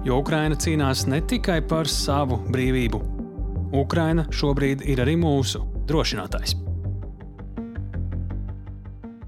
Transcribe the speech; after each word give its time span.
Jo 0.00 0.22
Ukraina 0.22 0.56
cīnās 0.56 1.02
ne 1.12 1.18
tikai 1.20 1.58
par 1.68 1.88
savu 1.90 2.38
brīvību. 2.48 3.00
Ukraina 3.76 4.24
šobrīd 4.32 4.86
ir 4.88 5.02
arī 5.04 5.18
mūsu 5.20 5.60
drošinātājs. 5.90 6.56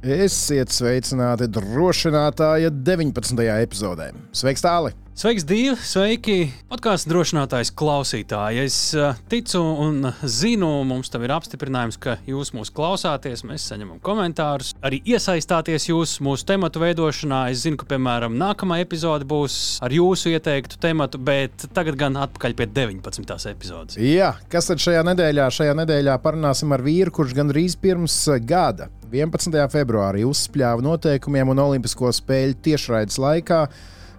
Esiet 0.03 0.73
sveicināti 0.75 1.47
drošinātāja 1.53 2.73
19. 2.73 3.45
epizodē. 3.53 4.11
Sveiks, 4.35 4.65
Tāli! 4.65 4.97
Sveiks, 5.13 5.45
Dievi! 5.45 5.75
Sveiki! 5.77 6.35
Podkāstu 6.73 7.11
drošinātājs 7.13 7.69
klausītāji. 7.77 8.63
Es 8.65 8.77
uh, 8.97 9.19
ticu 9.29 9.61
un 9.61 10.07
zinu, 10.25 10.71
mums 10.89 11.13
tam 11.13 11.27
ir 11.27 11.35
apstiprinājums, 11.35 11.99
ka 12.01 12.15
jūs 12.25 12.55
mūs 12.57 12.71
klausāties, 12.73 13.43
mēs 13.45 13.67
saņemam 13.69 13.99
komentārus, 14.01 14.71
arī 14.81 15.03
iesaistāties 15.13 15.91
jūs 15.91 16.17
mūsu 16.25 16.49
tematu 16.49 16.81
veidošanā. 16.81 17.43
Es 17.53 17.67
zinu, 17.67 17.77
ka, 17.77 17.91
piemēram, 17.93 18.41
nākamā 18.41 18.81
epizode 18.87 19.29
būs 19.29 19.77
ar 19.85 19.93
jūsu 19.93 20.33
ieteiktu 20.33 20.81
tematu, 20.81 21.21
bet 21.21 21.69
tagad 21.77 22.01
gan 22.01 22.17
atpakaļ 22.25 22.57
pie 22.57 22.71
19. 22.73 23.37
epizodes. 23.53 24.01
Jā, 24.01 24.33
kas 24.49 24.73
tad 24.73 24.81
šajā 24.81 25.05
nedēļā? 25.13 25.53
Šajā 25.61 25.77
nedēļā 25.85 26.19
parunāsim 26.25 26.73
ar 26.73 26.89
vīru, 26.89 27.13
kurš 27.21 27.37
gandrīz 27.37 27.77
pirms 27.85 28.23
gada, 28.49 28.89
11. 29.13 29.61
februārī, 29.77 30.25
uzspļāva 30.25 30.89
noteikumiem 30.89 31.53
un 31.53 31.67
Olimpisko 31.69 32.17
spēļu 32.17 32.63
tiešraides 32.65 33.21
laikā 33.21 33.67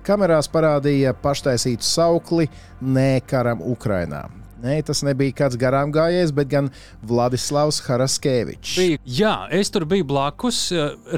Kamerās 0.03 0.49
parādīja 0.51 1.15
paštaisītu 1.23 1.85
saukli 1.87 2.49
Nē, 2.83 3.21
karam 3.27 3.63
Ukrainā. 3.63 4.25
Nē, 4.63 4.77
tas 4.87 5.01
nebija 5.03 5.35
kāds 5.35 5.57
garām 5.59 5.91
gājējs, 5.91 6.31
bet 6.35 6.47
gan 6.51 6.69
Vladislavs 7.03 7.81
Haraskevičs. 7.83 8.77
Bija, 8.79 9.01
jā, 9.03 9.33
es 9.51 9.71
tur 9.73 9.83
biju 9.89 10.07
blakus, 10.07 10.69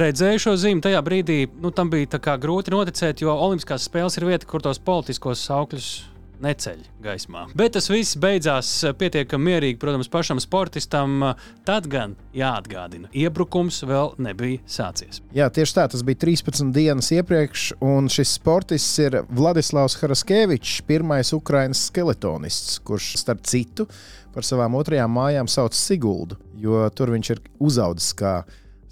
redzēju 0.02 0.42
šo 0.48 0.56
zīmi. 0.64 0.82
Tajā 0.82 1.04
brīdī 1.06 1.44
nu, 1.62 1.70
tam 1.70 1.94
bija 1.94 2.38
grūti 2.42 2.74
noticēt, 2.74 3.22
jo 3.22 3.36
Olimpiskās 3.36 3.86
spēles 3.86 4.18
ir 4.18 4.26
vieta, 4.32 4.50
kur 4.50 4.66
tos 4.66 4.82
politiskos 4.82 5.46
saukļus 5.46 5.92
neceļ 6.44 6.82
gaismā. 7.06 7.46
Bet 7.58 7.76
tas 7.78 7.90
viss 7.92 8.18
beidzās 8.20 8.72
eh, 8.84 8.96
pietiekami 8.98 9.52
mierīgi, 9.52 9.80
protams, 9.82 10.10
pašam 10.12 10.42
sportistam. 10.44 11.24
Tad 11.68 11.88
gan 11.92 12.16
jāatgādina, 12.36 13.10
iebrukums 13.16 13.82
vēl 13.88 14.14
nebija 14.22 14.62
sācies. 14.70 15.22
Jā, 15.36 15.50
tieši 15.54 15.78
tā, 15.78 15.88
tas 15.92 16.04
bija 16.06 16.22
13 16.26 16.74
dienas 16.76 17.12
iepriekš, 17.16 17.72
un 17.86 18.10
šis 18.12 18.36
sportists 18.40 19.00
ir 19.04 19.22
Vladislavs 19.30 19.98
Haraskevičs, 20.02 20.82
pirmais 20.88 21.34
Ukraiņas 21.36 21.88
skeletonists, 21.90 22.78
kurš 22.86 23.16
starp 23.22 23.46
citu 23.48 23.88
par 24.36 24.44
savām 24.44 24.76
otrajām 24.76 25.14
mājām 25.16 25.50
sauc 25.52 25.76
Siguldu, 25.78 26.38
jo 26.60 26.84
tur 26.96 27.14
viņš 27.16 27.32
ir 27.36 27.42
uzaudzis 27.64 28.12
kā 28.20 28.42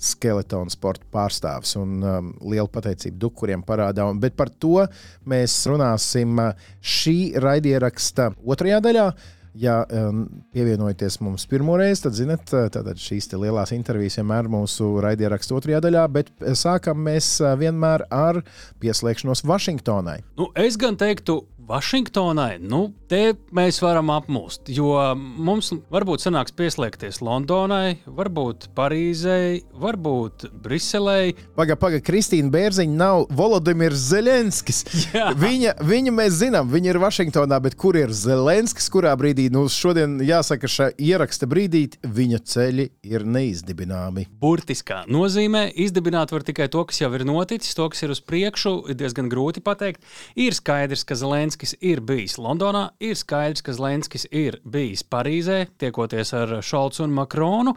skeletonu 0.03 0.73
sporta 0.73 1.05
pārstāvis. 1.13 1.75
Un 1.79 2.01
um, 2.01 2.33
liela 2.43 2.69
pateicība 2.71 3.21
Dukuriem 3.25 3.63
parādā. 3.65 4.07
Un, 4.09 4.19
bet 4.23 4.35
par 4.39 4.51
to 4.51 4.83
mēs 5.29 5.55
runāsim 5.69 6.35
uh, 6.41 6.67
šī 6.79 7.17
raidieraksta 7.43 8.33
otrajā 8.43 8.81
daļā. 8.83 9.07
Ja 9.53 9.83
um, 9.85 10.23
pievienojaties 10.49 11.19
mums 11.21 11.43
pirmo 11.45 11.75
reizi, 11.77 12.07
tad 12.07 12.15
zinat, 12.17 12.47
uh, 12.57 12.65
tad 12.73 12.87
šīs 12.97 13.29
lielās 13.37 13.69
intervijas 13.75 14.17
vienmēr 14.17 14.49
mūsu 14.49 14.95
raidierakstu 15.05 15.59
otrajā 15.59 15.83
daļā, 15.85 16.07
bet 16.15 16.31
sākam 16.57 17.03
mēs 17.05 17.35
uh, 17.43 17.53
vienmēr 17.61 18.07
ar 18.09 18.41
pieslēgšanos 18.81 19.45
Vašingtonai. 19.45 20.23
Nu, 20.41 20.49
es 20.57 20.79
gan 20.81 20.97
teiktu, 20.97 21.43
Vašingtonai, 21.63 22.57
nu, 22.59 22.89
te 23.07 23.33
mēs 23.55 23.77
varam 23.79 24.09
apmūst. 24.11 24.67
Jo 24.75 25.13
mums 25.15 25.69
varbūt 25.93 26.25
sanāks 26.25 26.51
pieslēgties 26.57 27.21
Londonai, 27.23 28.01
varbūt 28.03 28.67
Parīzei, 28.75 29.61
varbūt 29.79 30.49
Briselei. 30.63 31.31
Pagaid, 31.55 31.79
pagaid, 31.79 32.03
Kristīna 32.03 32.51
Bērziņa 32.51 32.97
nav 32.99 33.23
Volodimirs 33.31 34.09
Zelenskis. 34.09 34.83
Jā. 35.13 35.29
Viņa, 35.39 35.77
viņa 35.87 36.13
mēs 36.15 36.39
zinām, 36.41 36.67
viņa 36.73 36.91
ir 36.91 36.99
Vašingtonā, 37.03 37.61
bet 37.63 37.77
kur 37.79 37.95
ir 37.99 38.11
Zelenskis, 38.11 38.89
kurā 38.91 39.13
brīdī, 39.19 39.47
nu, 39.53 39.63
šodien 39.71 40.17
jāsaka, 40.25 40.67
šajā 40.67 40.97
ieraksta 40.99 41.47
brīdī 41.47 41.85
viņa 42.03 42.41
ceļi 42.49 42.89
ir 43.07 43.27
neizdibināmi. 43.29 44.27
Burtiskā 44.41 45.03
nozīmē 45.11 45.69
izdibināt 45.85 46.35
var 46.35 46.43
tikai 46.43 46.67
to, 46.73 46.83
kas 46.89 46.99
jau 47.05 47.11
ir 47.15 47.23
noticis, 47.29 47.75
to, 47.77 47.87
kas 47.93 48.03
ir 48.03 48.11
uz 48.11 48.23
priekšu, 48.25 48.75
ir 48.91 48.99
diezgan 48.99 49.31
grūti 49.31 49.63
pateikt. 49.63 50.03
Ir 50.39 50.55
skaidrs, 50.57 51.05
ka 51.07 51.15
Zelenskis 51.19 51.52
Zelenskis 51.53 51.75
ir 51.85 51.99
bijis 52.01 52.39
Londonā, 52.41 52.95
ir 52.97 53.13
skaidrs, 53.13 53.61
ka 53.61 53.75
Zelenskis 53.77 54.23
ir 54.33 54.55
bijis 54.65 55.03
Parīzē, 55.05 55.67
tiekoties 55.77 56.31
ar 56.33 56.49
Šolcu 56.65 57.03
un 57.05 57.11
Makronu. 57.13 57.75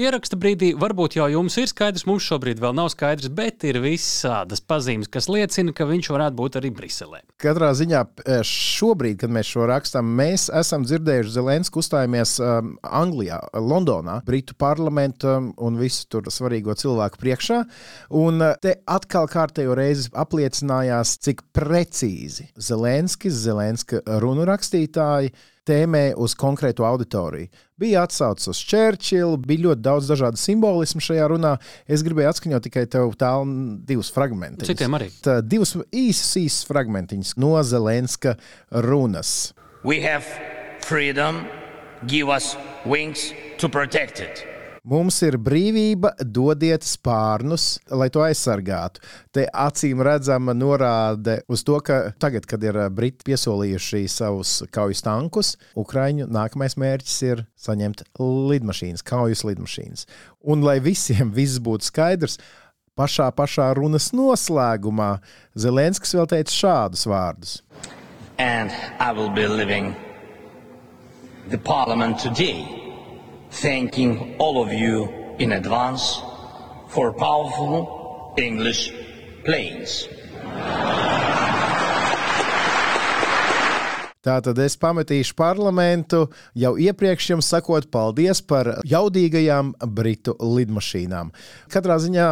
Ieraksta 0.00 0.38
brīdī 0.40 0.70
varbūt 0.72 1.18
jau 1.18 1.26
jums 1.28 1.58
ir 1.60 1.68
skaidrs, 1.68 2.06
mums 2.08 2.24
šobrīd 2.24 2.56
vēl 2.62 2.72
nav 2.78 2.88
skaidrs, 2.94 3.28
bet 3.28 3.66
ir 3.68 3.82
visādas 3.84 4.64
pazīmes, 4.64 5.10
kas 5.12 5.28
liecina, 5.28 5.74
ka 5.76 5.84
viņš 5.90 6.08
varētu 6.14 6.38
būt 6.38 6.56
arī 6.56 6.70
Briselē. 6.72 7.20
Katrā 7.38 7.68
ziņā 7.76 8.00
e, 8.24 8.38
šobrīd, 8.48 9.18
kad 9.20 9.34
mēs 9.36 9.52
šo 9.52 9.68
rakstām, 9.68 10.08
mēs 10.08 10.48
esam 10.48 10.88
dzirdējuši 10.88 11.36
Zelensku 11.36 11.82
uzstājamies 11.82 12.38
um, 12.40 12.72
Anglijā, 12.80 13.42
Londonā, 13.60 14.22
Britu 14.24 14.56
parlamentu 14.56 15.34
um, 15.34 15.52
un 15.68 15.76
visu 15.76 16.08
tur 16.08 16.32
svarīgo 16.32 16.72
cilvēku 16.80 17.20
priekšā. 17.20 17.60
Un 18.16 18.40
uh, 18.40 18.56
te 18.56 18.78
atkal 18.88 19.28
kārtējo 19.28 19.76
reizi 19.76 20.08
apliecinājās, 20.16 21.18
cik 21.28 21.44
precīzi 21.52 22.48
Zelenskis 22.56 23.17
Zelenskis, 23.18 23.42
Zelenska 23.42 24.00
runu 24.20 24.44
rakstītāji 24.46 25.32
tēmē 25.66 26.14
uz 26.16 26.34
konkrētu 26.38 26.84
auditoriju. 26.86 27.48
Bija 27.78 28.04
atsaucis 28.06 28.48
uz 28.48 28.58
Čērčilu, 28.70 29.36
bija 29.36 29.68
ļoti 29.68 29.82
daudz 29.82 30.08
dažādu 30.08 30.38
simbolismu 30.38 31.00
šajā 31.00 31.28
runā. 31.28 31.58
Es 31.86 32.02
gribēju 32.02 32.30
atskaņot 32.30 32.62
tikai 32.64 32.86
tev 32.86 33.12
tālu 33.18 33.76
divus 33.86 34.10
fragmentus. 34.10 34.68
Citiem 34.68 34.94
arī. 34.94 35.10
Tā, 35.22 35.40
divus 35.42 35.76
īsus, 35.92 36.36
īsus 36.40 36.66
fragmentiņus 36.68 37.36
no 37.36 37.56
Zelenska 37.62 38.36
runas. 38.70 39.52
We 39.84 40.00
have 40.02 40.24
freedom, 40.80 41.46
give 42.06 42.28
us 42.28 42.56
wings 42.86 43.32
to 43.58 43.68
protect 43.68 44.20
it. 44.20 44.47
Mums 44.88 45.18
ir 45.20 45.36
brīvība, 45.36 46.14
dodiet 46.24 46.86
spārnus, 46.86 47.74
lai 47.92 48.06
to 48.08 48.22
aizsargātu. 48.24 49.02
Te 49.36 49.44
acīm 49.44 50.00
redzama 50.06 50.54
norāde 50.56 51.42
uz 51.52 51.60
to, 51.66 51.76
ka 51.84 52.14
tagad, 52.16 52.46
kad 52.48 52.64
ir 52.64 52.78
Briti 52.96 53.26
piesolījuši 53.28 54.00
savus 54.08 54.54
kaujas 54.72 55.04
tankus, 55.04 55.52
Ukraiņu 55.76 56.30
nākamais 56.32 56.78
mērķis 56.80 57.18
ir 57.28 57.44
saņemt 57.60 58.06
lidmašīnas, 58.16 59.04
kaujas 59.04 59.44
lidmašīnas. 59.44 60.08
Un 60.48 60.64
lai 60.64 60.78
visiem 60.80 61.36
viss 61.36 61.60
būtu 61.60 61.90
skaidrs, 61.90 62.38
pašā, 62.96 63.28
pašā 63.36 63.68
runas 63.76 64.14
noslēgumā 64.16 65.18
Zelenskis 65.52 66.16
vēl 66.16 66.32
teica 66.32 66.60
šādus 66.62 67.04
vārdus. 67.12 67.56
And 68.38 68.72
I 68.96 69.12
will 69.12 69.28
be 69.28 69.44
leaving 69.48 69.92
the 71.50 71.58
parliament 71.58 72.16
today 72.16 72.87
thanking 73.50 74.36
all 74.38 74.62
of 74.62 74.72
you 74.72 75.08
in 75.38 75.52
advance 75.52 76.20
for 76.88 77.12
powerful 77.12 78.34
English 78.36 78.92
planes. 79.44 80.08
Tātad 84.28 84.58
es 84.60 84.74
pametīšu 84.76 85.32
parlamentu 85.38 86.26
jau 86.58 86.74
iepriekš 86.76 87.30
jums 87.30 87.48
sakot 87.48 87.86
paldies 87.88 88.42
par 88.44 88.74
jaudīgajām 88.84 89.70
britu 89.94 90.34
lidmašīnām. 90.42 91.30
Katrā 91.72 91.96
ziņā 92.02 92.26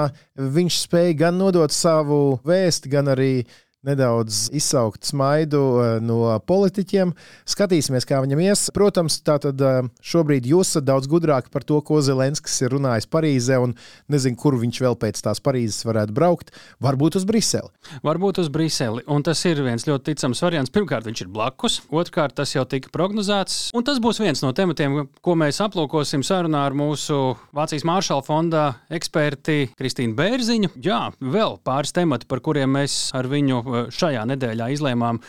viņš 0.57 0.81
spēja 0.83 1.15
gan 1.23 1.39
nodot 1.41 1.73
savu 1.73 2.41
vēstu, 2.45 2.91
gan 2.93 3.15
arī 3.15 3.47
nedaudz 3.87 4.47
izsaukt 4.57 5.07
smaidu 5.07 5.63
eh, 5.81 5.91
no 6.05 6.35
politiķiem. 6.47 7.13
Skatīsimies, 7.49 8.07
kā 8.09 8.21
viņam 8.25 8.43
ies. 8.45 8.67
Protams, 8.75 9.21
tātad 9.27 9.61
eh, 9.63 9.81
šobrīd 10.05 10.49
jūs 10.51 10.75
esat 10.75 10.87
daudz 10.89 11.09
gudrāki 11.11 11.53
par 11.55 11.65
to, 11.67 11.79
ko 11.87 12.01
Zelenskis 12.05 12.59
ir 12.65 12.75
runājis 12.75 13.09
Parīzē, 13.11 13.61
un 13.63 13.77
nezinu, 14.13 14.39
kur 14.41 14.59
viņš 14.61 14.81
vēl 14.83 14.99
pēc 15.01 15.23
tās 15.25 15.43
Parīzes 15.45 15.87
varētu 15.87 16.17
braukt. 16.17 16.53
Varbūt 16.83 17.21
uz 17.21 17.27
Briseli. 17.29 17.71
Varbūt 18.07 18.43
uz 18.43 18.51
Briseli. 18.53 19.05
Un 19.13 19.25
tas 19.27 19.43
ir 19.49 19.63
viens 19.65 19.87
ļoti 19.87 20.11
ticams 20.11 20.43
variants. 20.45 20.73
Pirmkārt, 20.75 21.07
viņš 21.07 21.25
ir 21.25 21.33
blakus, 21.33 21.81
otrkārt, 21.91 22.37
tas 22.39 22.55
jau 22.57 22.67
tika 22.69 22.91
prognozēts. 22.95 23.71
Un 23.77 23.87
tas 23.87 24.01
būs 24.03 24.21
viens 24.23 24.43
no 24.45 24.53
tematiem, 24.57 24.99
ko 25.23 25.37
mēs 25.39 25.63
aplūkosim 25.65 26.25
sarunā 26.27 26.67
ar 26.67 26.77
mūsu 26.77 27.37
Vācijas 27.57 27.87
Māršala 27.87 28.25
fonda 28.27 28.67
eksperti 28.93 29.71
Kristīnu 29.79 30.17
Bērziņu. 30.19 30.75
Jā, 30.85 31.01
vēl 31.21 31.59
pāris 31.67 31.95
temati, 31.97 32.29
par 32.29 32.43
kuriem 32.45 32.75
mēs 32.77 32.99
ar 33.17 33.29
viņu 33.31 33.63
šajā 33.93 34.25
nedēļā 34.33 34.71
izlēmām 34.77 35.21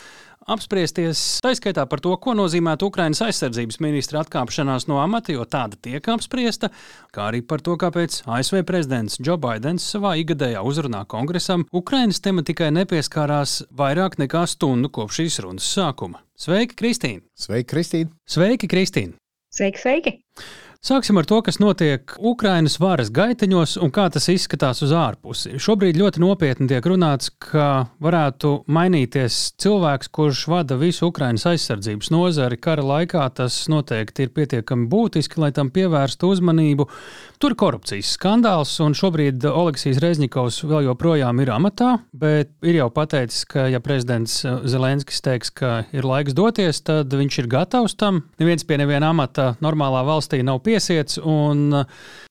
apspriesties 0.48 1.20
taiskaitā 1.44 1.84
par 1.90 2.00
to, 2.04 2.14
ko 2.22 2.34
nozīmētu 2.38 2.88
Ukrainas 2.88 3.20
aizsardzības 3.26 3.80
ministra 3.84 4.22
atkāpšanās 4.24 4.88
no 4.88 5.00
amata, 5.02 5.34
jo 5.34 5.44
tāda 5.48 5.78
tiek 5.84 6.08
apspriesta, 6.12 6.70
kā 7.14 7.28
arī 7.30 7.42
par 7.44 7.62
to, 7.64 7.76
kāpēc 7.80 8.22
ASV 8.24 8.62
prezidents 8.68 9.20
Joe 9.20 9.38
Bidenis 9.40 9.86
savā 9.92 10.14
ikgadējā 10.22 10.64
uzrunā 10.64 11.04
kongresam 11.10 11.66
Ukrainas 11.72 12.22
tematikai 12.24 12.70
nepieskārās 12.80 13.60
vairāk 13.76 14.18
nekā 14.22 14.46
stundu 14.48 14.92
kopš 14.92 15.22
šīs 15.22 15.40
runas 15.44 15.68
sākuma. 15.68 16.24
Sveiki, 16.38 16.78
Kristīne! 16.78 17.26
Sveiki, 17.36 17.68
Kristīne! 17.74 18.14
Sveiki, 18.28 18.70
Kristīne! 18.70 19.18
Sveiki, 19.52 19.84
sveiki! 19.84 20.18
Sāksim 20.78 21.18
ar 21.18 21.26
to, 21.26 21.40
kas 21.42 21.56
notiek 21.58 22.12
Ukrainas 22.22 22.76
varas 22.78 23.08
gaiteņos 23.10 23.72
un 23.82 23.90
kā 23.90 24.04
tas 24.14 24.28
izskatās 24.30 24.78
uz 24.86 24.92
ārpusi. 24.94 25.56
Šobrīd 25.58 25.96
ļoti 25.98 26.20
nopietni 26.22 26.68
tiek 26.70 26.84
runāts, 26.86 27.32
ka 27.34 27.88
varētu 27.98 28.52
mainīties 28.70 29.40
cilvēks, 29.58 30.06
kurš 30.14 30.44
vada 30.46 30.76
visu 30.78 31.08
Ukrainas 31.10 31.48
aizsardzības 31.50 32.12
nozari 32.14 32.60
kara 32.62 32.84
laikā. 32.86 33.24
Tas 33.34 33.56
noteikti 33.66 34.28
ir 34.28 34.30
pietiekami 34.36 34.86
būtiski, 34.92 35.40
lai 35.42 35.50
tam 35.56 35.72
pievērstu 35.74 36.30
uzmanību. 36.30 36.86
Tur 37.42 37.58
korupcijas 37.58 38.14
skandāls, 38.14 38.76
un 38.82 38.94
šobrīd 38.98 39.48
Oleksijas 39.50 39.98
Rezņikovs 40.02 40.60
vēl 40.62 40.86
joprojām 40.92 41.42
ir 41.42 41.52
amatā, 41.54 41.90
bet 42.14 42.54
ir 42.62 42.78
jau 42.78 42.88
pateicis, 42.94 43.42
ka, 43.50 43.66
ja 43.66 43.82
prezidents 43.82 44.44
Zelenskis 44.46 45.26
teiks, 45.26 45.50
ka 45.50 45.74
ir 45.90 46.06
laiks 46.06 46.38
doties, 46.38 46.84
tad 46.86 47.10
viņš 47.18 47.42
ir 47.42 47.50
gatavs 47.50 47.98
tam. 47.98 48.24
Neviens 48.38 48.62
pie 48.62 48.78
neviena 48.78 49.10
amata 49.10 49.50
normālā 49.62 50.06
valstī 50.06 50.44
nav 50.46 50.62
piesiets. 50.68 51.18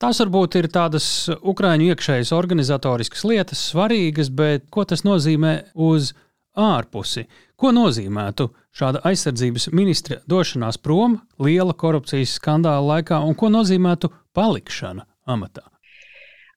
Tās 0.01 0.21
varbūt 0.23 0.59
ir 0.61 0.69
tādas 0.73 1.09
Ukrāņu 1.37 1.91
iekšējas 1.91 2.33
organizatoriskas 2.37 3.25
lietas, 3.27 3.65
svarīgas, 3.73 4.31
bet 4.33 4.69
ko 4.73 4.85
tas 4.87 5.03
nozīmē 5.07 5.57
uz 5.87 6.13
ārpusi? 6.57 7.25
Ko 7.57 7.71
nozīmētu 7.73 8.51
šāda 8.77 9.01
aizsardzības 9.09 9.71
ministra 9.73 10.19
došanās 10.29 10.77
prom 10.81 11.17
liela 11.41 11.73
korupcijas 11.73 12.35
skandāla 12.37 12.97
laikā, 12.97 13.17
un 13.25 13.33
ko 13.37 13.49
nozīmētu 13.53 14.11
palikšana 14.37 15.07
amatā? 15.25 15.65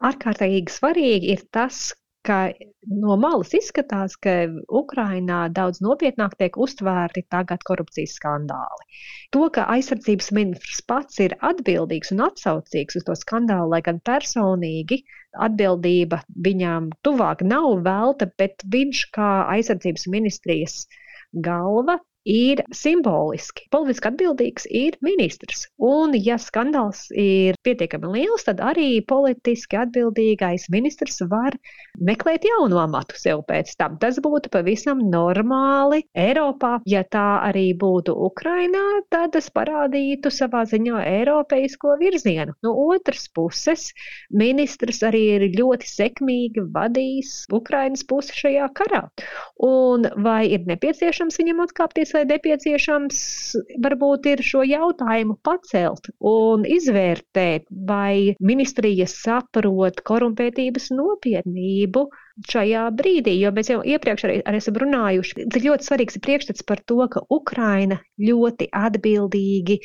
Ārkārtīgi 0.04 0.72
svarīgi 0.72 1.34
ir 1.34 1.44
tas, 1.52 1.90
ka 2.26 2.38
no 3.02 3.16
malas 3.20 3.52
izskatās, 3.56 4.16
ka 4.24 4.34
Ukrainā 4.80 5.40
daudz 5.56 5.80
nopietnāk 5.84 6.36
tiek 6.40 6.58
uztvērti 6.64 7.24
tagad 7.32 7.64
korupcijas 7.68 8.16
skandāli. 8.18 8.86
To, 9.34 9.46
ka 9.54 9.66
aizsardzības 9.74 10.30
ministrs 10.36 10.82
pats 10.92 11.20
ir 11.24 11.36
atbildīgs 11.52 12.12
un 12.16 12.24
atsaucīgs 12.26 13.00
uz 13.00 13.06
to 13.08 13.16
skandālu, 13.22 13.70
lai 13.74 13.82
gan 13.86 14.02
personīgi 14.10 15.02
atbildība 15.48 16.22
viņām 16.48 16.90
tuvāk 17.06 17.44
nav 17.46 17.70
velta, 17.86 18.28
bet 18.40 18.66
viņš 18.76 19.04
kā 19.16 19.30
aizsardzības 19.56 20.08
ministrijas 20.16 20.80
galva 21.46 22.00
ir 22.28 22.62
simboliski. 22.74 23.66
Politiski 23.72 24.10
atbildīgs 24.10 24.66
ir 24.70 24.96
ministrs. 25.04 25.66
Un, 25.80 26.14
ja 26.14 26.36
skandāls 26.40 27.06
ir 27.16 27.56
pietiekami 27.64 28.12
liels, 28.14 28.44
tad 28.46 28.60
arī 28.64 29.00
politiski 29.08 29.78
atbildīgais 29.80 30.68
ministrs 30.72 31.22
var 31.30 31.56
meklēt 31.98 32.44
jaunu 32.48 32.80
amatu 32.82 33.16
sev 33.18 33.44
pēc 33.48 33.72
tam. 33.80 33.96
Tas 34.02 34.20
būtu 34.22 34.52
pavisam 34.52 35.02
normāli 35.10 36.02
Eiropā. 36.16 36.78
Ja 36.88 37.02
tā 37.04 37.40
arī 37.46 37.70
būtu 37.78 38.14
Ukrainā, 38.28 38.84
tad 39.12 39.32
tas 39.36 39.50
parādītu 39.54 40.32
savā 40.32 40.64
ziņā 40.68 41.00
eiropeisko 41.06 41.96
virzienu. 42.00 42.54
No 42.64 42.74
otras 42.90 43.28
puses, 43.32 43.90
ministrs 44.30 45.02
arī 45.06 45.22
ir 45.36 45.46
ļoti 45.56 45.88
sekmīgi 45.88 46.66
vadījis 46.74 47.46
Ukrainas 47.54 48.04
pusi 48.04 48.36
šajā 48.36 48.68
karā. 48.76 49.04
Un 49.64 50.08
vai 50.24 50.44
ir 50.52 50.66
nepieciešams 50.68 51.40
viņam 51.40 51.64
atkāpties? 51.66 52.09
Vai 52.16 52.24
nepieciešams 52.30 53.20
varbūt 53.84 54.28
ir 54.32 54.42
šo 54.46 54.64
jautājumu 54.66 55.36
pacelt 55.46 56.10
un 56.20 56.66
izvērtēt, 56.68 57.68
vai 57.70 58.36
ministrija 58.40 59.08
saprot 59.10 60.02
korumpētības 60.06 60.90
nopietnību 60.94 62.06
šajā 62.48 62.86
brīdī, 62.96 63.34
jo 63.40 63.50
mēs 63.54 63.70
jau 63.72 63.80
iepriekš 63.84 64.24
arī, 64.26 64.36
arī 64.48 64.60
esam 64.62 64.78
runājuši, 64.80 65.46
ka 65.52 65.62
ļoti 65.64 65.86
svarīgs 65.86 66.16
ir 66.16 66.24
priekšstats 66.24 66.66
par 66.68 66.80
to, 66.88 66.98
ka 67.12 67.22
Ukraina 67.32 68.00
ļoti 68.20 68.70
atbildīgi 68.72 69.80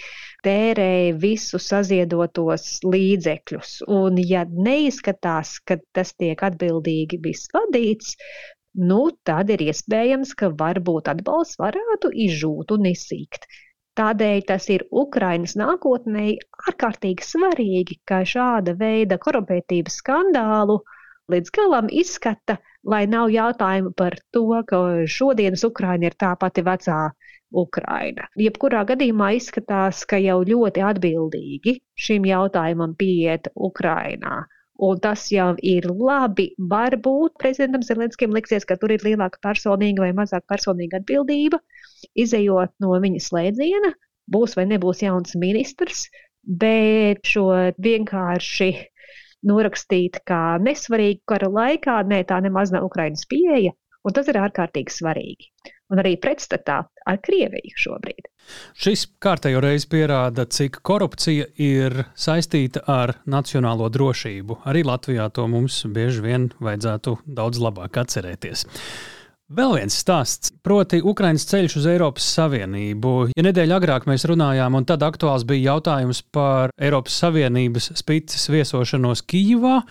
tērē 0.46 1.16
visu 1.20 1.60
saziedotos 1.62 2.80
līdzekļus. 2.86 3.78
Un 3.92 4.20
ja 4.24 4.46
neizskatās, 4.48 5.58
ka 5.68 5.80
tas 5.96 6.14
tiek 6.16 6.42
atbildīgi 6.48 7.20
viss 7.24 7.52
vadīts, 7.56 8.16
nu, 8.76 9.00
tad 9.28 9.52
ir 9.54 9.64
iespējams, 9.66 10.34
ka 10.40 10.52
varbūt 10.60 11.10
atbalsts 11.12 11.60
varētu 11.62 12.12
izžūt 12.28 12.74
un 12.76 12.90
izsīkt. 12.92 13.48
Tādēļ 13.96 14.42
tas 14.50 14.66
ir 14.76 14.84
Ukrainas 14.92 15.56
nākotnē 15.60 16.26
ārkārtīgi 16.70 17.24
svarīgi, 17.24 18.00
ka 18.10 18.24
šāda 18.28 18.74
veida 18.80 19.18
korumpētības 19.26 20.02
skandālu 20.02 20.82
līdz 21.32 21.54
galam 21.56 21.88
izskata, 21.90 22.58
lai 22.84 23.06
nav 23.08 23.32
jautājumu 23.34 23.94
par 24.02 24.18
to, 24.36 24.44
ka 24.68 24.82
šodienas 25.08 25.64
Ukraina 25.70 26.12
ir 26.12 26.18
tā 26.26 26.34
pati 26.42 26.66
vecā 26.68 27.00
Ukraina. 27.56 28.28
Jebkurā 28.36 28.84
gadījumā 28.92 29.32
izskatās, 29.40 30.04
ka 30.10 30.20
jau 30.20 30.42
ļoti 30.52 30.84
atbildīgi 30.90 31.78
šim 32.08 32.28
jautājumam 32.28 32.98
pieiet 33.00 33.48
Ukrainā. 33.56 34.44
Un 34.84 35.00
tas 35.00 35.22
jau 35.32 35.54
ir 35.64 35.86
labi. 35.88 36.50
Varbūt 36.72 37.38
prezidentam 37.40 37.84
Zelenskim 37.88 38.34
liksies, 38.36 38.66
ka 38.68 38.76
tur 38.80 38.92
ir 38.92 39.06
lielāka 39.08 39.40
personīga 39.44 40.04
vai 40.04 40.12
mazāka 40.18 40.52
personīga 40.52 41.00
atbildība. 41.00 41.62
Izejot 42.16 42.74
no 42.84 42.98
viņa 43.00 43.22
slēdziena, 43.24 43.94
būs 44.32 44.58
vai 44.60 44.68
nebūs 44.68 45.06
jauns 45.06 45.38
ministrs, 45.40 46.10
bet 46.44 47.24
šo 47.24 47.48
vienkārši 47.88 48.70
norakstīt 49.48 50.20
kā 50.28 50.58
nesvarīgu 50.60 51.24
kara 51.30 51.48
laikā, 51.48 52.02
nē, 52.12 52.26
tā 52.28 52.42
nemaz 52.44 52.74
nav 52.76 52.90
Ukrainas 52.90 53.24
pieeja, 53.30 53.72
un 54.04 54.18
tas 54.18 54.28
ir 54.28 54.42
ārkārtīgi 54.42 54.92
svarīgi 54.92 55.54
un 55.94 56.02
arī 56.02 56.16
pretstatā 56.22 56.80
ar 57.06 57.20
Krieviju 57.24 57.78
šobrīd. 57.80 58.30
Šis 58.78 59.08
kārtējo 59.22 59.62
reizi 59.64 59.90
pierāda, 59.90 60.46
cik 60.46 60.80
korupcija 60.86 61.48
ir 61.62 62.06
saistīta 62.14 62.84
ar 62.90 63.16
nacionālo 63.26 63.90
drošību. 63.94 64.62
Arī 64.70 64.86
Latvijā 64.86 65.28
to 65.34 65.48
mums 65.50 65.82
bieži 65.90 66.26
vien 66.26 66.50
vajadzētu 66.62 67.20
daudz 67.26 67.62
labāk 67.62 68.02
atcerēties. 68.06 68.66
Vēl 69.56 69.76
viens 69.78 69.94
stāsts, 70.02 70.50
proti, 70.66 71.04
Ukraiņas 71.06 71.44
ceļš 71.52 71.74
uz 71.78 71.84
Eiropas 71.92 72.26
Savienību. 72.34 73.12
Ja 73.38 73.44
nedēļa 73.46 73.76
agrāk 73.78 74.08
mēs 74.10 74.26
runājām, 74.26 74.74
un 74.74 74.88
tad 74.90 75.06
aktuāls 75.06 75.46
bija 75.46 75.76
jautājums 75.76 76.24
par 76.34 76.74
Eiropas 76.82 77.20
Savienības 77.22 77.92
spīces 78.02 78.48
viesošanos 78.50 79.22
Kijivā, 79.30 79.84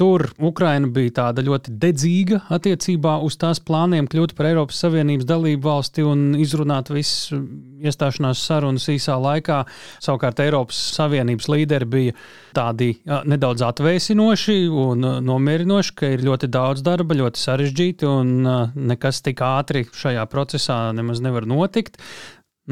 Tur 0.00 0.22
Ukraina 0.40 0.88
bija 0.88 1.12
tāda 1.18 1.42
ļoti 1.44 1.74
dedzīga 1.76 2.38
attiecībā 2.56 3.18
uz 3.26 3.36
tās 3.36 3.58
plāniem 3.60 4.06
kļūt 4.08 4.32
par 4.38 4.48
Eiropas 4.48 4.78
Savienības 4.80 5.28
dalību 5.28 5.68
valsti 5.68 6.06
un 6.08 6.22
izrunāt 6.40 6.88
visas 6.88 7.34
iestāšanās 7.84 8.40
sarunas 8.40 8.88
īsā 8.88 9.18
laikā. 9.20 9.60
Savukārt 10.00 10.40
Eiropas 10.40 10.80
Savienības 10.96 11.50
līderi 11.52 11.90
bija 11.92 12.16
tādi 12.56 12.94
nedaudz 13.04 13.66
atvēsinoši 13.68 14.58
un 14.72 15.04
nomierinoši, 15.28 15.96
ka 16.00 16.14
ir 16.16 16.24
ļoti 16.24 16.48
daudz 16.56 16.80
darba, 16.88 17.18
ļoti 17.20 17.44
sarežģīti 17.44 18.08
un 18.08 18.36
nekas 18.94 19.20
tik 19.28 19.44
ātri 19.44 19.84
šajā 19.92 20.24
procesā 20.32 20.86
nemaz 20.96 21.20
nevar 21.20 21.44
notikt. 21.44 22.00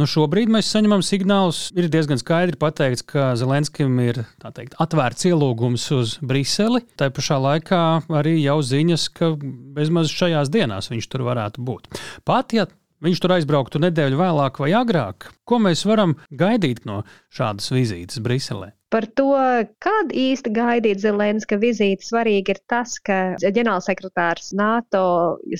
Nu, 0.00 0.06
šobrīd 0.08 0.48
mēs 0.48 0.70
saņemam 0.72 1.02
signālus. 1.04 1.66
Ir 1.76 1.90
diezgan 1.92 2.16
skaidri 2.16 2.56
pateikts, 2.56 3.04
ka 3.04 3.34
Zelenskim 3.36 3.98
ir 4.00 4.22
teikt, 4.40 4.78
atvērts 4.80 5.26
ielūgums 5.28 5.84
uz 5.92 6.14
Briseli. 6.24 6.80
Tā 6.96 7.10
pašā 7.12 7.36
laikā 7.36 7.82
arī 8.22 8.38
jau 8.38 8.56
ziņas, 8.64 9.04
ka 9.12 9.34
bezmaz 9.76 10.08
šajās 10.08 10.48
dienās 10.54 10.88
viņš 10.88 11.10
tur 11.12 11.26
varētu 11.28 11.66
būt. 11.68 12.00
Pat 12.24 12.56
ja 12.56 12.64
viņš 13.04 13.20
tur 13.20 13.36
aizbrauktu 13.36 13.84
nedēļu 13.84 14.24
vēlāk 14.24 14.64
vai 14.64 14.72
agrāk, 14.80 15.28
ko 15.44 15.60
mēs 15.60 15.84
varam 15.84 16.16
gaidīt 16.32 16.86
no 16.88 17.02
šādas 17.28 17.68
vizītes 17.76 18.24
Briselē? 18.24 18.72
Par 18.90 19.06
to, 19.14 19.30
kad 19.78 20.10
īsti 20.10 20.50
gaidīt 20.50 20.98
Zelenska 20.98 21.54
vizīti, 21.62 22.02
svarīgi 22.02 22.56
ir 22.56 22.58
tas, 22.70 22.96
ka 23.06 23.18
ģenerālsekretārs 23.38 24.48
NATO 24.58 25.02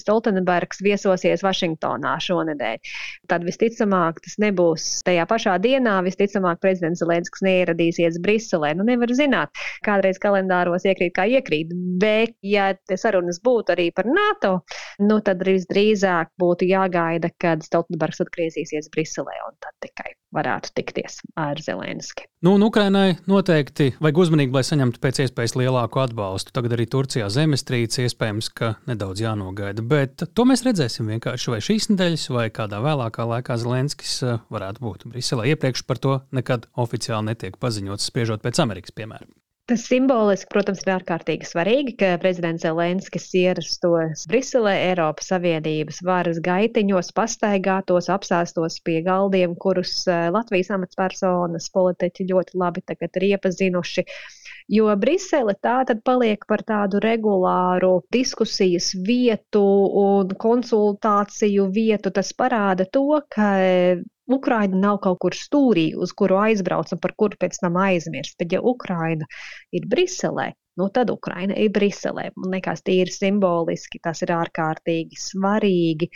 Stoltenbergs 0.03 0.83
viesosies 0.83 1.45
Vašingtonā 1.47 2.17
šonadēļ. 2.27 2.91
Tad 3.31 3.47
visticamāk 3.47 4.19
tas 4.25 4.35
nebūs 4.43 4.87
tajā 5.07 5.29
pašā 5.31 5.55
dienā, 5.63 6.01
visticamāk 6.07 6.59
prezidents 6.65 7.05
Zelensks 7.05 7.45
neieradīsies 7.47 8.19
Briselē. 8.25 8.73
Nu, 8.75 8.89
nevar 8.89 9.15
zināt, 9.15 9.55
kādreiz 9.87 10.19
kalendāros 10.23 10.89
iekrīt 10.91 11.15
kā 11.15 11.29
iekrīt, 11.31 11.71
bet 12.03 12.35
ja 12.43 12.73
sarunas 12.91 13.39
būtu 13.47 13.77
arī 13.77 13.91
par 13.95 14.11
NATO, 14.11 14.57
nu 15.07 15.21
tad 15.23 15.47
visdrīzāk 15.47 16.35
būtu 16.41 16.67
jāgaida, 16.73 17.31
kad 17.39 17.63
Stoltenbergs 17.63 18.27
atgriezīsies 18.27 18.91
Briselē 18.91 19.39
un 19.47 19.55
tad 19.63 19.79
tikai 19.87 20.17
varētu 20.35 20.75
tikties 20.83 21.23
ar 21.39 21.63
Zelenski. 21.63 22.30
Nu, 22.41 22.55
un 22.57 22.63
Ukrainai 22.65 23.19
noteikti 23.29 23.91
vajag 24.01 24.19
uzmanīgi, 24.23 24.55
lai 24.57 24.63
saņemtu 24.65 25.01
pēc 25.03 25.19
iespējas 25.27 25.53
lielāku 25.61 26.01
atbalstu. 26.01 26.55
Tagad 26.57 26.73
arī 26.73 26.87
Turcijā 26.89 27.27
zemestrīce 27.29 28.07
iespējams, 28.07 28.49
ka 28.57 28.71
nedaudz 28.89 29.21
jānogaida. 29.21 29.85
Bet 29.85 30.25
to 30.25 30.47
mēs 30.49 30.65
redzēsim 30.65 31.11
vienkārši 31.13 31.53
vai 31.53 31.59
šīs 31.67 31.91
nedēļas, 31.93 32.25
vai 32.33 32.47
kādā 32.49 32.81
vēlākā 32.81 33.29
laikā 33.35 33.59
Zelenskis 33.61 34.15
eh, 34.25 34.41
varētu 34.57 34.87
būt 34.87 35.05
Briselē. 35.13 35.51
Iepriekš 35.53 35.85
par 35.85 36.01
to 36.01 36.17
nekad 36.33 36.65
oficiāli 36.81 37.29
netiek 37.29 37.61
paziņots, 37.61 38.09
spriežot 38.09 38.41
pēc 38.41 38.65
Amerikas 38.65 38.97
piemēra. 38.97 39.29
Tas 39.71 39.85
simboliski, 39.87 40.49
protams, 40.51 40.81
ir 40.83 40.91
ārkārtīgi 40.97 41.47
svarīgi, 41.47 41.93
ka 42.01 42.07
prezidents 42.19 42.65
Zelenskis 42.67 43.29
ierastos 43.39 44.25
Briselē, 44.27 44.73
Eiropas 44.89 45.31
Savienības 45.31 46.01
varas 46.09 46.41
gaitiņos, 46.43 47.13
pastaigātos, 47.15 48.09
apsēstos 48.11 48.81
pie 48.83 48.97
galdiem, 49.07 49.55
kurus 49.63 49.93
eh, 50.11 50.27
Latvijas 50.35 50.73
amatpersonas 50.75 51.71
politiķi 51.71 52.27
ļoti 52.33 52.59
labi 52.65 52.83
tagad 52.91 53.21
ir 53.21 53.29
iepazinuši. 53.29 54.07
Jo 54.75 54.91
Brisele 54.99 55.55
tā 55.63 55.77
tad 55.87 56.03
paliek 56.03 56.43
par 56.51 56.67
tādu 56.67 56.99
regulāru 57.07 58.01
diskusijas 58.11 58.91
vietu 59.07 59.63
un 60.03 60.35
konsultāciju 60.47 61.71
vietu. 61.71 62.11
Tas 62.11 62.35
parāda 62.35 62.91
to, 62.91 63.07
ka 63.31 63.53
Ukraina 64.35 64.79
nav 64.79 65.01
kaut 65.05 65.19
kur 65.25 65.37
stūrī, 65.37 65.91
uz 65.97 66.15
kuru 66.17 66.39
aizbrauc 66.41 66.93
un 66.95 67.03
par 67.03 67.15
kuru 67.19 67.39
pēc 67.41 67.61
tam 67.63 67.79
aizmirst. 67.81 68.37
Bet, 68.41 68.55
ja 68.57 68.63
Ukraina 68.63 69.29
ir 69.75 69.89
Briselē, 69.91 70.51
nu 70.81 70.89
tad 70.97 71.13
Ukraina 71.13 71.57
ir 71.61 71.73
Briselē. 71.77 72.31
Man 72.41 72.57
liekas, 72.57 72.85
tīri 72.87 73.13
simboliski 73.15 74.01
tas 74.03 74.25
ir 74.25 74.35
ārkārtīgi 74.37 75.21
svarīgi 75.21 76.11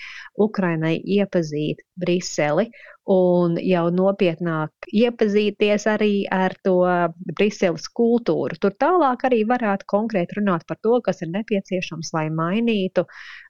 Ukrainai 0.49 0.97
iepazīt 1.19 1.85
Briseli 2.01 2.71
un 3.11 3.59
jau 3.61 3.85
nopietnāk 3.93 4.89
iepazīties 4.89 5.85
arī 5.93 6.25
ar 6.33 6.55
to 6.65 6.77
Briseles 7.37 7.87
kultūru. 7.93 8.57
Tur 8.61 8.73
tālāk 8.81 9.27
arī 9.29 9.43
varētu 9.49 9.89
konkrēti 9.91 10.39
runāt 10.39 10.65
par 10.69 10.79
to, 10.83 11.01
kas 11.05 11.21
ir 11.23 11.33
nepieciešams, 11.35 12.15
lai 12.17 12.27
mainītu 12.33 13.05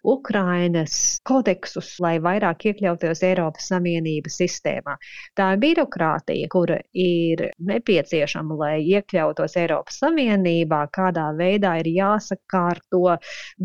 Ukrainas 0.04 1.20
kodeksus, 1.26 1.94
lai 2.02 2.16
vairāk 2.24 2.66
iekļautos 2.70 3.22
Eiropas 3.24 3.70
Savienības 3.70 4.40
sistēmā. 4.42 4.96
Tā 5.38 5.52
ir 5.54 5.62
birokrātija, 5.62 6.50
kura 6.50 6.80
ir 6.92 7.46
nepieciešama, 7.58 8.58
lai 8.58 8.74
iekļautos 8.82 9.56
Eiropas 9.62 10.02
Savienībā, 10.02 10.82
kādā 11.04 11.28
veidā 11.36 11.76
ir 11.82 11.90
jāsakārto 11.92 13.16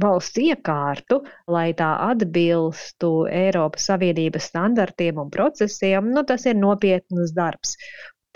valsts 0.04 0.44
iekārtu, 0.44 1.22
lai 1.48 1.72
tā 1.80 1.90
atbilstu 2.10 3.12
Eiropas 3.32 3.90
Savienības 3.90 4.52
standartiem 4.52 5.20
un 5.24 5.34
procesiem, 5.34 6.14
nu, 6.14 6.26
tas 6.28 6.48
ir 6.50 6.60
nopietnas 6.60 7.36
darbs. 7.36 7.76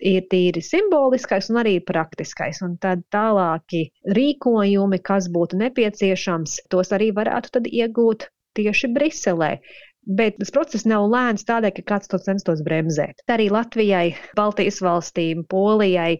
Ir 0.04 0.26
tīri 0.28 0.60
simboliskais 0.66 1.52
un 1.52 1.62
arī 1.62 1.78
praktiskais, 1.86 2.60
un 2.66 2.76
tad 2.82 3.04
tālāki 3.14 3.86
rīkojumi, 4.18 5.00
kas 5.06 5.30
būtu 5.32 5.60
nepieciešams, 5.62 6.64
tos 6.74 6.92
arī 6.98 7.12
varētu 7.16 7.62
iegūt 7.70 8.28
tieši 8.58 8.90
Briselē. 8.96 9.54
Bet 10.06 10.36
tas 10.40 10.52
process 10.52 10.84
nav 10.90 11.06
lēns 11.12 11.46
tādēļ, 11.48 11.72
ka 11.78 11.84
kāds 11.94 12.12
to 12.12 12.20
censtos 12.20 12.64
bremzēt. 12.66 13.24
Arī 13.32 13.48
Latvijai, 13.54 14.18
Baltijas 14.36 14.82
valstīm, 14.84 15.46
Polijai, 15.48 16.18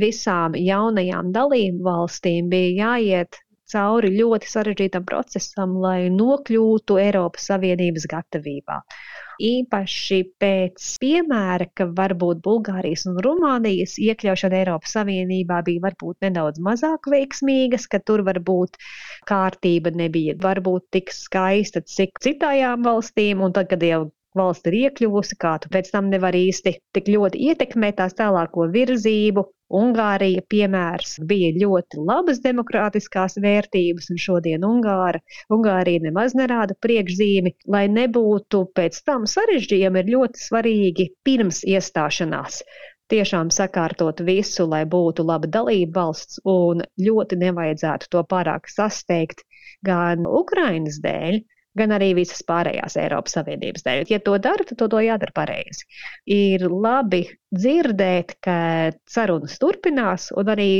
visām 0.00 0.56
jaunajām 0.56 1.28
dalību 1.36 1.84
valstīm 1.84 2.48
bija 2.52 2.72
jāiet 2.86 3.40
cauri 3.72 4.12
ļoti 4.16 4.50
sarežģītam 4.50 5.06
procesam, 5.08 5.78
lai 5.82 6.10
nokļūtu 6.14 7.00
Eiropas 7.02 7.50
Savienības 7.52 8.08
gatavībā 8.10 8.82
īpaši 9.40 10.18
pēc 10.40 10.86
piemēra, 11.00 11.66
ka 11.76 11.86
varbūt 11.96 12.42
Bulgārijas 12.44 13.06
un 13.08 13.18
Rumānijas 13.24 13.96
iekļaušana 14.02 14.60
Eiropas 14.60 14.94
Savienībā 14.96 15.60
bija 15.66 15.84
varbūt 15.86 16.26
nedaudz 16.26 16.60
mazāk 16.66 17.08
veiksmīgas, 17.10 17.88
ka 17.90 18.02
tur 18.04 18.24
varbūt 18.26 18.76
kārtība 19.30 19.94
nebija 19.96 20.36
varbūt 20.40 20.90
tik 20.96 21.14
skaista, 21.16 21.80
cik 21.80 22.20
citām 22.22 22.84
valstīm, 22.86 23.40
un 23.44 23.56
tad, 23.56 23.70
kad 23.72 23.84
jau 23.84 24.08
valsts 24.36 24.68
ir 24.70 24.76
iekļuvusi, 24.84 25.38
kā 25.40 25.56
tu 25.62 25.72
pēc 25.72 25.90
tam 25.94 26.10
nevar 26.12 26.36
īsti 26.36 26.76
tik 26.94 27.08
ļoti 27.10 27.40
ietekmēt 27.50 27.98
tās 28.02 28.14
tālāko 28.18 28.68
virzību. 28.74 29.48
Ungārija 29.78 30.42
piemērs 30.52 31.12
bija 31.30 31.50
ļoti 31.62 32.00
labas 32.08 32.40
demokrātiskās 32.42 33.36
vērtības, 33.44 34.08
un 34.10 34.18
šodien 34.24 34.66
Ungāra, 34.66 35.20
Ungārija 35.56 36.02
nemaz 36.08 36.34
nerāda 36.38 36.74
priekšzīmi, 36.86 37.54
lai 37.74 37.84
nebūtu 37.98 38.64
pēc 38.78 38.98
tam 39.06 39.28
sarežģījumi, 39.30 40.02
ir 40.02 40.10
ļoti 40.16 40.42
svarīgi 40.46 41.06
pirms 41.28 41.62
iestāšanās. 41.74 42.64
Tiešām 43.10 43.48
sakārtot 43.54 44.20
visu, 44.26 44.66
lai 44.70 44.82
būtu 44.90 45.24
laba 45.26 45.48
dalība 45.58 46.02
valsts, 46.02 46.42
un 46.46 46.82
ļoti 47.06 47.38
nevajadzētu 47.40 48.10
to 48.10 48.26
pārāk 48.34 48.70
sasteigt 48.70 49.42
gan 49.86 50.26
Ukrainas 50.42 50.98
dēļ, 51.02 51.40
gan 51.78 51.94
arī 51.94 52.12
visas 52.18 52.42
pārējās 52.46 52.98
Eiropas 53.00 53.36
Savienības 53.38 53.86
dēļ. 53.86 54.04
Ja 54.10 54.20
to 54.24 54.36
dara, 54.42 54.66
tad 54.66 54.80
to, 54.80 54.88
to 54.90 55.02
jādara 55.04 55.34
pareizi. 55.36 55.86
Ir 56.30 56.66
labi 56.70 57.24
dzirdēt, 57.54 58.36
ka 58.44 58.58
sarunas 59.10 59.58
turpinās, 59.62 60.30
un 60.36 60.52
arī 60.54 60.70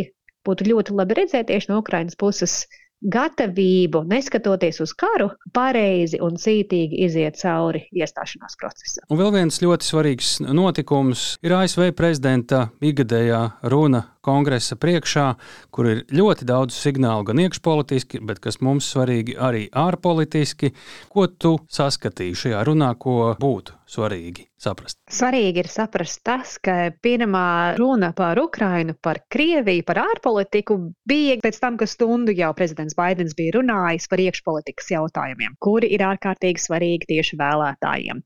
būtu 0.46 0.70
ļoti 0.70 0.96
labi 0.96 1.20
redzēt 1.22 1.50
tieši 1.50 1.72
no 1.72 1.80
Ukrainas 1.82 2.18
puses 2.18 2.62
gatavību, 3.00 4.02
neskatoties 4.08 4.80
uz 4.84 4.92
karu, 4.98 5.30
pareizi 5.56 6.20
un 6.20 6.36
cītīgi 6.40 7.00
iziet 7.06 7.38
cauri 7.40 7.86
iestāšanās 7.96 8.58
procesam. 8.60 9.06
Un 9.08 9.20
vēl 9.20 9.32
viens 9.38 9.60
ļoti 9.62 9.88
svarīgs 9.88 10.34
notikums 10.44 11.24
ir 11.44 11.56
ASV 11.56 11.94
prezidenta 11.96 12.66
ikgadējā 12.84 13.40
runa 13.72 14.04
kongresa 14.24 14.76
priekšā, 14.80 15.26
kur 15.74 15.88
ir 15.90 16.02
ļoti 16.12 16.46
daudz 16.48 16.76
signālu, 16.76 17.24
gan 17.30 17.40
iekšpolitiski, 17.44 18.20
bet 18.26 18.40
kas 18.44 18.60
mums 18.64 18.88
svarīgi 18.92 19.36
arī 19.40 19.66
ārpolitiski. 19.72 20.72
Ko 21.12 21.26
tu 21.30 21.56
saskatīji 21.72 22.38
šajā 22.44 22.62
runā, 22.68 22.92
ko 23.00 23.34
būtu 23.40 23.76
svarīgi 23.90 24.46
saprast? 24.60 24.98
Svarīgi 25.10 25.64
ir 25.64 25.70
saprast 25.72 26.22
tas, 26.26 26.56
ka 26.62 26.92
pirmā 27.02 27.76
runa 27.80 28.12
par 28.16 28.38
Ukrainu, 28.42 28.94
par 29.02 29.22
Krieviju, 29.32 29.86
par 29.88 30.02
ārpolitiku 30.04 30.78
bija 31.08 31.38
pēc 31.42 31.60
tam, 31.62 31.80
ka 31.80 31.88
stundu 31.90 32.34
jau 32.36 32.52
prezidents 32.56 32.96
Baidens 32.98 33.36
bija 33.38 33.56
runājis 33.58 34.08
par 34.10 34.22
iekšpolitikas 34.22 34.92
jautājumiem, 34.94 35.56
kuri 35.62 35.90
ir 35.96 36.04
ārkārtīgi 36.12 36.66
svarīgi 36.66 37.10
tieši 37.14 37.40
vēlētājiem. 37.40 38.22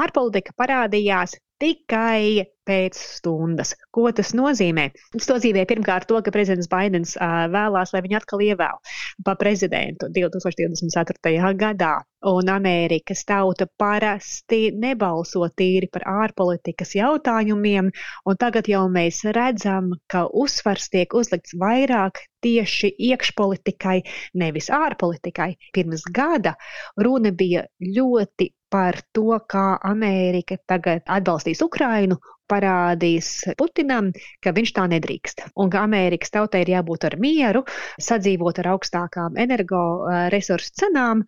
Ārpolitika 0.00 0.56
parādījās 0.58 1.36
tikai 1.62 2.53
pēc 2.68 2.98
stundas. 3.18 3.74
Ko 3.94 4.08
tas 4.16 4.32
nozīmē? 4.36 4.88
Tas 5.14 5.28
nozīmē 5.30 5.66
pirmkārt 5.70 6.08
to, 6.10 6.20
ka 6.24 6.32
prezidents 6.34 6.70
Baidens 6.72 7.14
vēlās, 7.20 7.94
lai 7.94 8.02
viņu 8.04 8.18
atkal 8.20 8.44
ievēl 8.44 8.80
pa 9.24 9.36
prezidentu 9.40 10.10
2024. 10.14 11.54
gadā. 11.60 11.94
Un 12.24 12.48
Amerikas 12.48 13.20
tauta 13.28 13.66
parasti 13.78 14.70
nebalso 14.72 15.44
tīri 15.52 15.90
par 15.92 16.06
ārpolitikas 16.08 16.94
jautājumiem, 16.96 17.90
un 18.24 18.38
tagad 18.40 18.70
jau 18.72 18.86
mēs 18.88 19.18
redzam, 19.36 19.90
ka 20.08 20.24
uzsvars 20.32 20.88
tiek 20.88 21.12
uzlikts 21.12 21.52
vairāk 21.60 22.22
tieši 22.44 22.94
iekšpolitikai, 23.10 23.98
nevis 24.40 24.70
ārpolitikai. 24.72 25.50
Pirms 25.76 26.08
gada 26.16 26.54
runa 26.96 27.32
bija 27.32 27.66
ļoti 27.84 28.48
par 28.72 29.02
to, 29.12 29.36
kā 29.44 29.66
Amerika 29.84 30.56
tagad 30.66 31.04
atbalstīs 31.04 31.60
Ukrainu, 31.62 32.16
parādīs 32.50 33.30
Putinam, 33.58 34.10
ka 34.42 34.52
viņš 34.56 34.74
tā 34.76 34.86
nedrīkst. 34.92 35.46
Un 35.60 35.72
ka 35.72 35.84
Amerikas 35.88 36.34
tautai 36.34 36.64
ir 36.64 36.74
jābūt 36.76 37.08
ar 37.10 37.18
mieru, 37.20 37.64
sadzīvot 38.08 38.60
ar 38.62 38.72
augstākām 38.74 39.40
energoresursu 39.46 40.76
cenām, 40.82 41.24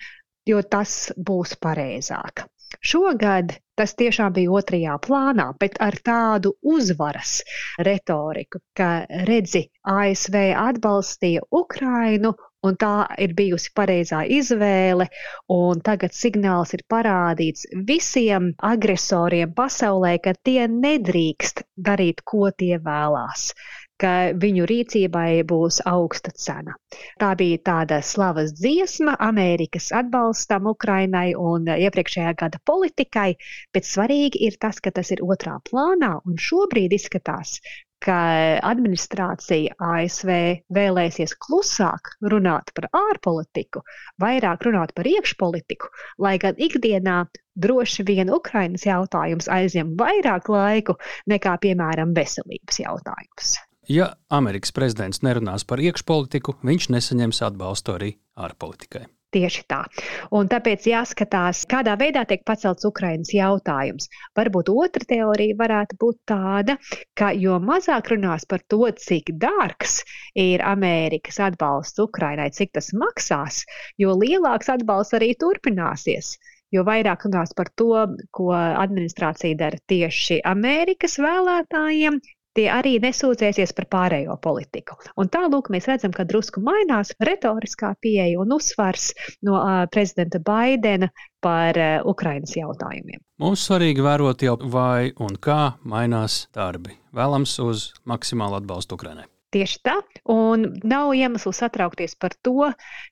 jo 0.47 0.63
tas 0.63 0.99
būs 1.17 1.57
pareizāk. 1.63 2.47
Šogad 2.83 3.55
tas 3.79 3.95
tiešām 3.99 4.35
bija 4.37 4.53
otrajā 4.59 4.97
plānā, 5.05 5.47
bet 5.61 5.77
ar 5.87 5.97
tādu 6.09 6.53
uzvaras 6.75 7.39
retoriku, 7.89 8.61
ka 8.77 8.91
redzi, 9.29 9.63
ASV 9.93 10.37
atbalstīja 10.63 11.45
Ukrainu 11.61 12.35
un 12.69 12.79
tā 12.81 13.07
ir 13.23 13.35
bijusi 13.39 13.73
pareizā 13.77 14.25
izvēle, 14.39 15.09
tagad 15.87 16.17
signāls 16.17 16.75
ir 16.77 16.85
parādīts 16.93 17.67
visiem 17.89 18.53
agresoriem 18.73 19.55
pasaulē, 19.57 20.17
ka 20.23 20.37
tie 20.49 20.67
nedrīkst 20.71 21.67
darīt, 21.89 22.23
ko 22.25 22.51
tie 22.51 22.77
vēlās 22.83 23.51
ka 24.03 24.13
viņu 24.45 24.67
rīcībai 24.69 25.43
būs 25.51 25.81
augsta 25.89 26.33
cena. 26.45 26.75
Tā 27.21 27.31
bija 27.41 27.61
tāda 27.69 28.01
slavas 28.05 28.53
dziesma 28.59 29.17
Amerikas 29.29 29.89
atbalstam 30.01 30.69
Ukrainai 30.73 31.31
un 31.51 31.71
iepriekšējā 31.73 32.35
gada 32.43 32.61
politikai, 32.71 33.31
bet 33.73 33.89
svarīgi 33.89 34.45
ir 34.49 34.61
tas, 34.61 34.83
ka 34.85 34.93
tas 34.99 35.13
ir 35.17 35.25
otrā 35.25 35.57
plānā 35.71 36.13
un 36.29 36.37
šobrīd 36.49 36.97
izskatās, 36.99 37.57
ka 38.07 38.17
administrācija 38.67 39.75
ASV 39.83 40.31
vēlēsies 40.73 41.35
klusāk 41.43 42.13
runāt 42.23 42.71
par 42.77 42.89
ārpolitiku, 42.95 43.83
vairāk 44.23 44.67
runāt 44.69 44.95
par 44.97 45.09
iekšpolitiku, 45.11 45.91
lai 46.23 46.37
gan 46.43 46.59
ikdienā 46.59 47.25
droši 47.57 48.07
vien 48.07 48.31
Ukrainas 48.33 48.87
jautājums 48.87 49.51
aizņem 49.51 49.97
vairāk 49.99 50.51
laiku 50.53 50.99
nekā, 51.31 51.57
piemēram, 51.65 52.15
veselības 52.17 52.83
jautājums. 52.85 53.57
Ja 53.91 54.17
Amerikas 54.35 54.73
prezidents 54.75 55.23
nerunās 55.23 55.63
par 55.67 55.83
iekšpolitiku, 55.83 56.57
viņš 56.67 56.91
nesaņems 56.95 57.43
atbalstu 57.47 57.95
arī 57.95 58.17
ārpolitikai. 58.35 59.07
Tieši 59.37 59.63
tā. 59.69 59.83
Un 60.39 60.49
tāpēc 60.49 60.87
jāskatās, 60.89 61.59
kādā 61.69 61.93
veidā 62.01 62.23
tiek 62.29 62.41
pacelts 62.49 62.87
Ukraiņas 62.89 63.35
jautājums. 63.37 64.09
Varbūt 64.39 64.71
otra 64.73 65.05
teorija 65.11 65.59
varētu 65.59 65.99
būt 66.01 66.21
tāda, 66.33 66.79
ka 67.21 67.35
jo 67.37 67.59
mazāk 67.61 68.15
runās 68.15 68.49
par 68.49 68.65
to, 68.73 68.87
cik 68.97 69.35
dārgs 69.43 69.99
ir 70.41 70.65
Amerikas 70.65 71.43
atbalsts 71.51 72.01
Ukraiņai, 72.07 72.49
cik 72.57 72.73
tas 72.79 72.95
maksās, 72.97 73.65
jo 74.01 74.17
lielāks 74.17 74.73
atbalsts 74.73 75.21
arī 75.21 75.35
turpināsies 75.37 76.39
jo 76.75 76.83
vairāk 76.87 77.27
runās 77.29 77.53
par 77.57 77.69
to, 77.79 77.93
ko 78.35 78.49
administrācija 78.57 79.59
dara 79.61 79.79
tieši 79.91 80.41
Amerikas 80.49 81.15
vēlētājiem, 81.23 82.19
tie 82.57 82.67
arī 82.73 82.97
nesūdzēsies 83.03 83.75
par 83.77 83.89
pārējo 83.93 84.37
politiku. 84.43 84.97
Un 85.21 85.31
tālūk 85.33 85.71
mēs 85.75 85.89
redzam, 85.91 86.15
ka 86.17 86.27
drusku 86.29 86.63
mainās 86.65 87.13
retoriskā 87.23 87.95
pieeja 88.01 88.41
un 88.43 88.57
uzsvars 88.57 89.13
no 89.47 89.61
uh, 89.61 89.85
prezidenta 89.93 90.41
Baidena 90.43 91.11
par 91.45 91.79
uh, 91.79 92.01
Ukrainas 92.09 92.57
jautājumiem. 92.57 93.21
Mums 93.43 93.69
svarīgi 93.69 94.05
vērot 94.05 94.43
jau, 94.47 94.57
vai 94.73 95.13
un 95.23 95.37
kā 95.37 95.77
mainās 95.85 96.47
darbi. 96.57 96.97
Vēlams 97.17 97.59
uz 97.65 97.91
maksimālu 98.09 98.61
atbalstu 98.63 98.97
Ukrainai. 98.97 99.29
Tieši 99.55 99.79
tā, 99.87 99.95
un 100.29 100.65
nav 100.85 101.13
iemeslu 101.15 101.53
satraukties 101.55 102.17
par 102.21 102.35
to, 102.45 102.67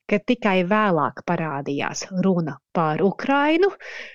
ka 0.05 0.19
tikai 0.19 0.65
vēlāk 0.67 1.23
parādījās 1.25 2.03
runa 2.25 2.57
par 2.75 3.01
Ukrainu, 3.01 3.71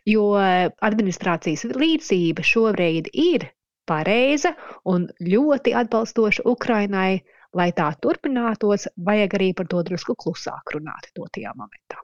jo 0.06 0.26
administrācijas 0.36 1.64
līdzība 1.72 2.44
šobrīd 2.44 3.08
ir 3.16 3.48
pareiza 3.90 4.54
un 4.88 5.08
ļoti 5.20 5.74
atbalstoša 5.82 6.46
Ukrainai. 6.50 7.20
Lai 7.50 7.72
tā 7.74 7.88
turpinātos, 7.98 8.84
vajag 8.94 9.32
arī 9.34 9.48
par 9.58 9.66
to 9.66 9.80
drusku 9.82 10.14
klusāk 10.14 10.70
runāt 10.76 11.08
dotajā 11.18 11.50
momentā. 11.58 11.98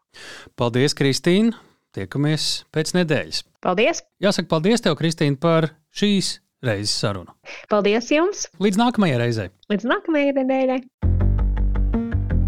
Paldies, 0.58 0.96
Kristīne! 0.98 1.54
Tiekamies 1.94 2.66
pēc 2.74 2.90
nedēļas. 2.98 3.44
Paldies! 3.62 4.02
Jāsaka, 4.18 4.50
paldies 4.50 4.82
tev, 4.82 4.98
Kristīne, 4.98 5.38
par 5.38 5.70
šīs 5.94 6.40
reizes 6.66 6.98
sarunu. 6.98 7.30
Paldies 7.70 8.10
jums! 8.10 8.48
Līdz 8.58 8.82
nākamajai 8.82 9.22
reizei! 9.22 9.48
Līdz 9.70 9.90
nākamajai 9.94 10.36
nedēļai! 10.42 10.80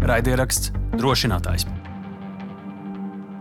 Raidieraksts 0.09 0.73
drošinātājs. 0.99 1.69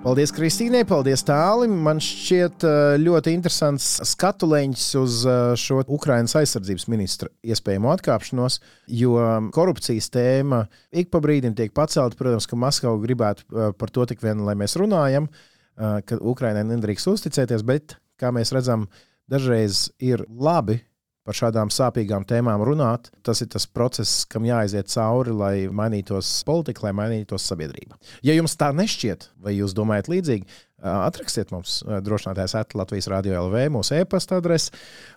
Paldies, 0.09 0.31
Kristīnai, 0.33 0.87
paldies 0.89 1.21
tālim. 1.29 1.75
Man 1.85 1.99
šķiet 2.01 2.65
ļoti 3.03 3.35
interesants 3.37 3.89
skatuleņš 4.09 4.85
uz 4.97 5.17
šo 5.61 5.83
Ukraiņas 5.85 6.33
aizsardzības 6.41 6.87
ministra 6.89 7.29
iespējamo 7.45 7.91
atkāpšanos, 7.93 8.57
jo 8.89 9.19
korupcijas 9.53 10.09
tēma 10.15 10.63
ik 10.97 11.11
pa 11.13 11.21
brīdim 11.21 11.53
tiek 11.59 11.77
pacelta. 11.77 12.17
Protams, 12.17 12.49
ka 12.49 12.57
Maskava 12.57 12.97
gribētu 13.03 13.45
par 13.77 13.93
to 13.93 14.09
tik 14.09 14.25
vien, 14.25 14.41
lai 14.49 14.57
mēs 14.57 14.79
runājam, 14.81 15.29
ka 15.77 16.23
Ukraiņai 16.33 16.65
nedrīkst 16.71 17.13
uzticēties, 17.13 17.67
bet, 17.69 17.99
kā 18.17 18.33
mēs 18.33 18.55
redzam, 18.57 18.89
dažreiz 19.29 19.91
ir 20.01 20.25
labi 20.33 20.79
par 21.29 21.37
šādām 21.37 21.69
sāpīgām 21.73 22.25
tēmām 22.29 22.65
runāt. 22.65 23.11
Tas 23.27 23.43
ir 23.45 23.51
tas 23.53 23.69
process, 23.69 24.25
kam 24.31 24.49
jāaiziet 24.49 24.89
cauri, 24.89 25.35
lai 25.37 25.55
mainītos 25.69 26.31
politika, 26.49 26.87
lai 26.87 26.95
mainītos 26.97 27.45
sabiedrība. 27.51 28.01
Ja 28.25 28.37
jums 28.39 28.57
tā 28.57 28.73
nešķiet, 28.73 29.29
vai 29.45 29.59
jūs 29.59 29.77
domājat 29.77 30.09
līdzīgi, 30.09 30.49
atrakstiet 30.89 31.53
mums 31.53 31.83
drošinātājs 31.85 32.57
atklāt 32.63 32.89
Latvijas 32.89 33.11
Rādio 33.13 33.37
LV, 33.43 33.67
mūsu 33.77 33.99
e-pasta 34.01 34.41
adrese. 34.41 34.73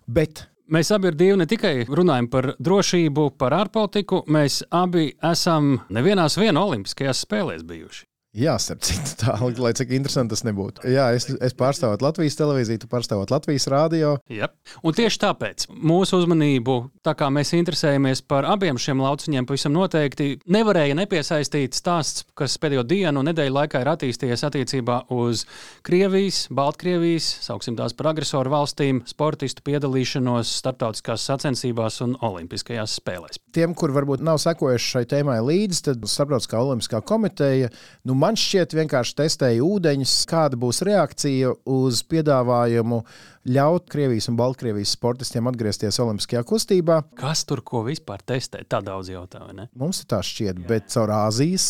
Bet 0.08 0.48
Mēs 0.72 0.88
abi 0.96 1.10
ar 1.10 1.16
Dievu 1.20 1.36
ne 1.42 1.48
tikai 1.52 1.74
runājam 1.90 2.30
par 2.32 2.46
drošību, 2.64 3.26
par 3.36 3.52
ārpolitiku, 3.58 4.22
mēs 4.32 4.62
abi 4.72 5.10
esam 5.28 5.74
nevienās 5.92 6.38
viena 6.40 6.64
olimpiskajās 6.64 7.26
spēlēs 7.26 7.66
bijuši. 7.68 8.06
Jā, 8.32 8.54
starp 8.64 8.80
citu, 8.88 9.12
tā, 9.20 9.34
lai 9.60 9.74
cik 9.76 9.90
interesanti 9.92 10.32
tas 10.32 10.46
nebūtu. 10.48 10.86
Jā, 10.88 11.10
es, 11.12 11.26
es 11.44 11.52
pārstāvu 11.58 11.98
Latvijas 12.00 12.38
televīziju, 12.40 12.80
tu 12.80 12.88
pārstāvi 12.88 13.26
Latvijas 13.28 13.66
rādio. 13.68 14.14
Jā, 14.32 14.48
un 14.88 14.96
tieši 14.96 15.20
tāpēc 15.20 15.66
mūsu 15.76 16.22
uzmanību, 16.22 16.76
tā 17.04 17.12
kā 17.20 17.28
mēs 17.28 17.52
interesējamies 17.58 18.24
par 18.32 18.48
abiem 18.48 18.80
šiem 18.80 19.04
lauciņiem, 19.04 19.48
pavisam 19.50 19.76
noteikti 19.76 20.38
nevarēja 20.48 20.96
nepiesaistīt 21.02 21.76
stāsts, 21.76 22.24
kas 22.40 22.56
pēdējo 22.64 22.86
dienu 22.88 23.20
un 23.20 23.28
nedēļu 23.34 23.58
laikā 23.58 23.82
ir 23.84 23.92
attīstījies 23.98 24.46
attiecībā 24.48 25.02
uz 25.12 25.44
Krievijas, 25.84 26.46
Baltkrievijas, 26.56 27.28
sauksim 27.50 27.76
tās 27.76 27.98
par 28.00 28.14
agresoru 28.14 28.56
valstīm, 28.56 29.04
sportistu 29.12 29.68
piedalīšanos 29.68 30.56
starptautiskās 30.62 31.28
sacensībās 31.28 32.00
un 32.08 32.16
olimpiskajās 32.24 32.96
spēlēs. 33.04 33.44
Tiem, 33.52 33.76
kur 33.76 33.92
varbūt 33.92 34.24
nav 34.24 34.40
sekojuši 34.40 34.96
šai 34.96 35.06
tēmai 35.18 35.42
līdzi, 35.44 35.84
tad 35.90 36.08
Starptautiskā 36.08 36.64
olimpiskā 36.64 37.04
komiteja. 37.04 37.68
Nu, 38.08 38.16
man 38.22 38.38
šķiet, 38.40 38.76
vienkārši 38.78 39.18
testēja 39.18 39.66
ūdeņus, 39.66 40.16
kāda 40.30 40.58
būs 40.60 40.82
reakcija 40.88 41.56
uz 41.70 42.02
piedāvājumu 42.12 43.02
ļaut 43.50 43.88
Krievijas 43.90 44.28
un 44.30 44.36
Baltkrievijas 44.38 44.92
sportistiem 44.94 45.48
atgriezties 45.50 45.98
Olimpiskajā 46.04 46.44
kustībā. 46.46 47.00
Kas 47.18 47.42
tur 47.50 47.64
ko 47.66 47.82
vispār 47.88 48.22
testē? 48.28 48.62
Tā 48.70 48.84
daudz 48.86 49.10
jautājumu. 49.10 49.66
Mums 49.82 50.04
tā 50.10 50.20
šķiet, 50.26 50.62
Jā. 50.62 50.68
bet 50.70 50.90
caur 50.94 51.14
Āzijas 51.16 51.68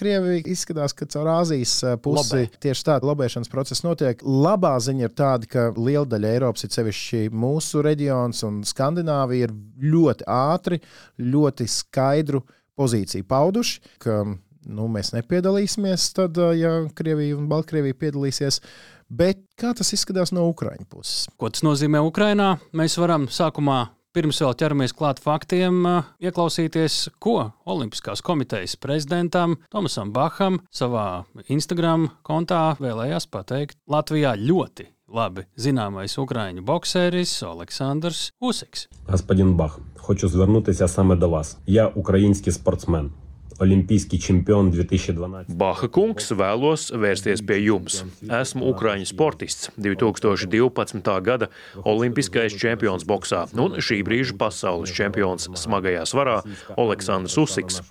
Krieviju 0.00 0.44
izskatās, 0.54 0.96
ka 0.96 1.08
caur 1.12 1.28
Āzijas 1.34 1.74
pusi 2.04 2.24
Lobē. 2.40 2.60
tieši 2.64 2.86
tāda 2.88 3.10
lobēšanas 3.10 3.52
process 3.52 3.84
notiek. 3.84 4.24
Labā 4.24 4.76
ziņa 4.80 5.08
ir 5.08 5.16
tāda, 5.16 5.50
ka 5.50 5.66
liela 5.76 6.06
daļa 6.08 6.34
Eiropas, 6.36 6.64
ir 6.64 6.72
sevišķi 6.78 7.24
mūsu 7.36 7.84
reģions 7.84 8.44
un 8.48 8.62
Skandināvija, 8.68 9.50
ir 9.50 9.56
ļoti 9.92 10.28
ātri, 10.30 10.80
ļoti 11.20 11.68
skaidru 11.68 12.44
pozīciju 12.80 13.28
pauduši. 13.28 13.82
Ka, 14.00 14.22
nu, 14.65 14.87
mēs 14.91 15.13
nepiedalīsimies, 15.15 16.09
tad, 16.17 16.39
ja 16.57 16.77
Krievija 16.97 17.37
un 17.37 17.49
Baltkrievija 17.51 17.97
piedalīsies. 18.05 18.61
Bet 19.09 19.43
kā 19.59 19.75
tas 19.77 19.93
izskatās 19.93 20.33
no 20.33 20.47
Ukraiņu 20.49 20.87
puses? 20.89 21.27
Ko 21.37 21.51
tas 21.53 21.61
nozīmē 21.65 22.01
Ukraiņā? 22.07 22.55
Mēs 22.73 22.97
varam 22.97 23.29
sākumā 23.29 23.83
pirms 24.15 24.39
vēl 24.41 24.55
ķeramies 24.57 24.95
klāt 24.95 25.19
faktiem, 25.21 25.83
ieklausīties, 26.23 27.09
ko 27.19 27.51
Olimpiskās 27.67 28.23
komitejas 28.25 28.77
prezidentam 28.79 29.57
Tomasam 29.73 30.13
Baham 30.15 30.61
savā 30.73 31.25
Instagram 31.51 32.09
kontā 32.25 32.77
vēlējās 32.79 33.27
pateikt. 33.29 33.77
Latvijā 33.91 34.33
ļoti 34.39 34.87
labi 35.11 35.45
zināmais 35.59 36.17
український 36.17 36.65
боксеріс 36.65 37.43
Олександр 37.43 38.11
Усикс. 38.39 38.87
Господин 39.07 39.53
Бах, 39.53 39.79
хочу 39.95 40.27
звернутися 40.27 40.87
саме 40.87 41.15
до 41.15 41.29
вас. 41.29 41.57
Я 41.65 41.87
український 41.87 42.53
спортсмен. 42.53 43.11
Olimpijski 43.60 44.20
čempions 44.20 44.72
2012. 44.74 45.52
Baha 45.60 45.88
kungs 45.92 46.30
vēlos 46.32 46.86
vērsties 46.96 47.42
pie 47.44 47.58
jums. 47.60 47.98
Esmu 48.24 48.70
Ukrāņu 48.70 49.04
sportists, 49.10 49.68
2012. 49.76 51.10
gada 51.26 51.50
olimpiskais 51.84 52.56
čempions 52.56 53.04
boksā 53.04 53.42
un 53.60 53.76
šī 53.76 53.98
brīža 54.06 54.38
pasaules 54.40 54.94
čempions 54.96 55.50
smagajā 55.60 56.06
svarā 56.08 56.38
Aleksandrs 56.80 57.36
Usiks. 57.42 57.82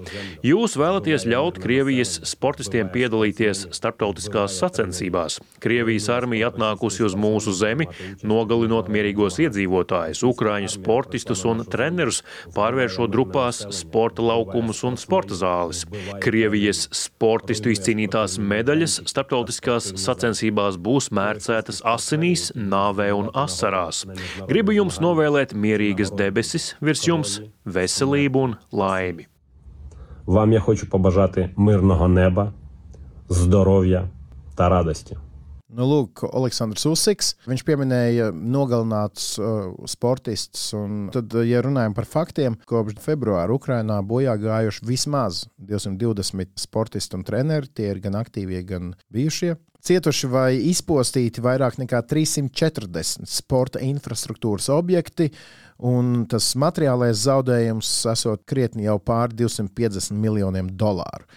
Jūs 0.41 0.73
vēlaties 0.81 1.27
ļaut 1.29 1.61
Krievijas 1.61 2.15
sportistiem 2.31 2.89
piedalīties 2.89 3.67
starptautiskās 3.69 4.57
sacensībās. 4.63 5.37
Krievijas 5.61 6.09
armija 6.17 6.49
atnākusi 6.49 7.05
uz 7.05 7.13
mūsu 7.13 7.53
zemi, 7.53 7.85
nogalinot 8.25 8.89
mierīgos 8.89 9.37
iedzīvotājus, 9.45 10.25
Ukrāņu 10.33 10.73
sportistus 10.79 11.45
un 11.45 11.61
trenerus, 11.69 12.23
pārvēršot 12.57 13.13
drupās 13.13 13.61
sporta 13.83 14.25
laukumus 14.25 14.81
un 14.89 14.97
sporta 14.97 15.37
zāles 15.37 15.58
zāles. 15.58 15.84
Krievijas 16.24 16.86
sportistu 16.94 17.72
izcīnītās 17.74 18.38
medaļas 18.38 19.00
starptautiskās 19.10 19.92
sacensībās 20.00 20.78
būs 20.80 21.10
mērcētas 21.14 21.82
asinīs, 21.94 22.50
nāvē 22.54 23.10
un 23.16 23.30
asarās. 23.44 24.04
Gribu 24.48 24.74
jums 24.78 25.00
novēlēt 25.04 25.54
mierīgas 25.54 26.14
debesis 26.14 26.72
virs 26.80 27.06
jums, 27.08 27.38
veselību 27.64 28.48
un 28.48 28.58
laimi. 28.72 29.28
Вам 30.26 30.52
я 30.52 30.60
хочу 30.60 30.86
побажати 30.86 31.50
мирного 31.56 32.08
неба, 32.08 32.52
здоров'я 33.28 34.08
та 34.54 34.68
радості. 34.68 35.16
Nu, 35.69 35.85
lūk, 35.85 36.23
Aleksandrs 36.33 36.87
Usiks. 36.89 37.35
Viņš 37.45 37.61
pieminēja 37.67 38.31
nogalinātus 38.33 39.35
uh, 39.37 39.67
sportistus. 39.89 40.71
Tad, 41.13 41.35
ja 41.45 41.61
runājam 41.61 41.93
par 41.97 42.07
faktiem, 42.09 42.55
kopš 42.69 42.97
februāra 43.03 43.53
Ukrainā 43.53 43.99
bojā 44.01 44.33
gājuši 44.41 44.87
vismaz 44.89 45.43
220 45.61 46.57
sportisti 46.57 47.19
un 47.19 47.25
treneri. 47.27 47.69
Tie 47.69 47.91
ir 47.91 48.01
gan 48.01 48.17
aktīvie, 48.17 48.63
gan 48.65 48.95
bijušie. 49.13 49.53
Cietuši 49.85 50.27
vai 50.27 50.49
izpostīti 50.67 51.39
vairāk 51.45 51.77
nekā 51.79 52.01
340 52.09 53.29
sporta 53.29 53.79
infrastruktūras 53.85 54.67
objekti, 54.75 55.29
un 55.87 56.25
tas 56.27 56.49
materiālais 56.59 57.21
zaudējums 57.21 57.93
esot 58.11 58.43
krietni 58.49 58.89
jau 58.89 58.97
pār 58.99 59.31
250 59.31 60.17
miljoniem 60.19 60.73
dolāru. 60.75 61.29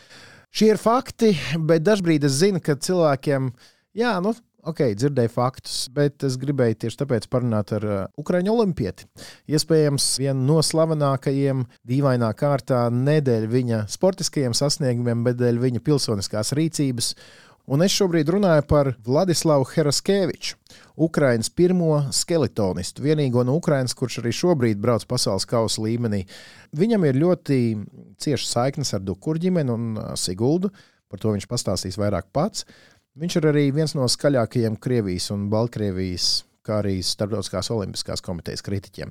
Šie 0.53 0.73
ir 0.73 0.81
fakti, 0.81 1.31
bet 1.69 1.85
dažkārt 1.87 2.27
es 2.27 2.41
zinu, 2.43 2.59
ka 2.65 2.75
cilvēkiem, 2.75 3.53
jā, 3.99 4.15
nu, 4.25 4.33
ok, 4.69 4.83
dzirdēju 4.99 5.33
faktus, 5.35 5.77
bet 5.95 6.25
es 6.27 6.39
gribēju 6.41 6.81
tieši 6.85 7.01
tāpēc 7.05 7.29
parunāt 7.33 7.75
ar 7.77 7.87
uh, 7.89 8.03
Ukrāņu 8.21 8.57
olimpieti. 8.57 9.09
Iespējams, 9.53 10.09
vienu 10.23 10.49
no 10.49 10.59
slavenākajiem, 10.65 11.65
dīvainā 11.89 12.33
kārtā, 12.39 12.85
ne 12.93 13.21
dēļ 13.25 13.49
viņa 13.53 13.87
sportiskajiem 13.93 14.57
sasniegumiem, 14.57 15.25
bet 15.27 15.41
dēļ 15.43 15.63
viņa 15.67 15.87
pilsoniskās 15.87 16.55
rīcības 16.59 17.15
Un 17.71 17.83
es 17.85 17.95
šobrīd 17.95 18.27
runāju 18.35 18.65
par 18.67 18.89
Vladislavu 19.07 19.69
Heraskeviču, 19.71 20.57
Ukraiņas 21.07 21.51
pirmo 21.55 22.01
skeletonistu, 22.11 23.05
vienīgo 23.05 23.45
no 23.47 23.55
Ukraiņas, 23.61 23.95
kurš 23.95 24.19
arī 24.23 24.33
šobrīd 24.35 24.81
brauc 24.83 25.07
pasaules 25.07 25.47
kausa 25.47 25.85
līmenī. 25.85 26.25
Viņam 26.75 27.07
ir 27.07 27.21
ļoti 27.23 27.59
cieša 28.19 28.49
saiknes 28.49 28.91
ar 28.99 29.05
Dukuru 29.07 29.39
ģimeni 29.45 29.71
un 29.71 30.01
Siguldu. 30.19 30.73
Par 31.13 31.21
to 31.23 31.37
viņš 31.37 31.47
pastāstīs 31.47 32.01
vairāk 32.01 32.31
pats. 32.35 32.65
Viņš 33.13 33.35
ir 33.37 33.45
arī 33.51 33.67
viens 33.77 33.93
no 33.93 34.07
skaļākajiem 34.09 34.79
Krievijas 34.81 35.27
un 35.35 35.51
Baltkrievijas, 35.53 36.47
kā 36.65 36.79
arī 36.81 36.95
Starptautiskās 37.05 37.69
Olimpiskās 37.75 38.25
komitejas 38.25 38.65
kritiķiem. 38.65 39.11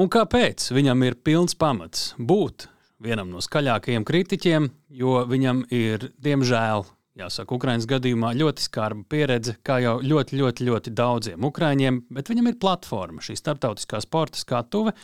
Un 0.00 0.08
kāpēc 0.08 0.70
viņam 0.72 1.04
ir 1.04 1.18
pilns 1.20 1.52
pamats 1.52 2.14
būt 2.16 2.64
vienam 3.04 3.28
no 3.28 3.42
skaļākajiem 3.44 4.06
kritiķiem? 4.08 4.70
Jo 4.96 5.26
viņam 5.28 5.60
ir, 5.76 6.08
diemžēl, 6.24 6.86
Jāsaka, 7.14 7.54
Ukraiņas 7.54 7.84
gadījumā 7.86 8.32
ļoti 8.34 8.64
skarba 8.64 9.04
pieredze, 9.06 9.52
kā 9.62 9.76
jau 9.78 10.00
ļoti, 10.02 10.34
ļoti, 10.34 10.64
ļoti 10.66 10.92
daudziem 10.98 11.44
ukrāņiem, 11.46 12.00
bet 12.10 12.26
viņam 12.26 12.48
ir 12.50 12.56
platforma, 12.58 13.22
šī 13.22 13.36
starptautiskā 13.38 14.00
sporta 14.02 14.40
skatuve. 14.40 14.96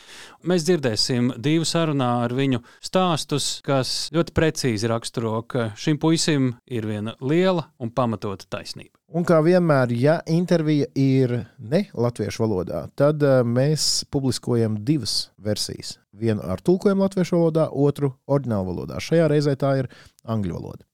Mēs 0.43 0.65
dzirdēsim 0.67 1.29
divu 1.39 1.63
sarunā 1.69 2.09
ar 2.25 2.35
viņu 2.35 2.59
stāstus, 2.83 3.47
kas 3.63 4.09
ļoti 4.11 4.35
precīzi 4.35 4.91
raksturo, 4.91 5.37
ka 5.47 5.69
šim 5.79 6.01
puisim 6.03 6.51
ir 6.67 6.89
viena 6.91 7.15
liela 7.23 7.69
un 7.79 7.95
pamatota 7.95 8.49
taisnība. 8.57 8.91
Un 9.15 9.23
kā 9.27 9.39
vienmēr, 9.43 9.95
ja 9.95 10.19
intervija 10.27 10.91
ir 10.99 11.37
ne 11.63 11.85
latviešu 11.95 12.43
valodā, 12.43 12.85
tad 12.99 13.23
uh, 13.23 13.39
mēs 13.47 14.03
publiskojam 14.11 14.81
divas 14.83 15.29
versijas. 15.39 15.95
Vienu 16.11 16.43
ar 16.43 16.59
tulkojumu 16.59 17.07
latviešu 17.07 17.39
valodā, 17.39 17.71
otru 17.71 18.17
oriģinālu 18.27 18.71
valodā. 18.75 18.99
Šajā 18.99 19.31
reizē 19.31 19.55
tā 19.55 19.77
ir 19.85 19.93
angļu 20.27 20.59
valoda. 20.59 20.90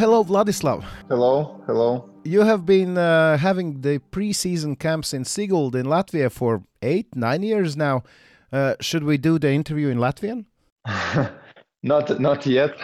Hello, 0.00 0.24
Vladislav. 0.24 0.82
Hello, 1.10 1.62
hello. 1.66 2.08
You 2.24 2.40
have 2.40 2.64
been 2.64 2.96
uh, 2.96 3.36
having 3.36 3.82
the 3.82 3.98
preseason 4.10 4.78
camps 4.78 5.12
in 5.12 5.24
Siguld 5.24 5.74
in 5.74 5.84
Latvia 5.84 6.32
for 6.32 6.62
eight, 6.80 7.14
nine 7.14 7.42
years 7.42 7.76
now. 7.76 8.02
Uh, 8.50 8.76
should 8.80 9.04
we 9.04 9.18
do 9.18 9.38
the 9.38 9.52
interview 9.52 9.88
in 9.88 9.98
Latvian? 9.98 10.46
not, 11.82 12.18
not 12.18 12.46
yet. 12.46 12.80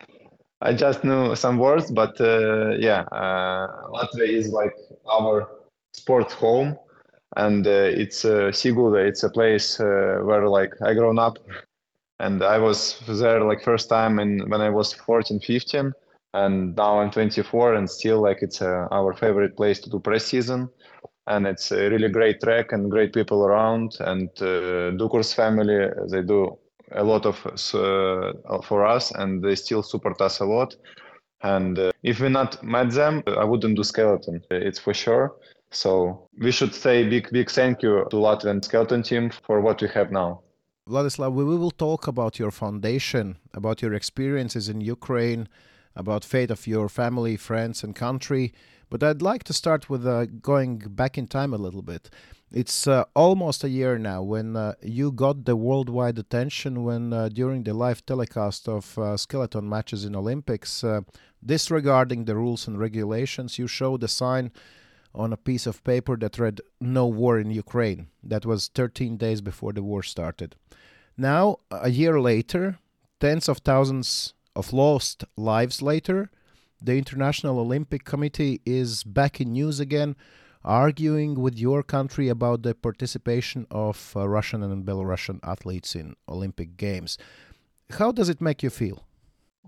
I 0.60 0.74
just 0.74 1.04
know 1.04 1.34
some 1.34 1.56
words, 1.56 1.90
but 1.90 2.20
uh, 2.20 2.72
yeah, 2.78 3.00
uh, 3.12 3.68
Latvia 3.90 4.28
is 4.28 4.50
like 4.50 4.74
our 5.10 5.48
sport 5.94 6.30
home, 6.32 6.76
and 7.36 7.66
uh, 7.66 8.02
it's 8.02 8.26
uh, 8.26 8.52
Siguld. 8.52 8.94
It's 9.08 9.22
a 9.22 9.30
place 9.30 9.80
uh, 9.80 10.18
where 10.22 10.46
like 10.46 10.74
I 10.84 10.92
grown 10.92 11.18
up, 11.18 11.38
and 12.20 12.42
I 12.42 12.58
was 12.58 13.00
there 13.08 13.42
like 13.42 13.64
first 13.64 13.88
time 13.88 14.18
in 14.18 14.50
when 14.50 14.60
I 14.60 14.68
was 14.68 14.92
14, 14.92 15.40
15 15.40 15.94
and 16.44 16.76
now 16.76 17.00
I'm 17.00 17.10
24 17.10 17.74
and 17.74 17.90
still 17.90 18.20
like 18.22 18.38
it's 18.42 18.62
uh, 18.62 18.86
our 18.90 19.12
favorite 19.14 19.56
place 19.56 19.80
to 19.80 19.90
do 19.90 19.98
preseason. 19.98 20.68
And 21.26 21.46
it's 21.46 21.72
a 21.72 21.90
really 21.90 22.08
great 22.08 22.40
track 22.40 22.72
and 22.72 22.90
great 22.90 23.12
people 23.12 23.44
around. 23.44 23.96
And 24.00 24.30
uh, 24.40 24.96
Dukur's 24.98 25.34
family 25.34 25.78
they 26.10 26.22
do 26.22 26.58
a 26.92 27.04
lot 27.04 27.26
of 27.26 27.36
uh, 27.74 28.62
for 28.62 28.86
us 28.86 29.10
and 29.10 29.42
they 29.44 29.54
still 29.54 29.82
support 29.82 30.20
us 30.20 30.40
a 30.40 30.44
lot. 30.44 30.76
And 31.42 31.78
uh, 31.78 31.90
if 32.02 32.20
we 32.20 32.28
not 32.28 32.62
met 32.62 32.90
them 32.92 33.22
I 33.26 33.44
wouldn't 33.44 33.76
do 33.76 33.84
skeleton 33.84 34.42
it's 34.50 34.78
for 34.78 34.94
sure. 34.94 35.34
So 35.70 36.28
we 36.44 36.50
should 36.50 36.74
say 36.74 36.94
big 37.08 37.30
big 37.30 37.50
thank 37.50 37.82
you 37.82 38.06
to 38.10 38.16
Latvian 38.16 38.64
skeleton 38.64 39.02
team 39.02 39.30
for 39.46 39.60
what 39.60 39.82
we 39.82 39.88
have 39.88 40.10
now. 40.10 40.40
Vladislav 40.88 41.32
we 41.34 41.44
will 41.44 41.76
talk 41.86 42.06
about 42.06 42.38
your 42.38 42.50
foundation 42.50 43.36
about 43.60 43.82
your 43.82 43.92
experiences 43.92 44.68
in 44.72 44.80
Ukraine 44.80 45.46
about 45.98 46.24
fate 46.24 46.50
of 46.50 46.66
your 46.66 46.88
family, 46.88 47.36
friends, 47.36 47.82
and 47.82 47.94
country. 47.94 48.54
But 48.88 49.02
I'd 49.02 49.20
like 49.20 49.42
to 49.44 49.52
start 49.52 49.90
with 49.90 50.06
uh, 50.06 50.26
going 50.26 50.78
back 50.78 51.18
in 51.18 51.26
time 51.26 51.52
a 51.52 51.58
little 51.58 51.82
bit. 51.82 52.08
It's 52.50 52.86
uh, 52.86 53.04
almost 53.14 53.62
a 53.62 53.68
year 53.68 53.98
now 53.98 54.22
when 54.22 54.56
uh, 54.56 54.72
you 54.80 55.12
got 55.12 55.44
the 55.44 55.56
worldwide 55.56 56.18
attention 56.18 56.84
when 56.84 57.12
uh, 57.12 57.28
during 57.28 57.64
the 57.64 57.74
live 57.74 58.06
telecast 58.06 58.66
of 58.66 58.98
uh, 58.98 59.18
skeleton 59.18 59.68
matches 59.68 60.06
in 60.06 60.16
Olympics, 60.16 60.82
uh, 60.82 61.02
disregarding 61.44 62.24
the 62.24 62.36
rules 62.36 62.66
and 62.66 62.78
regulations, 62.78 63.58
you 63.58 63.66
showed 63.66 64.02
a 64.02 64.08
sign 64.08 64.50
on 65.14 65.32
a 65.32 65.36
piece 65.36 65.66
of 65.66 65.84
paper 65.84 66.16
that 66.16 66.38
read 66.38 66.62
"No 66.80 67.06
war 67.06 67.38
in 67.38 67.50
Ukraine." 67.50 68.06
That 68.22 68.46
was 68.46 68.68
13 68.68 69.18
days 69.18 69.42
before 69.42 69.74
the 69.74 69.82
war 69.82 70.02
started. 70.02 70.56
Now, 71.18 71.58
a 71.70 71.90
year 71.90 72.18
later, 72.18 72.78
tens 73.20 73.48
of 73.48 73.58
thousands 73.58 74.32
of 74.58 74.72
lost 74.72 75.24
lives 75.36 75.80
later, 75.80 76.30
the 76.82 76.98
International 76.98 77.60
Olympic 77.60 78.04
Committee 78.04 78.60
is 78.66 79.04
back 79.04 79.40
in 79.40 79.52
news 79.52 79.78
again, 79.78 80.16
arguing 80.64 81.40
with 81.40 81.56
your 81.56 81.84
country 81.84 82.28
about 82.28 82.62
the 82.62 82.74
participation 82.74 83.66
of 83.70 84.12
uh, 84.16 84.28
Russian 84.28 84.62
and 84.64 84.84
Belarusian 84.84 85.38
athletes 85.44 85.94
in 85.94 86.16
Olympic 86.28 86.76
Games. 86.76 87.16
How 87.98 88.10
does 88.10 88.28
it 88.28 88.40
make 88.40 88.62
you 88.64 88.70
feel? 88.70 89.04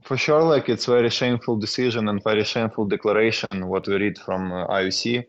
For 0.02 0.16
sure, 0.16 0.42
like 0.42 0.68
it's 0.68 0.86
very 0.86 1.10
shameful 1.10 1.56
decision 1.56 2.08
and 2.08 2.22
very 2.24 2.44
shameful 2.44 2.86
declaration 2.86 3.68
what 3.68 3.86
we 3.86 3.94
read 3.94 4.18
from 4.18 4.50
uh, 4.50 4.66
IOC. 4.66 5.24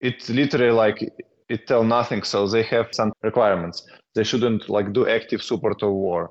It's 0.00 0.28
literally 0.28 0.72
like 0.72 0.98
it 1.48 1.66
tell 1.66 1.84
nothing. 1.84 2.22
So 2.24 2.46
they 2.46 2.64
have 2.64 2.88
some 2.92 3.12
requirements. 3.22 3.86
They 4.14 4.24
shouldn't 4.24 4.68
like 4.68 4.92
do 4.92 5.08
active 5.08 5.42
support 5.42 5.82
of 5.82 5.92
war 5.92 6.30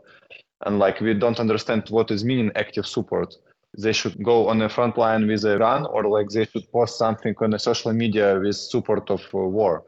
and 0.66 0.80
like 0.80 1.00
we 1.02 1.14
don't 1.14 1.40
understand 1.40 1.84
what 1.90 2.12
is 2.12 2.24
meaning 2.24 2.52
active 2.56 2.88
support. 2.88 3.36
They 3.78 3.94
should 3.94 4.24
go 4.24 4.48
on 4.48 4.60
the 4.60 4.70
front 4.70 4.98
line 4.98 5.28
with 5.28 5.44
a 5.46 5.58
run 5.58 5.86
or 5.86 6.08
like 6.08 6.30
they 6.30 6.46
should 6.46 6.72
post 6.72 6.98
something 6.98 7.36
on 7.42 7.52
the 7.52 7.60
social 7.60 7.94
media 7.94 8.40
with 8.40 8.56
support 8.56 9.12
of 9.12 9.22
uh, 9.34 9.38
war. 9.38 9.84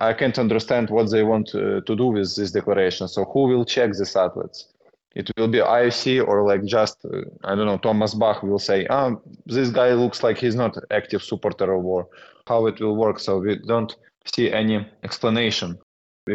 I 0.00 0.12
can't 0.12 0.38
understand 0.38 0.90
what 0.90 1.10
they 1.10 1.22
want 1.24 1.54
uh, 1.54 1.80
to 1.80 1.96
do 1.96 2.06
with 2.06 2.34
this 2.36 2.52
declaration. 2.52 3.08
So 3.08 3.24
who 3.24 3.44
will 3.48 3.64
check 3.64 3.92
these 3.92 4.16
athletes 4.16 4.72
it 5.14 5.30
will 5.36 5.48
be 5.48 5.58
IOC 5.58 6.26
or 6.26 6.46
like 6.46 6.64
just 6.64 7.04
uh, 7.04 7.22
I 7.44 7.54
don't 7.54 7.66
know 7.66 7.78
Thomas 7.78 8.14
Bach 8.14 8.42
will 8.42 8.58
say 8.58 8.86
ah 8.88 9.10
this 9.46 9.70
guy 9.70 9.92
looks 9.94 10.22
like 10.22 10.38
he's 10.38 10.54
not 10.54 10.76
active 10.90 11.22
supporter 11.22 11.72
of 11.72 11.82
war. 11.82 12.08
How 12.46 12.66
it 12.66 12.80
will 12.80 12.96
work? 12.96 13.18
So 13.18 13.38
we 13.38 13.58
don't 13.72 13.94
see 14.34 14.52
any 14.52 14.86
explanation 15.02 15.78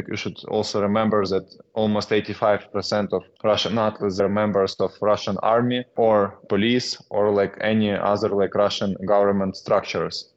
we 0.09 0.17
should 0.17 0.37
also 0.47 0.81
remember 0.81 1.25
that 1.25 1.45
almost 1.73 2.09
85% 2.09 3.13
of 3.13 3.23
Russian 3.43 3.77
athletes 3.77 4.19
are 4.19 4.29
members 4.29 4.75
of 4.79 4.91
Russian 5.01 5.37
army 5.43 5.85
or 5.95 6.39
police 6.49 6.97
or 7.09 7.31
like 7.31 7.55
any 7.61 7.91
other 7.91 8.29
like 8.29 8.55
Russian 8.55 8.95
government 9.07 9.55
structures. 9.55 10.33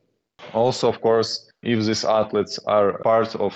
Also, 0.53 0.89
of 0.89 1.01
course, 1.01 1.51
if 1.63 1.85
these 1.85 2.05
athletes 2.05 2.59
are 2.67 2.99
part 3.03 3.35
of 3.37 3.55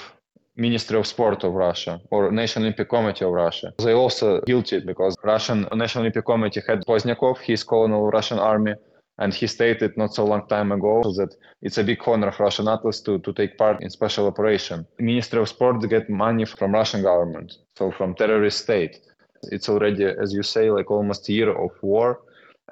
Ministry 0.57 0.99
of 0.99 1.07
Sport 1.07 1.45
of 1.45 1.55
Russia 1.55 2.01
or 2.11 2.31
National 2.31 2.65
Olympic 2.65 2.89
Committee 2.91 3.25
of 3.25 3.33
Russia. 3.33 3.73
They 3.79 3.93
also 3.93 4.41
guilty 4.43 4.81
because 4.81 5.17
Russian 5.23 5.67
National 5.73 6.03
Olympic 6.03 6.27
Committee 6.27 6.61
had 6.69 6.85
Pozdnyakov, 6.87 7.39
he's 7.39 7.63
colonel 7.63 8.07
of 8.07 8.13
Russian 8.13 8.39
army, 8.39 8.75
and 9.21 9.35
he 9.35 9.47
stated 9.47 9.97
not 9.97 10.15
so 10.15 10.25
long 10.25 10.47
time 10.49 10.73
ago 10.73 11.03
that 11.19 11.37
it's 11.61 11.77
a 11.79 11.85
big 11.85 12.01
honor 12.07 12.33
for 12.33 12.45
Russian 12.45 12.69
athletes 12.69 13.01
to, 13.03 13.19
to 13.19 13.33
take 13.35 13.59
part 13.59 13.83
in 13.83 13.91
special 13.91 14.27
operation. 14.27 14.87
Ministry 14.99 15.39
of 15.41 15.49
Sport 15.49 15.89
get 15.89 16.09
money 16.09 16.47
from 16.47 16.73
Russian 16.73 17.03
government, 17.03 17.59
so 17.77 17.93
from 17.93 18.15
terrorist 18.15 18.63
state. 18.63 18.99
It's 19.45 19.69
already, 19.69 20.05
as 20.05 20.33
you 20.33 20.43
say, 20.43 20.71
like 20.71 20.91
almost 20.91 21.29
a 21.29 21.33
year 21.33 21.51
of 21.51 21.71
war, 21.83 22.21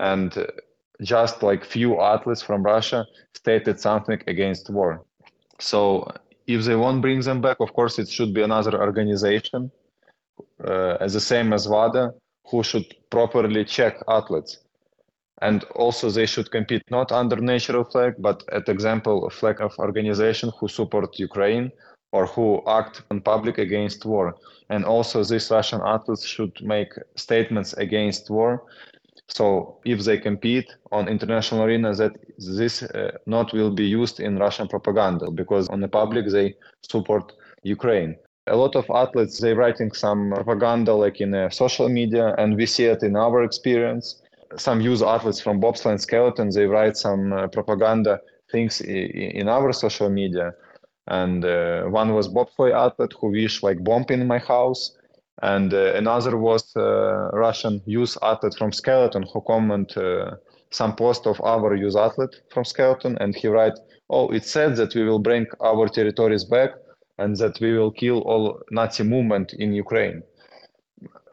and 0.01 0.33
just 1.03 1.43
like 1.43 1.65
few 1.65 2.01
athletes 2.01 2.43
from 2.43 2.63
Russia 2.63 3.07
stated 3.35 3.79
something 3.79 4.21
against 4.27 4.71
war. 4.71 5.05
So 5.59 6.11
if 6.47 6.65
they 6.65 6.77
won't 6.77 7.03
bring 7.03 7.21
them 7.21 7.43
back, 7.43 7.59
of 7.61 7.75
course, 7.75 7.99
it 7.99 8.09
should 8.09 8.33
be 8.33 8.43
another 8.43 8.81
organization, 8.81 9.71
uh, 10.67 10.97
as 10.99 11.13
the 11.13 11.21
same 11.21 11.53
as 11.53 11.69
WADA, 11.69 12.15
who 12.51 12.63
should 12.63 12.87
properly 13.11 13.65
check 13.67 13.99
athletes 14.09 14.59
and 15.43 15.65
also 15.75 16.11
they 16.11 16.27
should 16.27 16.51
compete 16.51 16.83
not 16.91 17.13
under 17.13 17.37
natural 17.37 17.85
flag 17.85 18.15
but 18.19 18.43
at 18.53 18.69
example 18.69 19.27
a 19.27 19.31
flag 19.31 19.61
of 19.61 19.79
organization 19.79 20.51
who 20.59 20.69
support 20.69 21.19
ukraine 21.19 21.71
or 22.13 22.27
who 22.27 22.63
act 22.67 23.03
in 23.11 23.21
public 23.21 23.59
against 23.59 24.05
war. 24.05 24.35
And 24.71 24.85
also, 24.85 25.25
these 25.25 25.51
Russian 25.51 25.81
athletes 25.85 26.25
should 26.25 26.53
make 26.63 26.93
statements 27.17 27.73
against 27.75 28.31
war. 28.31 28.65
So, 29.29 29.79
if 29.85 30.05
they 30.05 30.19
compete 30.19 30.69
on 30.91 31.09
international 31.09 31.63
arena, 31.65 31.95
that 31.95 32.13
this 32.39 32.83
uh, 32.83 33.13
not 33.27 33.53
will 33.53 33.71
be 33.71 33.85
used 33.85 34.21
in 34.21 34.39
Russian 34.39 34.69
propaganda 34.69 35.31
because 35.31 35.69
on 35.69 35.81
the 35.81 35.89
public 35.89 36.27
they 36.29 36.55
support 36.83 37.33
Ukraine. 37.63 38.17
A 38.47 38.57
lot 38.57 38.75
of 38.77 38.87
athletes 38.89 39.39
they 39.41 39.53
writing 39.53 39.93
some 39.93 40.33
propaganda 40.35 40.95
like 40.95 41.21
in 41.21 41.35
uh, 41.35 41.51
social 41.51 41.89
media, 41.91 42.35
and 42.39 42.57
we 42.57 42.65
see 42.65 42.85
it 42.85 43.03
in 43.03 43.17
our 43.17 43.45
experience. 43.45 44.23
Some 44.57 44.81
use 44.81 45.03
athletes 45.03 45.41
from 45.41 45.61
bobsleigh 45.61 46.01
skeleton 46.01 46.51
they 46.51 46.67
write 46.67 46.97
some 46.97 47.33
uh, 47.33 47.49
propaganda 47.49 48.21
things 48.51 48.81
in 48.81 49.49
our 49.49 49.73
social 49.73 50.09
media. 50.09 50.55
And 51.07 51.45
uh, 51.45 51.85
one 51.85 52.15
was 52.15 52.29
bobsleigh 52.29 52.75
athlete 52.75 53.13
who 53.21 53.31
wished 53.31 53.63
like 53.63 53.85
bomb 53.85 54.05
in 54.09 54.27
my 54.27 54.39
house. 54.39 54.97
And 55.43 55.73
uh, 55.73 55.95
another 55.95 56.37
was 56.37 56.75
uh, 56.77 57.31
russian 57.33 57.81
youth 57.87 58.17
athlete 58.23 58.55
from 58.59 58.73
skeleton 58.73 59.25
who 59.33 59.41
comment 59.43 59.97
uh, 59.97 60.37
some 60.71 60.97
post 60.97 61.27
of 61.27 61.41
our 61.43 61.75
youth 61.75 61.97
athlete 61.97 62.35
from 62.51 62.65
skeleton. 62.65 63.17
And 63.21 63.35
he 63.35 63.49
write 63.49 63.79
oh 64.11 64.29
it 64.31 64.45
said 64.45 64.77
that 64.77 64.95
we 64.95 65.05
will 65.05 65.19
bring 65.19 65.47
our 65.61 65.89
territories 65.89 66.45
back 66.45 66.71
and 67.19 67.37
that 67.37 67.61
we 67.61 67.77
will 67.77 67.91
kill 67.91 68.21
all 68.23 68.61
nazi 68.71 69.05
movement 69.05 69.53
in 69.55 69.73
ukraine 69.73 70.23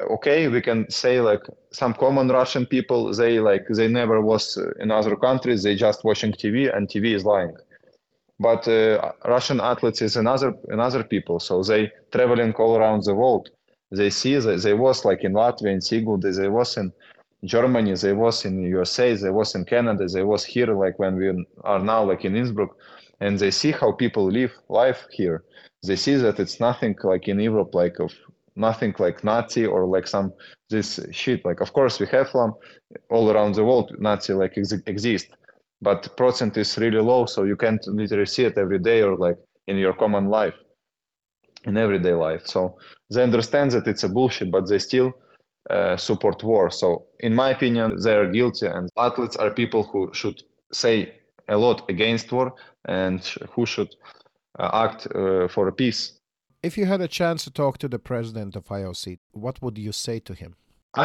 okay 0.02 0.48
we 0.48 0.62
can 0.62 0.90
say 0.90 1.20
like 1.22 1.42
some 1.72 1.94
common 1.94 2.28
russian 2.28 2.66
people 2.66 3.14
they 3.14 3.40
like 3.40 3.66
they 3.70 3.88
never 3.88 4.22
was 4.22 4.58
in 4.80 4.92
other 4.92 5.16
countries 5.16 5.64
they 5.64 5.76
just 5.76 6.04
watching 6.04 6.32
tv 6.32 6.76
and 6.76 6.88
tv 6.88 7.16
is 7.16 7.26
lying 7.26 7.56
but 8.40 8.68
uh, 8.68 9.14
Russian 9.26 9.62
athletes 9.62 10.02
is 10.02 10.18
another 10.18 10.54
another 10.68 11.04
people. 11.04 11.40
So 11.40 11.64
they 11.64 11.92
traveling 12.12 12.54
all 12.56 12.76
around 12.76 13.04
the 13.04 13.16
world. 13.16 13.50
They 13.92 14.10
see 14.10 14.36
that 14.36 14.62
they 14.62 14.74
was 14.74 15.06
like 15.06 15.24
in 15.24 15.34
Latvia, 15.34 15.72
in 15.72 15.80
Sigulda, 15.80 16.32
they 16.32 16.50
was 16.50 16.76
in 16.78 16.92
Germany, 17.46 17.94
they 17.94 18.14
was 18.14 18.44
in 18.44 18.62
USA, 18.64 19.14
they 19.16 19.30
was 19.30 19.56
in 19.56 19.64
Canada, 19.64 20.08
they 20.08 20.24
was 20.24 20.44
here 20.44 20.74
like 20.74 21.00
when 21.00 21.16
we 21.16 21.46
are 21.64 21.80
now 21.80 22.04
like 22.04 22.26
in 22.26 22.36
Innsbruck, 22.36 22.76
and 23.22 23.40
they 23.40 23.52
see 23.52 23.72
how 23.72 23.92
people 23.92 24.26
live 24.26 24.54
life 24.68 25.06
here. 25.12 25.44
They 25.84 25.96
see 25.96 26.16
that 26.16 26.40
it's 26.40 26.60
nothing 26.60 26.96
like 27.04 27.28
in 27.28 27.40
Europe, 27.40 27.74
like 27.74 28.00
of 28.00 28.12
nothing 28.56 28.96
like 29.00 29.24
Nazi 29.24 29.66
or 29.66 29.86
like 29.86 30.08
some 30.08 30.34
this 30.70 31.00
shit. 31.12 31.46
Like 31.46 31.62
of 31.62 31.74
course 31.74 32.00
we 32.00 32.08
have 32.08 32.32
them 32.32 32.54
all 33.10 33.30
around 33.32 33.56
the 33.56 33.64
world. 33.64 33.96
Nazi 34.00 34.34
like 34.34 34.58
ex- 34.58 34.74
exist, 34.86 35.28
but 35.82 36.16
percent 36.18 36.58
is 36.58 36.78
really 36.78 37.00
low 37.00 37.26
so 37.26 37.44
you 37.44 37.56
can't 37.56 37.86
literally 37.88 38.26
see 38.26 38.44
it 38.44 38.58
every 38.58 38.80
day 38.80 39.02
or 39.02 39.16
like 39.18 39.38
in 39.68 39.78
your 39.78 39.94
common 39.94 40.28
life 40.28 40.54
in 41.66 41.78
everyday 41.78 42.14
life 42.14 42.46
so 42.46 42.78
they 43.12 43.24
understand 43.24 43.72
that 43.72 43.88
it's 43.88 44.04
a 44.04 44.10
bullshit 44.10 44.52
but 44.52 44.68
they 44.68 44.80
still 44.80 45.12
uh, 45.70 45.98
support 45.98 46.44
war 46.44 46.70
so 46.70 47.06
in 47.20 47.34
my 47.34 47.50
opinion 47.50 47.98
they 48.04 48.16
are 48.16 48.32
guilty 48.32 48.68
and 48.68 48.90
athletes 48.98 49.36
are 49.36 49.52
people 49.52 49.84
who 49.84 50.10
should 50.14 50.42
say 50.72 51.14
a 51.50 51.58
lot 51.58 51.88
against 51.90 52.32
war 52.32 52.54
and 52.86 53.22
who 53.52 53.66
should 53.66 53.96
uh, 54.60 54.70
act 54.74 55.08
uh, 55.16 55.48
for 55.48 55.68
a 55.68 55.74
peace 55.74 56.15
if 56.66 56.78
you 56.78 56.86
had 56.86 57.02
a 57.02 57.08
chance 57.20 57.44
to 57.44 57.52
talk 57.52 57.78
to 57.78 57.88
the 57.88 58.00
president 58.00 58.56
of 58.56 58.64
ioc 58.80 59.04
what 59.32 59.62
would 59.62 59.78
you 59.78 59.92
say 59.92 60.18
to 60.20 60.34
him 60.34 60.56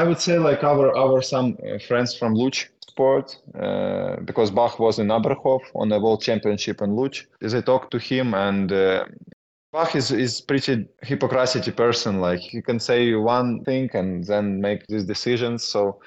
i 0.00 0.02
would 0.02 0.20
say 0.26 0.38
like 0.38 0.62
our 0.72 0.86
our 0.96 1.22
some 1.22 1.48
uh, 1.50 1.78
friends 1.88 2.10
from 2.18 2.34
luge 2.34 2.70
sport 2.90 3.26
uh, 3.58 4.16
because 4.24 4.50
Bach 4.50 4.78
was 4.78 4.98
in 4.98 5.08
Oberhof 5.08 5.62
on 5.74 5.88
the 5.88 5.98
World 6.04 6.22
Championship 6.28 6.82
in 6.82 6.90
Luge. 6.96 7.28
I 7.42 7.60
talked 7.60 7.90
to 7.92 7.98
him 7.98 8.34
and 8.34 8.70
uh, 8.72 9.04
Bach 9.72 9.94
is, 9.94 10.10
is 10.10 10.40
pretty 10.40 10.86
hypocrisy 11.02 11.70
person. 11.70 12.20
Like 12.20 12.40
he 12.40 12.60
can 12.60 12.80
say 12.80 13.14
one 13.14 13.64
thing 13.64 13.88
and 13.94 14.24
then 14.24 14.60
make 14.60 14.86
these 14.88 15.04
decisions. 15.04 15.64
So 15.64 16.00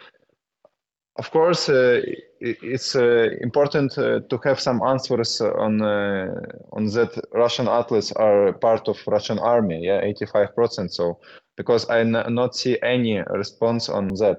of 1.18 1.32
course, 1.32 1.70
uh, 1.70 2.02
it's 2.40 2.96
uh, 2.96 3.30
important 3.42 3.98
uh, 3.98 4.20
to 4.30 4.40
have 4.44 4.60
some 4.60 4.82
answers 4.84 5.42
on 5.42 5.82
uh, 5.82 6.28
on 6.74 6.86
that. 6.88 7.12
Russian 7.34 7.68
athletes 7.68 8.12
are 8.14 8.54
part 8.54 8.88
of 8.88 8.98
Russian 9.08 9.40
army, 9.40 9.80
yeah, 9.86 10.02
eighty 10.02 10.26
five 10.26 10.56
percent. 10.56 10.92
So 10.94 11.20
because 11.58 11.90
I 11.90 12.00
n- 12.02 12.26
not 12.30 12.56
see 12.56 12.78
any 12.82 13.20
response 13.30 13.90
on 13.90 14.08
that. 14.20 14.38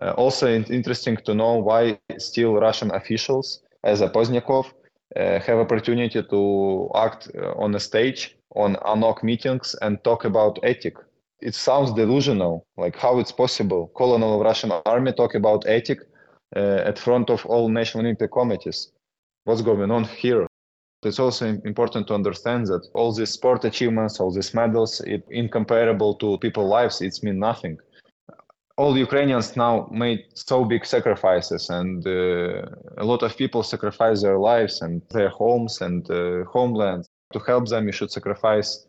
Uh, 0.00 0.12
also 0.16 0.46
it's 0.46 0.70
interesting 0.70 1.16
to 1.26 1.34
know 1.34 1.56
why 1.58 1.98
still 2.18 2.54
Russian 2.54 2.90
officials, 2.92 3.62
as 3.84 4.00
a 4.00 4.08
Pozdnyakov, 4.08 4.66
uh, 5.16 5.38
have 5.40 5.58
opportunity 5.58 6.22
to 6.22 6.90
act 6.94 7.28
on 7.56 7.74
a 7.74 7.80
stage 7.80 8.36
on 8.54 8.76
ANOC 8.76 9.22
meetings 9.24 9.74
and 9.82 10.02
talk 10.04 10.24
about 10.24 10.58
ethic. 10.62 10.94
It 11.40 11.54
sounds 11.54 11.92
delusional, 11.92 12.66
like 12.76 12.96
how 12.96 13.18
it's 13.18 13.32
possible. 13.32 13.92
Colonel 13.96 14.34
of 14.34 14.44
Russian 14.44 14.72
army 14.86 15.12
talk 15.12 15.34
about 15.34 15.66
ethic 15.66 16.00
uh, 16.56 16.82
at 16.84 16.98
front 16.98 17.30
of 17.30 17.46
all 17.46 17.68
national 17.68 18.04
Olympic 18.04 18.32
committees. 18.32 18.90
What's 19.44 19.62
going 19.62 19.90
on 19.90 20.04
here? 20.04 20.46
It's 21.04 21.20
also 21.20 21.46
important 21.64 22.08
to 22.08 22.14
understand 22.14 22.66
that 22.66 22.88
all 22.92 23.12
these 23.12 23.30
sport 23.30 23.64
achievements, 23.64 24.18
all 24.18 24.32
these 24.32 24.52
medals, 24.52 25.00
it, 25.02 25.24
incomparable 25.30 26.16
to 26.16 26.38
people's 26.38 26.70
lives, 26.70 27.00
it's 27.00 27.22
mean 27.22 27.38
nothing 27.38 27.78
all 28.78 28.96
Ukrainians 28.96 29.56
now 29.56 29.88
made 29.90 30.24
so 30.34 30.64
big 30.64 30.86
sacrifices, 30.86 31.68
and 31.68 32.06
uh, 32.06 32.62
a 32.96 33.04
lot 33.04 33.24
of 33.24 33.36
people 33.36 33.62
sacrifice 33.64 34.22
their 34.22 34.38
lives 34.38 34.80
and 34.82 35.02
their 35.10 35.30
homes 35.30 35.80
and 35.80 36.08
uh, 36.10 36.44
homelands. 36.44 37.08
To 37.32 37.40
help 37.40 37.68
them, 37.68 37.86
you 37.86 37.92
should 37.92 38.12
sacrifice 38.12 38.86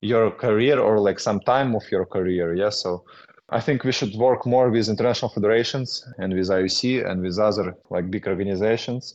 your 0.00 0.30
career 0.30 0.78
or 0.78 1.00
like 1.00 1.18
some 1.18 1.40
time 1.40 1.74
of 1.74 1.82
your 1.90 2.06
career. 2.06 2.54
Yeah, 2.54 2.70
so 2.70 3.04
I 3.50 3.60
think 3.60 3.84
we 3.84 3.92
should 3.92 4.14
work 4.14 4.46
more 4.46 4.70
with 4.70 4.88
international 4.88 5.30
federations 5.30 6.04
and 6.18 6.34
with 6.34 6.48
IOC 6.48 7.08
and 7.08 7.22
with 7.22 7.38
other 7.38 7.76
like 7.90 8.10
big 8.10 8.26
organizations. 8.26 9.14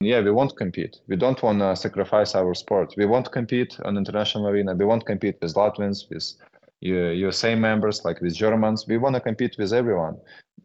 Yeah, 0.00 0.20
we 0.20 0.30
won't 0.30 0.56
compete. 0.56 0.96
We 1.08 1.16
don't 1.16 1.42
want 1.42 1.58
to 1.58 1.74
sacrifice 1.74 2.34
our 2.34 2.54
sport. 2.54 2.94
We 2.96 3.06
won't 3.06 3.32
compete 3.32 3.78
on 3.84 3.96
international 3.96 4.46
arena. 4.46 4.74
We 4.74 4.84
won't 4.84 5.04
compete 5.06 5.38
with 5.42 5.54
Latvians, 5.54 6.08
with 6.08 6.34
USA 6.80 7.56
members, 7.56 8.04
like 8.04 8.20
with 8.20 8.34
Germans. 8.34 8.86
We 8.86 8.98
want 8.98 9.16
to 9.16 9.20
compete 9.20 9.56
with 9.58 9.72
everyone 9.72 10.16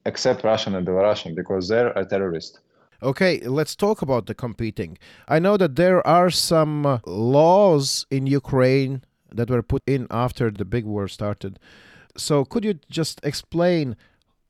except 0.06 0.44
Russian 0.44 0.76
and 0.76 0.86
Belarusian 0.86 1.36
because 1.36 1.68
they're 1.68 1.92
a 1.94 2.06
terrorist. 2.06 2.60
Okay, 3.02 3.40
let's 3.40 3.76
talk 3.76 4.02
about 4.02 4.28
the 4.28 4.34
competing. 4.34 4.98
I 5.28 5.40
know 5.40 5.58
that 5.58 5.76
there 5.76 6.06
are 6.08 6.30
some 6.30 6.86
uh, 6.86 7.00
laws 7.06 8.06
in 8.10 8.28
Ukraine 8.28 9.04
that 9.34 9.50
were 9.50 9.64
put 9.64 9.82
in 9.88 10.08
after 10.10 10.52
the 10.52 10.66
big 10.66 10.86
war 10.86 11.08
started. 11.08 11.60
So, 12.16 12.46
could 12.46 12.64
you 12.64 12.76
just 12.90 13.20
explain 13.24 13.96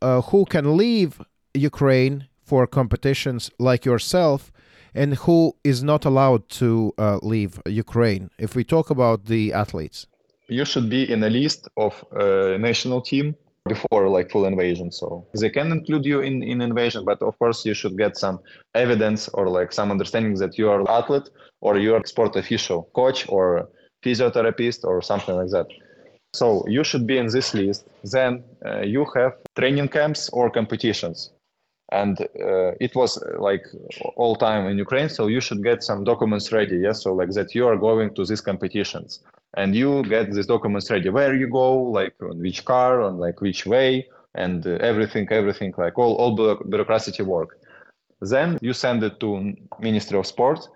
uh, 0.01 0.21
who 0.21 0.45
can 0.45 0.77
leave 0.77 1.21
Ukraine 1.53 2.27
for 2.43 2.67
competitions 2.67 3.49
like 3.57 3.85
yourself 3.85 4.51
and 4.93 5.15
who 5.15 5.55
is 5.63 5.81
not 5.81 6.05
allowed 6.05 6.49
to 6.49 6.93
uh, 6.97 7.19
leave 7.21 7.61
Ukraine 7.65 8.29
if 8.37 8.55
we 8.55 8.63
talk 8.63 8.89
about 8.89 9.25
the 9.25 9.53
athletes? 9.53 10.07
you 10.47 10.65
should 10.65 10.89
be 10.89 11.09
in 11.09 11.23
a 11.23 11.29
list 11.29 11.67
of 11.77 12.03
a 12.11 12.57
national 12.57 13.01
team 13.01 13.35
before 13.67 14.09
like 14.09 14.29
full 14.29 14.45
invasion 14.45 14.91
so 14.91 15.25
they 15.39 15.49
can 15.49 15.71
include 15.71 16.05
you 16.05 16.19
in, 16.19 16.43
in 16.43 16.61
invasion 16.61 17.05
but 17.05 17.21
of 17.21 17.37
course 17.39 17.65
you 17.65 17.73
should 17.73 17.97
get 17.97 18.17
some 18.17 18.39
evidence 18.75 19.29
or 19.29 19.47
like 19.47 19.71
some 19.71 19.89
understanding 19.89 20.35
that 20.35 20.57
you 20.57 20.69
are 20.69 20.89
athlete 20.89 21.29
or 21.61 21.77
you 21.77 21.95
are 21.95 22.05
sport 22.05 22.35
official 22.35 22.89
coach 22.93 23.25
or 23.29 23.69
physiotherapist 24.03 24.83
or 24.83 25.01
something 25.01 25.35
like 25.35 25.49
that. 25.49 25.67
So 26.33 26.65
you 26.67 26.83
should 26.83 27.05
be 27.05 27.17
in 27.17 27.27
this 27.27 27.53
list. 27.53 27.87
Then 28.03 28.43
uh, 28.65 28.81
you 28.81 29.05
have 29.15 29.33
training 29.55 29.89
camps 29.89 30.29
or 30.29 30.49
competitions. 30.49 31.31
And 31.91 32.19
uh, 32.21 32.71
it 32.79 32.95
was 32.95 33.21
uh, 33.21 33.39
like 33.39 33.65
all 34.15 34.35
time 34.35 34.65
in 34.67 34.77
ukraine 34.79 35.09
so 35.09 35.27
you 35.27 35.39
should 35.39 35.63
get 35.63 35.83
some 35.83 36.03
documents 36.03 36.51
ready 36.51 36.77
yes 36.77 37.03
so 37.03 37.13
like 37.13 37.29
that 37.31 37.53
you 37.53 37.67
are 37.67 37.77
going 37.77 38.15
to 38.15 38.25
these 38.25 38.41
competitions. 38.41 39.19
And 39.55 39.75
you 39.75 40.01
get 40.03 40.31
these 40.31 40.47
documents 40.47 40.89
ready. 40.89 41.09
Where 41.09 41.35
you 41.35 41.47
go 41.47 41.67
like 41.99 42.15
on 42.23 42.39
which 42.39 42.65
car 42.65 43.01
on 43.01 43.19
like 43.19 43.41
which 43.41 43.67
way 43.67 44.07
and 44.33 44.65
uh, 44.65 44.71
everything 44.81 45.27
everything 45.29 45.71
like 45.77 45.99
all, 45.99 46.15
all 46.15 46.33
bureaucracy 46.71 47.21
work. 47.21 47.59
Then 48.21 48.57
you 48.61 48.73
send 48.73 49.03
it 49.03 49.19
to 49.19 49.53
ministry 49.79 50.17
of 50.17 50.25
sport 50.25 50.67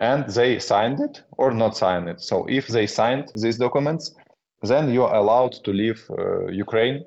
and 0.00 0.28
they 0.28 0.58
signed 0.58 1.00
it 1.00 1.22
or 1.38 1.52
not 1.52 1.76
signed 1.76 2.08
it. 2.08 2.20
So 2.20 2.46
if 2.48 2.68
they 2.68 2.86
signed 2.86 3.30
these 3.34 3.58
documents 3.58 4.14
then 4.62 4.92
you're 4.92 5.12
allowed 5.12 5.52
to 5.64 5.72
leave 5.72 6.00
uh, 6.10 6.46
ukraine. 6.46 7.04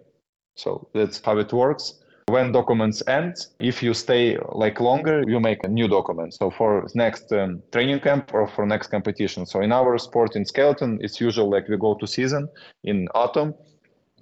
So 0.56 0.88
that's 0.93 1.21
how 1.24 1.38
it 1.38 1.52
works. 1.54 2.02
When 2.28 2.52
documents 2.52 3.04
end 3.08 3.36
if 3.60 3.84
you 3.84 3.93
stay 3.93 4.38
like 4.52 4.80
longer 4.80 5.24
you 5.28 5.39
make 5.39 5.63
a 5.63 5.67
new 5.67 5.88
document. 5.88 6.34
So 6.34 6.50
for 6.50 6.88
next 6.95 7.32
um, 7.32 7.62
training 7.71 8.00
camp 8.00 8.32
or 8.34 8.48
for 8.48 8.65
next 8.65 8.88
competition. 8.88 9.45
So 9.45 9.62
in 9.62 9.71
our 9.71 9.98
sport 9.98 10.36
in 10.36 10.45
skeleton 10.45 11.00
it's 11.02 11.21
usual 11.21 11.50
like 11.50 11.67
we 11.67 11.78
go 11.78 11.95
to 11.95 12.08
season 12.08 12.48
in 12.84 13.08
autumn. 13.13 13.54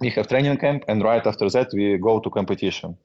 We 0.00 0.10
have 0.10 0.28
training 0.28 0.58
camp 0.58 0.84
and 0.88 1.02
right 1.02 1.26
after 1.26 1.48
that 1.50 1.68
we 1.72 1.96
go 1.98 2.20
to 2.20 2.30
competition. 2.30 2.96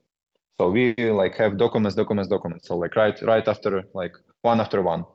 So 0.60 0.70
we 0.70 0.94
like 0.98 1.36
have 1.36 1.58
documents 1.58 1.96
documents 1.96 2.30
documents. 2.30 2.68
So 2.68 2.76
like 2.76 2.96
right 2.96 3.20
right 3.22 3.48
after 3.48 3.84
like 3.94 4.14
one 4.42 4.60
after 4.60 4.82
one 4.82 5.06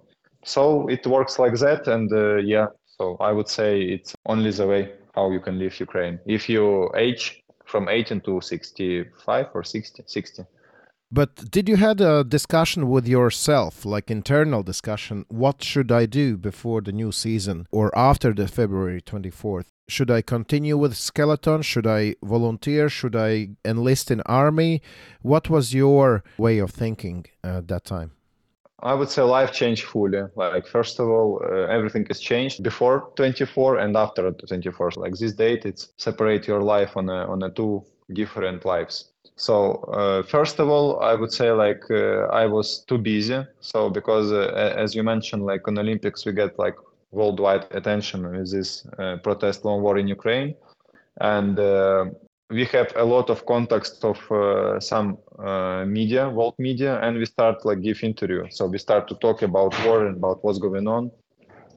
so 0.45 0.87
it 0.89 1.07
works 1.07 1.39
like 1.39 1.55
that, 1.55 1.89
and 1.89 2.13
uh, 2.13 2.37
yeah. 2.37 2.67
So 2.99 3.17
I 3.21 3.33
would 3.33 3.49
say 3.49 3.83
it's 3.83 4.15
only 4.27 4.51
the 4.51 4.67
way 4.67 4.93
how 5.15 5.31
you 5.31 5.41
can 5.41 5.59
leave 5.59 5.79
Ukraine 5.81 6.21
if 6.27 6.49
you 6.49 6.91
age 6.97 7.43
from 7.65 7.89
18 7.89 8.21
to 8.23 8.41
65 8.41 9.47
or 9.55 9.65
60. 9.65 10.05
60. 10.07 10.43
But 11.11 11.51
did 11.51 11.69
you 11.69 11.77
had 11.77 12.01
a 12.01 12.25
discussion 12.25 12.89
with 12.89 13.07
yourself, 13.07 13.85
like 13.85 14.11
internal 14.11 14.63
discussion? 14.63 15.25
What 15.29 15.63
should 15.63 15.93
I 15.93 16.07
do 16.07 16.37
before 16.37 16.81
the 16.81 16.93
new 16.93 17.13
season 17.13 17.67
or 17.71 17.97
after 17.97 18.33
the 18.33 18.49
February 18.49 19.01
24th? 19.01 19.67
Should 19.89 20.11
I 20.11 20.23
continue 20.23 20.77
with 20.77 20.97
skeleton? 20.97 21.63
Should 21.63 21.87
I 21.87 22.17
volunteer? 22.23 22.89
Should 22.89 23.15
I 23.15 23.51
enlist 23.65 24.11
in 24.11 24.23
army? 24.23 24.83
What 25.23 25.49
was 25.49 25.75
your 25.75 26.25
way 26.37 26.59
of 26.59 26.71
thinking 26.71 27.27
at 27.45 27.69
that 27.69 27.85
time? 27.85 28.13
I 28.83 28.95
would 28.95 29.09
say 29.09 29.23
life 29.23 29.53
changed 29.53 29.85
fully. 29.85 30.23
Like 30.35 30.67
first 30.67 30.99
of 31.01 31.09
all, 31.09 31.41
uh, 31.43 31.67
everything 31.67 32.07
is 32.11 32.21
changed 32.21 32.63
before 32.63 33.11
24 33.17 33.79
and 33.79 33.97
after 33.97 34.31
24. 34.31 34.93
Like 34.97 35.15
this 35.15 35.33
date, 35.33 35.65
it's 35.65 35.93
separate 35.97 36.47
your 36.47 36.63
life 36.63 36.97
on 36.97 37.09
a 37.09 37.27
on 37.27 37.43
a 37.43 37.51
two 37.51 37.85
different 38.13 38.65
lives. 38.65 39.11
So 39.37 39.77
uh, 39.93 40.23
first 40.23 40.59
of 40.61 40.69
all, 40.69 41.01
I 41.01 41.15
would 41.15 41.33
say 41.33 41.51
like 41.51 41.83
uh, 41.91 42.27
I 42.33 42.47
was 42.47 42.81
too 42.81 42.99
busy. 42.99 43.45
So 43.61 43.91
because 43.91 44.33
uh, 44.33 44.75
as 44.77 44.95
you 44.95 45.03
mentioned, 45.03 45.45
like 45.45 45.67
on 45.67 45.79
Olympics, 45.79 46.25
we 46.27 46.33
get 46.33 46.59
like 46.59 46.77
worldwide 47.11 47.67
attention 47.71 48.29
with 48.31 48.51
this 48.51 48.87
uh, 48.99 49.17
protest 49.23 49.65
long 49.65 49.83
war 49.83 49.99
in 49.99 50.09
Ukraine, 50.09 50.55
and 51.21 51.59
uh, 51.59 52.07
we 52.51 52.65
have 52.67 52.93
a 52.97 53.05
lot 53.05 53.31
of 53.31 53.47
context 53.47 54.05
of 54.05 54.19
uh, 54.31 54.79
some 54.81 55.19
uh, 55.39 55.85
media, 55.87 56.29
world 56.29 56.55
media, 56.59 57.01
and 57.01 57.17
we 57.17 57.25
start 57.25 57.65
like 57.65 57.81
give 57.81 58.03
interview. 58.03 58.45
So 58.51 58.67
we 58.67 58.79
start 58.79 59.09
to 59.09 59.15
talk 59.17 59.43
about 59.43 59.75
war 59.85 60.07
and 60.07 60.17
about 60.17 60.45
what's 60.45 60.59
going 60.59 60.87
on. 60.87 61.11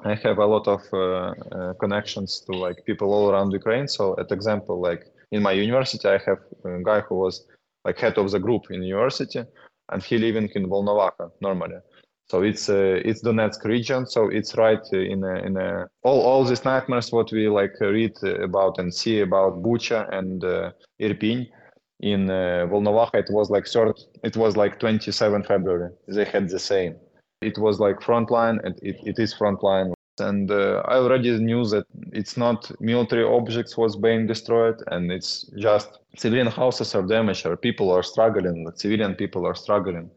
I 0.03 0.15
have 0.15 0.37
a 0.37 0.45
lot 0.45 0.67
of 0.67 0.81
uh, 0.93 0.97
uh, 0.97 1.73
connections 1.79 2.41
to 2.45 2.57
like 2.57 2.85
people 2.85 3.13
all 3.13 3.29
around 3.31 3.51
Ukraine. 3.51 3.87
So, 3.87 4.15
at 4.19 4.31
example, 4.31 4.79
like 4.79 5.05
in 5.31 5.41
my 5.41 5.53
university, 5.53 6.07
I 6.07 6.19
have 6.25 6.39
a 6.65 6.83
guy 6.83 7.01
who 7.01 7.15
was 7.15 7.45
like 7.83 7.97
head 7.99 8.17
of 8.17 8.29
the 8.31 8.39
group 8.39 8.69
in 8.69 8.83
university, 8.83 9.43
and 9.89 10.03
he 10.03 10.17
living 10.17 10.49
in 10.53 10.67
Volnovakha 10.67 11.31
normally. 11.41 11.77
So 12.29 12.41
it's 12.41 12.69
uh, 12.69 12.99
it's 13.05 13.23
Donetsk 13.23 13.63
region. 13.63 14.05
So 14.05 14.29
it's 14.29 14.55
right 14.55 14.85
in 14.91 15.23
a, 15.23 15.35
in 15.35 15.57
a, 15.57 15.87
all 16.03 16.21
all 16.21 16.43
these 16.43 16.65
nightmares 16.65 17.11
what 17.11 17.31
we 17.31 17.47
like 17.47 17.73
read 17.79 18.15
about 18.23 18.79
and 18.79 18.93
see 18.93 19.21
about 19.21 19.63
Bucha 19.63 20.07
and 20.13 20.43
uh, 20.43 20.71
Irpin 20.99 21.47
in 22.01 22.29
uh, 22.29 22.67
Volnovakha. 22.69 23.15
It 23.15 23.29
was 23.29 23.49
like 23.49 23.65
third. 23.65 23.97
It 24.23 24.35
was 24.35 24.57
like 24.57 24.79
27 24.79 25.43
February. 25.43 25.91
They 26.07 26.25
had 26.25 26.49
the 26.49 26.59
same. 26.59 26.95
It 27.41 27.57
was 27.57 27.79
like 27.79 27.99
frontline, 27.99 28.59
and 28.65 28.77
it, 28.81 28.97
it 29.05 29.19
is 29.19 29.33
frontline 29.33 29.93
and 30.19 30.49
uh, 30.51 30.81
I 30.85 30.95
already 30.95 31.37
knew 31.39 31.65
that 31.65 31.85
it's 32.11 32.37
not 32.37 32.71
military 32.79 33.23
objects 33.23 33.77
was 33.77 33.95
being 33.95 34.27
destroyed, 34.27 34.81
and 34.87 35.11
it's 35.11 35.43
just 35.57 35.99
civilian 36.17 36.47
houses 36.47 36.95
are 36.95 37.03
damaged, 37.03 37.45
or 37.45 37.57
people 37.57 37.91
are 37.91 38.03
struggling, 38.03 38.67
civilian 38.75 39.15
people 39.15 39.45
are 39.45 39.55
struggling. 39.55 40.09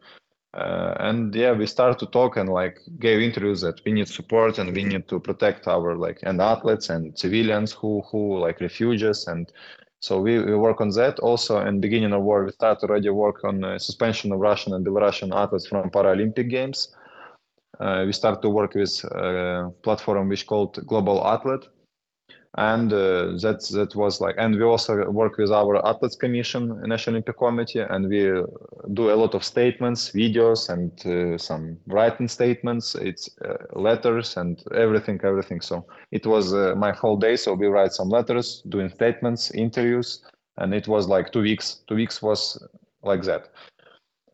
Uh, 0.52 0.94
and 0.98 1.34
yeah, 1.34 1.52
we 1.52 1.64
start 1.64 1.98
to 2.00 2.06
talk 2.06 2.36
and 2.36 2.48
like 2.48 2.80
gave 2.98 3.20
interviews 3.20 3.60
that 3.60 3.80
we 3.84 3.92
need 3.92 4.08
support 4.08 4.58
and 4.58 4.74
we 4.74 4.82
need 4.82 5.06
to 5.06 5.20
protect 5.20 5.68
our 5.68 5.96
like 5.96 6.18
and 6.24 6.40
athletes 6.40 6.90
and 6.90 7.16
civilians 7.16 7.72
who 7.72 8.02
who 8.10 8.38
like 8.38 8.60
refugees. 8.60 9.28
And 9.28 9.52
so 10.00 10.20
we, 10.20 10.42
we 10.42 10.56
work 10.56 10.80
on 10.80 10.90
that. 10.90 11.20
Also. 11.20 11.60
In 11.64 11.80
beginning 11.80 12.12
of 12.12 12.22
war, 12.22 12.44
we 12.44 12.50
start 12.50 12.82
already 12.82 13.10
work 13.10 13.44
on 13.44 13.62
uh, 13.62 13.78
suspension 13.78 14.32
of 14.32 14.40
Russian 14.40 14.74
and 14.74 14.84
Belarusian 14.84 15.32
athletes 15.32 15.66
from 15.66 15.90
Paralympic 15.90 16.50
Games. 16.50 16.96
Uh, 17.78 18.02
we 18.06 18.12
start 18.12 18.42
to 18.42 18.48
work 18.48 18.74
with 18.74 19.04
a 19.04 19.70
platform 19.82 20.28
which 20.28 20.46
called 20.46 20.84
Global 20.86 21.26
Athlete, 21.26 21.66
and 22.56 22.92
uh, 22.92 23.32
that 23.42 23.64
that 23.72 23.94
was 23.94 24.20
like 24.20 24.34
and 24.38 24.56
we 24.56 24.62
also 24.62 25.08
work 25.10 25.36
with 25.38 25.52
our 25.52 25.86
athletes 25.86 26.16
commission 26.16 26.80
national 26.84 27.14
olympic 27.14 27.38
committee 27.38 27.78
and 27.78 28.08
we 28.08 28.42
do 28.92 29.10
a 29.10 29.14
lot 29.14 29.34
of 29.34 29.44
statements 29.44 30.10
videos 30.10 30.68
and 30.68 30.90
uh, 31.06 31.38
some 31.38 31.78
writing 31.86 32.28
statements. 32.28 32.94
It's 32.94 33.30
uh, 33.44 33.56
letters 33.72 34.36
and 34.36 34.62
everything 34.74 35.20
everything. 35.24 35.60
So 35.60 35.86
it 36.10 36.26
was 36.26 36.52
uh, 36.52 36.74
my 36.76 36.92
whole 36.92 37.16
day. 37.16 37.36
So 37.36 37.54
we 37.54 37.66
write 37.66 37.92
some 37.92 38.08
letters 38.08 38.62
doing 38.68 38.90
statements 38.90 39.50
interviews 39.52 40.24
and 40.58 40.74
it 40.74 40.88
was 40.88 41.08
like 41.08 41.32
two 41.32 41.42
weeks. 41.42 41.82
Two 41.88 41.94
weeks 41.94 42.22
was 42.22 42.62
like 43.02 43.22
that 43.22 43.48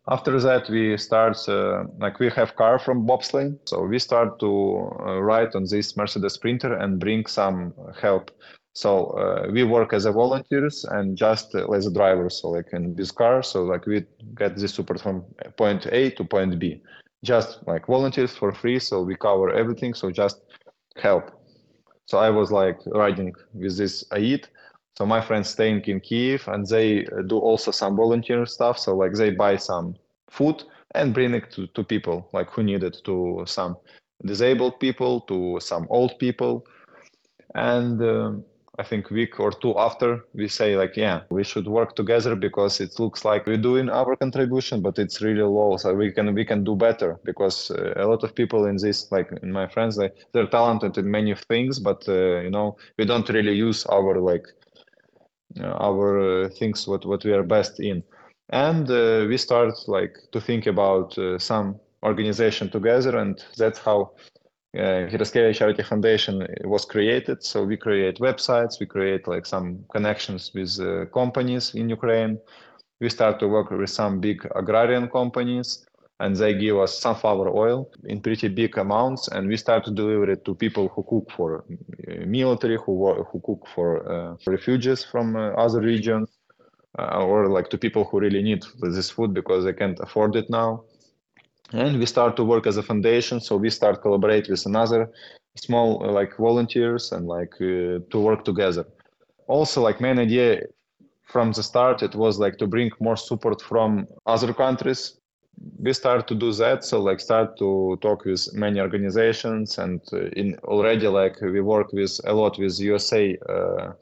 after 0.09 0.39
that, 0.41 0.69
we 0.71 0.97
start 0.97 1.37
uh, 1.49 1.85
like 1.99 2.21
we 2.21 2.31
have 2.31 2.55
car 2.55 2.79
from 2.79 3.07
bobsleigh, 3.07 3.59
so 3.65 3.83
we 3.85 3.99
start 3.99 4.39
to 4.39 4.91
uh, 5.01 5.21
ride 5.21 5.55
on 5.57 5.65
this 5.69 5.97
Mercedes 5.97 6.35
Sprinter 6.35 6.75
and 6.75 7.01
bring 7.01 7.27
some 7.27 7.75
help. 8.01 8.31
So 8.75 9.07
uh, 9.07 9.49
we 9.51 9.65
work 9.65 9.93
as 9.93 10.05
a 10.05 10.13
volunteers 10.13 10.85
and 10.85 11.17
just 11.17 11.55
as 11.55 11.87
a 11.87 11.93
driver, 11.93 12.31
so 12.31 12.51
like 12.51 12.69
in 12.73 12.95
this 12.95 13.11
car, 13.11 13.43
so 13.43 13.65
like 13.65 13.87
we 13.87 14.05
get 14.37 14.57
this 14.57 14.75
support 14.75 15.01
from 15.01 15.25
point 15.57 15.87
A 15.87 16.11
to 16.11 16.25
point 16.25 16.59
B, 16.59 16.83
just 17.25 17.67
like 17.67 17.87
volunteers 17.87 18.37
for 18.37 18.53
free. 18.53 18.79
So 18.79 19.03
we 19.03 19.17
cover 19.17 19.51
everything, 19.51 19.95
so 19.95 20.11
just 20.11 20.43
help. 20.97 21.31
So 22.05 22.19
I 22.19 22.31
was 22.31 22.53
like 22.53 22.79
riding 22.87 23.35
with 23.55 23.77
this 23.77 24.05
AID 24.13 24.47
so 24.99 25.05
my 25.05 25.21
friends 25.21 25.51
staying 25.51 25.83
in 25.83 26.01
Kiev 26.01 26.49
and 26.49 26.67
they 26.67 27.07
do 27.27 27.39
also 27.39 27.71
some 27.71 27.97
volunteer 27.97 28.47
stuff. 28.47 28.79
So 28.79 28.97
like 28.97 29.13
they 29.13 29.31
buy 29.31 29.57
some 29.57 29.95
food 30.31 30.65
and 30.95 31.13
bring 31.13 31.35
it 31.35 31.51
to, 31.53 31.67
to 31.69 31.85
people 31.85 32.29
like 32.33 32.51
who 32.51 32.63
need 32.63 32.83
it 32.83 32.99
to 33.05 33.45
some 33.47 33.77
disabled 34.25 34.81
people, 34.81 35.21
to 35.23 35.59
some 35.61 35.87
old 35.91 36.19
people. 36.19 36.65
And 37.55 38.01
um, 38.03 38.45
I 38.79 38.85
think 38.85 39.11
week 39.11 39.39
or 39.39 39.51
two 39.53 39.79
after 39.79 40.25
we 40.35 40.49
say 40.49 40.77
like, 40.79 40.97
yeah, 40.97 41.23
we 41.29 41.45
should 41.45 41.67
work 41.67 41.95
together 41.95 42.35
because 42.35 42.81
it 42.81 42.99
looks 42.99 43.23
like 43.23 43.47
we're 43.47 43.57
doing 43.59 43.91
our 43.91 44.17
contribution, 44.17 44.81
but 44.81 44.99
it's 44.99 45.21
really 45.21 45.43
low. 45.43 45.77
So 45.77 45.95
we 45.95 46.11
can 46.11 46.35
we 46.35 46.45
can 46.47 46.65
do 46.65 46.75
better 46.75 47.19
because 47.23 47.71
uh, 47.71 47.93
a 47.97 48.07
lot 48.07 48.25
of 48.25 48.35
people 48.35 48.65
in 48.65 48.77
this, 48.77 49.13
like 49.13 49.31
in 49.43 49.53
my 49.53 49.67
friends, 49.67 49.97
they 49.97 50.11
they're 50.33 50.47
talented 50.47 50.97
in 50.97 51.11
many 51.11 51.35
things, 51.35 51.79
but 51.79 52.07
uh, 52.09 52.41
you 52.41 52.51
know 52.51 52.77
we 52.99 53.05
don't 53.05 53.29
really 53.29 53.55
use 53.55 53.85
our 53.87 54.19
like 54.19 54.47
our 55.63 56.45
uh, 56.45 56.49
things 56.49 56.87
what 56.87 57.05
what 57.07 57.25
we 57.25 57.33
are 57.33 57.43
best 57.43 57.81
in 57.81 58.03
and 58.51 58.91
uh, 58.91 59.27
we 59.29 59.37
start 59.37 59.75
like 59.89 60.17
to 60.33 60.41
think 60.41 60.67
about 60.67 61.17
uh, 61.19 61.39
some 61.39 61.81
organization 62.05 62.71
together 62.71 63.19
and 63.19 63.45
that's 63.57 63.79
how 63.79 64.13
uh, 64.79 65.09
Charity 65.09 65.83
Foundation 65.83 66.47
was 66.65 66.85
created. 66.85 67.43
So 67.43 67.65
we 67.65 67.77
create 67.77 68.19
websites, 68.19 68.79
we 68.79 68.87
create 68.87 69.27
like 69.27 69.47
some 69.47 69.85
connections 69.91 70.53
with 70.55 70.79
uh, 70.81 71.07
companies 71.07 71.75
in 71.75 71.89
Ukraine. 71.89 72.39
We 73.01 73.09
start 73.09 73.41
to 73.41 73.49
work 73.49 73.71
with 73.71 73.91
some 73.91 74.21
big 74.21 74.47
agrarian 74.55 75.09
companies 75.09 75.87
and 76.21 76.35
they 76.37 76.55
give 76.55 76.79
us 76.79 76.99
sunflower 76.99 77.55
oil 77.55 77.91
in 78.05 78.21
pretty 78.21 78.49
big 78.49 78.79
amounts 78.79 79.29
and 79.29 79.49
we 79.49 79.57
start 79.57 79.85
to 79.85 79.91
deliver 79.91 80.31
it 80.31 80.45
to 80.45 80.55
people 80.55 80.89
who 80.89 81.03
cook 81.03 81.31
for 81.37 81.65
uh, 82.09 82.27
military 82.27 82.79
who 82.85 83.13
who 83.31 83.41
cook 83.41 83.67
for 83.75 83.89
uh, 84.11 84.37
refugees 84.47 85.05
from 85.05 85.37
uh, 85.37 85.51
other 85.65 85.81
regions 85.81 86.29
uh, 86.99 87.23
or 87.25 87.49
like 87.49 87.69
to 87.69 87.79
people 87.79 88.05
who 88.05 88.21
really 88.21 88.43
need 88.43 88.65
this 88.81 89.11
food 89.11 89.35
because 89.35 89.65
they 89.65 89.73
can't 89.73 90.01
afford 90.01 90.35
it 90.37 90.49
now. 90.49 90.85
And 91.73 91.99
we 91.99 92.07
start 92.07 92.37
to 92.37 92.45
work 92.45 92.67
as 92.67 92.77
a 92.77 92.83
foundation 92.83 93.41
so 93.41 93.57
we 93.57 93.71
start 93.71 94.01
collaborate 94.01 94.49
with 94.49 94.65
another 94.67 95.11
small 95.57 96.03
uh, 96.05 96.13
like 96.13 96.37
volunteers 96.37 97.13
and 97.13 97.27
like 97.27 97.55
uh, 97.61 97.99
to 98.11 98.19
work 98.19 98.45
together. 98.45 98.85
Also 99.49 99.83
like 99.83 100.01
main 100.01 100.19
idea 100.19 100.63
from 101.25 101.53
the 101.53 101.63
start 101.63 102.03
it 102.03 102.15
was 102.15 102.39
like 102.39 102.57
to 102.59 102.67
bring 102.67 102.91
more 103.01 103.17
support 103.17 103.61
from 103.61 104.07
other 104.27 104.55
countries 104.55 105.19
we 105.79 105.93
start 105.93 106.27
to 106.29 106.35
do 106.35 106.53
that. 106.53 106.85
So 106.85 107.01
like 107.01 107.21
start 107.21 107.57
to 107.59 107.99
talk 108.01 108.25
with 108.25 108.53
many 108.55 108.81
organizations 108.81 109.79
and 109.79 110.01
uh, 110.13 110.29
in 110.37 110.59
already 110.65 111.09
like 111.09 111.41
we 111.41 111.61
work 111.61 111.93
with 111.93 112.21
a 112.25 112.33
lot 112.33 112.59
with 112.59 112.79
usa 112.79 113.39
uh, 113.49 113.93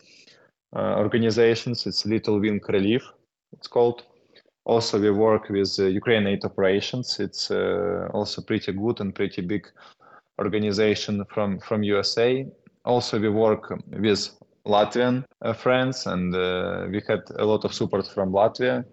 uh, 0.77 0.95
organizations. 0.99 1.87
It's 1.87 2.07
little 2.07 2.41
wing 2.41 2.61
relief 2.69 3.03
it's 3.53 3.69
called. 3.69 4.05
Also 4.65 4.99
we 5.01 5.11
work 5.11 5.49
with 5.49 5.77
uh, 5.79 5.85
ukraine 5.85 6.27
aid 6.27 6.45
operations. 6.45 7.21
It's 7.21 7.51
uh, 7.51 8.09
also 8.13 8.43
pretty 8.43 8.73
good 8.73 9.01
and 9.01 9.15
pretty 9.15 9.43
big 9.43 9.67
organization 10.41 11.25
from 11.33 11.61
from 11.61 11.83
usa 11.85 12.47
also 12.85 13.21
we 13.21 13.29
work 13.29 13.73
with 14.01 14.31
latvian 14.67 15.25
uh, 15.43 15.53
friends 15.53 16.07
and 16.07 16.33
we 16.91 17.01
had 17.07 17.23
a 17.39 17.45
lot 17.45 17.65
of 17.65 17.73
support 17.73 18.05
from 18.09 18.33
latvia 18.33 18.85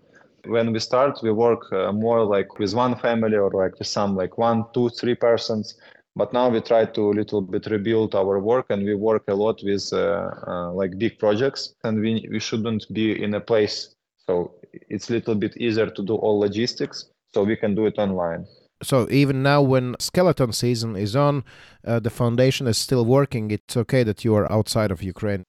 when 0.46 0.72
we 0.72 0.80
start 0.80 1.20
we 1.22 1.32
work 1.32 1.72
uh, 1.72 1.92
more 1.92 2.24
like 2.24 2.60
with 2.60 2.74
one 2.74 2.96
family 2.98 3.38
or 3.38 3.52
like 3.52 3.78
with 3.80 3.88
some 3.88 4.16
like 4.16 4.38
one 4.38 4.66
two 4.74 4.90
three 4.90 5.16
persons 5.16 5.76
but 6.16 6.34
now 6.34 6.50
we 6.50 6.60
try 6.60 6.86
to 6.86 7.12
a 7.12 7.14
little 7.14 7.42
bit 7.42 7.66
rebuild 7.68 8.16
our 8.16 8.40
work 8.40 8.66
and 8.70 8.84
we 8.84 8.96
work 8.96 9.24
a 9.28 9.34
lot 9.34 9.60
with 9.64 9.90
uh, 9.94 10.30
uh, 10.48 10.72
like 10.74 10.98
big 10.98 11.18
projects 11.20 11.74
and 11.84 12.00
we, 12.02 12.28
we 12.32 12.40
shouldn't 12.40 12.86
be 12.94 13.22
in 13.24 13.34
a 13.36 13.40
place 13.40 13.96
so 14.28 14.54
it's 14.90 15.10
a 15.10 15.14
little 15.14 15.36
bit 15.36 15.56
easier 15.58 15.90
to 15.90 16.04
do 16.04 16.16
all 16.16 16.40
logistics 16.40 17.06
so 17.34 17.44
we 17.44 17.56
can 17.56 17.76
do 17.76 17.86
it 17.86 17.98
online 17.98 18.46
So 18.84 19.08
even 19.12 19.44
now, 19.44 19.62
when 19.62 19.96
skeleton 20.00 20.52
season 20.54 20.96
is 20.96 21.16
on, 21.16 21.44
uh, 21.86 22.00
the 22.00 22.10
foundation 22.10 22.68
is 22.68 22.78
still 22.78 23.06
working. 23.06 23.52
It's 23.52 23.78
okay 23.78 24.04
that 24.04 24.26
you 24.26 24.34
are 24.36 24.52
outside 24.52 24.92
of 24.92 25.04
Ukraine. 25.04 25.44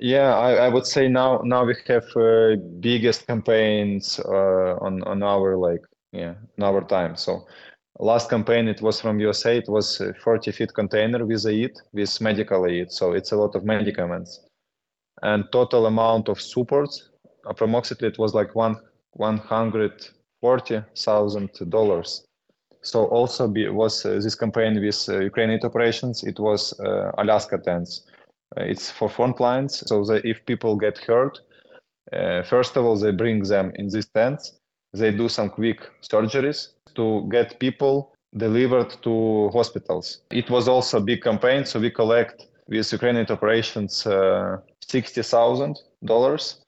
Yeah, 0.00 0.36
I, 0.36 0.66
I 0.66 0.68
would 0.68 0.86
say 0.86 1.08
now 1.08 1.40
now 1.44 1.64
we 1.64 1.74
have 1.88 2.06
uh, 2.16 2.56
biggest 2.80 3.26
campaigns 3.26 4.20
uh, 4.20 4.76
on 4.80 5.02
on 5.02 5.22
our 5.22 5.56
like 5.56 5.82
yeah 6.12 6.34
in 6.56 6.64
our 6.64 6.82
time. 6.84 7.16
So 7.16 7.46
last 7.98 8.30
campaign 8.30 8.68
it 8.68 8.80
was 8.80 9.00
from 9.00 9.18
USA. 9.20 9.58
It 9.58 9.68
was 9.68 10.00
40 10.22 10.52
feet 10.52 10.74
container 10.74 11.26
with 11.26 11.46
aid 11.46 11.72
with 11.92 12.20
medical 12.20 12.66
aid. 12.66 12.92
So 12.92 13.12
it's 13.12 13.32
a 13.32 13.36
lot 13.36 13.56
of 13.56 13.64
medicaments, 13.64 14.40
and 15.22 15.44
total 15.52 15.86
amount 15.86 16.28
of 16.28 16.40
supports 16.40 17.10
approximately 17.46 18.08
it 18.08 18.18
was 18.18 18.34
like 18.34 18.54
one 18.54 18.76
one 19.12 19.38
hundred 19.38 19.92
forty 20.40 20.82
thousand 20.96 21.50
dollars 21.70 22.24
so 22.82 23.06
also 23.06 23.48
be, 23.48 23.68
was 23.68 24.04
uh, 24.04 24.20
this 24.22 24.34
campaign 24.34 24.80
with 24.80 25.08
uh, 25.08 25.18
Ukrainian 25.18 25.60
operations. 25.64 26.22
It 26.22 26.38
was 26.38 26.78
uh, 26.80 27.10
Alaska 27.18 27.58
tents. 27.58 28.04
Uh, 28.56 28.64
it's 28.64 28.90
for 28.90 29.08
front 29.08 29.40
lines, 29.40 29.82
so 29.86 30.04
that 30.04 30.24
if 30.24 30.44
people 30.46 30.76
get 30.76 30.98
hurt, 30.98 31.38
uh, 32.12 32.42
first 32.42 32.76
of 32.76 32.84
all 32.84 32.96
they 32.96 33.12
bring 33.12 33.42
them 33.42 33.72
in 33.76 33.88
these 33.88 34.08
tents. 34.08 34.58
They 34.94 35.10
do 35.10 35.28
some 35.28 35.50
quick 35.50 35.80
surgeries 36.02 36.68
to 36.94 37.28
get 37.30 37.60
people 37.60 38.14
delivered 38.36 38.96
to 39.02 39.50
hospitals. 39.52 40.22
It 40.30 40.48
was 40.50 40.66
also 40.66 40.98
a 40.98 41.02
big 41.02 41.22
campaign, 41.22 41.66
so 41.66 41.78
we 41.78 41.90
collect 41.90 42.46
with 42.68 42.90
Ukrainian 42.92 43.26
operations 43.30 44.06
uh, 44.06 44.58
sixty 44.82 45.22
thousand 45.22 45.78
dollars. 46.04 46.64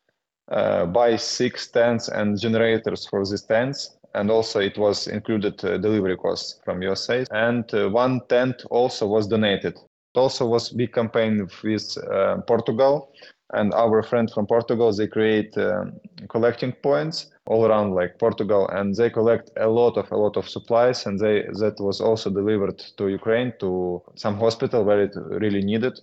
buy 0.93 1.16
six 1.16 1.68
tents 1.68 2.09
and 2.09 2.39
generators 2.39 3.07
for 3.07 3.24
these 3.24 3.43
tents 3.43 4.01
and 4.14 4.31
also 4.31 4.61
it 4.61 4.76
was 4.76 5.07
included 5.07 5.64
uh, 5.64 5.78
delivery 5.78 6.16
costs 6.16 6.61
from 6.64 6.83
USA. 6.83 7.24
And 7.31 7.72
uh, 7.74 7.89
one 7.89 8.20
tent 8.28 8.64
also 8.70 9.07
was 9.07 9.26
donated. 9.26 9.78
Also 10.15 10.47
was 10.47 10.71
big 10.71 10.93
campaign 10.93 11.49
with 11.63 11.99
uh, 11.99 12.39
Portugal 12.47 13.13
and 13.53 13.73
our 13.75 14.03
friend 14.03 14.31
from 14.33 14.47
Portugal. 14.47 14.93
They 14.93 15.07
create 15.07 15.57
um, 15.59 15.93
collecting 16.29 16.73
points 16.73 17.31
all 17.47 17.67
around 17.67 17.95
like 17.95 18.19
Portugal, 18.19 18.69
and 18.69 18.95
they 18.95 19.11
collect 19.11 19.51
a 19.57 19.69
lot 19.69 19.97
of 19.97 20.11
a 20.13 20.17
lot 20.17 20.37
of 20.37 20.49
supplies, 20.49 21.07
and 21.07 21.19
they 21.19 21.43
that 21.61 21.77
was 21.81 22.01
also 22.01 22.31
delivered 22.31 22.79
to 22.97 23.09
Ukraine 23.09 23.53
to 23.61 24.03
some 24.17 24.37
hospital 24.37 24.85
where 24.85 25.03
it 25.03 25.15
really 25.17 25.63
needed. 25.63 26.01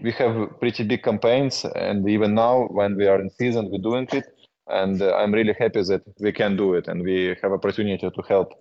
We 0.00 0.12
have 0.12 0.58
pretty 0.60 0.84
big 0.84 1.02
campaigns, 1.02 1.64
and 1.64 2.08
even 2.08 2.34
now 2.34 2.68
when 2.70 2.96
we 2.96 3.06
are 3.08 3.20
in 3.20 3.30
season, 3.30 3.70
we're 3.70 3.78
doing 3.90 4.08
it 4.12 4.26
and 4.68 5.00
uh, 5.00 5.14
i'm 5.16 5.32
really 5.32 5.54
happy 5.58 5.82
that 5.82 6.02
we 6.20 6.32
can 6.32 6.56
do 6.56 6.74
it 6.74 6.88
and 6.88 7.02
we 7.02 7.34
have 7.42 7.52
opportunity 7.52 8.10
to 8.10 8.22
help 8.28 8.52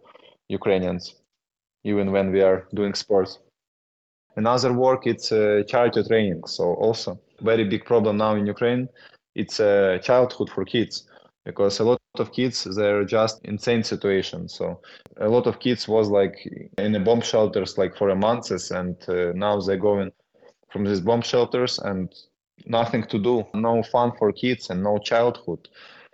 ukrainians 0.48 1.16
even 1.84 2.12
when 2.12 2.32
we 2.32 2.42
are 2.42 2.68
doing 2.74 2.94
sports 2.94 3.40
another 4.38 4.72
work 4.72 5.06
it's 5.06 5.32
uh, 5.32 5.64
charity 5.68 6.04
training. 6.04 6.42
So 6.48 6.64
also 6.76 7.20
very 7.42 7.66
big 7.66 7.86
problem 7.86 8.18
now 8.18 8.36
in 8.36 8.48
ukraine 8.48 8.88
it's 9.36 9.60
uh, 9.60 10.00
childhood 10.02 10.50
for 10.50 10.66
kids 10.66 11.06
because 11.46 11.80
a 11.80 11.84
lot 11.84 12.00
of 12.20 12.32
kids 12.32 12.64
they're 12.76 13.06
just 13.06 13.40
insane 13.46 13.84
situation. 13.84 14.50
So 14.50 14.82
a 15.18 15.30
lot 15.30 15.48
of 15.48 15.60
kids 15.60 15.88
was 15.88 16.10
like 16.10 16.36
in 16.78 16.92
the 16.94 17.00
bomb 17.00 17.22
shelters 17.22 17.78
like 17.78 17.96
for 17.96 18.10
a 18.10 18.16
month 18.16 18.52
and 18.72 18.96
uh, 19.08 19.32
now 19.36 19.60
they're 19.60 19.78
going 19.78 20.12
from 20.72 20.86
these 20.86 21.02
bomb 21.02 21.22
shelters 21.22 21.80
and 21.80 22.14
nothing 22.66 23.04
to 23.04 23.20
do 23.20 23.46
no 23.54 23.84
fun 23.84 24.12
for 24.18 24.32
kids 24.32 24.70
and 24.70 24.84
no 24.84 24.98
childhood. 24.98 25.68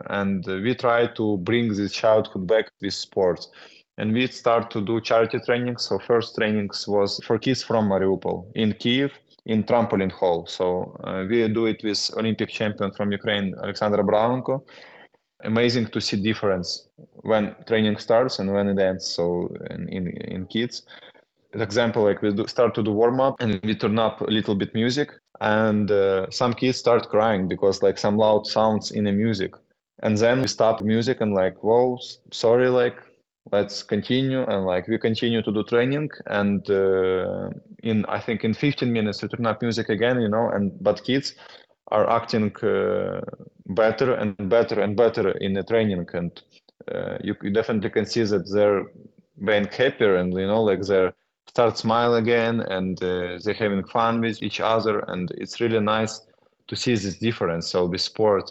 And 0.08 0.46
we 0.46 0.76
try 0.76 1.08
to 1.08 1.38
bring 1.38 1.74
this 1.74 1.94
childhood 1.94 2.46
back 2.48 2.66
with 2.82 2.94
sports 2.94 3.50
and 3.98 4.14
we 4.14 4.28
start 4.28 4.72
to 4.72 4.82
do 4.82 5.00
charity 5.02 5.40
trainings 5.46 5.84
so 5.84 6.00
first 6.00 6.36
trainings 6.36 6.88
was 6.88 7.20
for 7.26 7.38
kids 7.38 7.64
from 7.64 7.90
mariupol 7.90 8.46
in 8.56 8.74
kiev 8.74 9.12
in 9.46 9.64
trampoline 9.64 10.12
hall. 10.12 10.46
So 10.48 10.96
uh, 11.04 11.26
we 11.30 11.48
do 11.50 11.66
it 11.66 11.84
with 11.84 12.12
olympic 12.18 12.50
champion 12.50 12.92
from 12.92 13.12
ukraine 13.12 13.54
alexander 13.62 13.98
Abramenko. 13.98 14.64
amazing 15.44 15.88
to 15.88 16.00
see 16.02 16.18
difference 16.22 16.88
when 17.24 17.56
training 17.68 17.98
starts 17.98 18.40
and 18.40 18.52
when 18.54 18.68
it 18.70 18.80
ends 18.80 19.06
so 19.06 19.54
in, 19.70 19.90
in, 19.90 20.08
in 20.08 20.46
kids. 20.48 20.84
Example 21.54 22.04
like 22.04 22.22
we 22.22 22.34
do, 22.34 22.48
start 22.48 22.74
to 22.76 22.82
do 22.82 22.92
warm 22.92 23.20
up 23.20 23.36
and 23.40 23.60
we 23.64 23.76
turn 23.76 24.00
up 24.00 24.22
a 24.22 24.26
little 24.26 24.56
bit 24.56 24.74
music. 24.74 25.12
And 25.42 25.92
uh, 25.92 26.30
some 26.32 26.54
kids 26.54 26.78
start 26.78 27.10
crying 27.10 27.48
because 27.48 27.84
like 27.84 27.98
some 27.98 28.18
loud 28.18 28.48
sounds 28.48 28.92
in 28.92 29.04
the 29.04 29.12
music. 29.12 29.54
And 30.02 30.18
then 30.18 30.42
we 30.42 30.48
stop 30.48 30.82
music 30.82 31.22
and 31.22 31.34
like 31.34 31.62
whoa 31.64 32.00
sorry 32.32 32.70
like 32.70 32.96
let's 33.52 33.84
continue 33.84 34.44
and 34.44 34.66
like 34.66 34.88
we 34.88 34.98
continue 34.98 35.42
to 35.42 35.52
do 35.52 35.64
training 35.64 36.10
and 36.28 36.70
uh, 36.70 37.50
in 37.84 38.06
i 38.06 38.20
think 38.20 38.44
in 38.44 38.54
15 38.54 38.92
minutes 38.92 39.22
we 39.22 39.28
turn 39.28 39.46
up 39.46 39.62
music 39.62 39.90
again 39.90 40.22
you 40.22 40.30
know 40.30 40.50
and 40.50 40.72
but 40.82 41.04
kids 41.04 41.36
are 41.90 42.10
acting 42.10 42.56
uh, 42.64 43.22
better 43.68 44.14
and 44.14 44.50
better 44.50 44.82
and 44.82 44.96
better 44.96 45.32
in 45.40 45.54
the 45.54 45.64
training 45.64 46.06
and 46.14 46.42
uh, 46.94 47.18
you, 47.24 47.36
you, 47.42 47.52
definitely 47.52 47.90
can 47.90 48.06
see 48.06 48.24
that 48.24 48.50
they're 48.54 48.84
being 49.46 49.66
happier 49.66 50.16
and 50.16 50.34
you 50.34 50.48
know 50.48 50.64
like 50.64 50.82
they're 50.82 51.14
start 51.54 51.78
smile 51.78 52.16
again 52.16 52.62
and 52.62 53.04
uh, 53.04 53.38
they're 53.44 53.54
having 53.54 53.84
fun 53.86 54.22
with 54.22 54.42
each 54.42 54.60
other 54.60 55.00
and 55.10 55.32
it's 55.38 55.62
really 55.62 55.80
nice 55.80 56.22
to 56.68 56.76
see 56.76 56.96
this 56.96 57.18
difference. 57.20 57.68
So 57.68 57.88
the 57.88 58.00
sport 58.00 58.50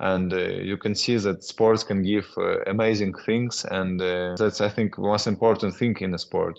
and 0.00 0.32
uh, 0.32 0.38
you 0.38 0.78
can 0.78 0.94
see 0.94 1.16
that 1.18 1.44
sports 1.44 1.84
can 1.84 2.02
give 2.02 2.26
uh, 2.38 2.60
amazing 2.66 3.14
things. 3.26 3.66
And 3.70 4.00
uh, 4.00 4.34
that's 4.36 4.60
i 4.60 4.68
think 4.68 4.98
most 4.98 5.26
important 5.26 5.76
thing 5.76 5.96
in 6.00 6.14
a 6.14 6.18
sport. 6.18 6.58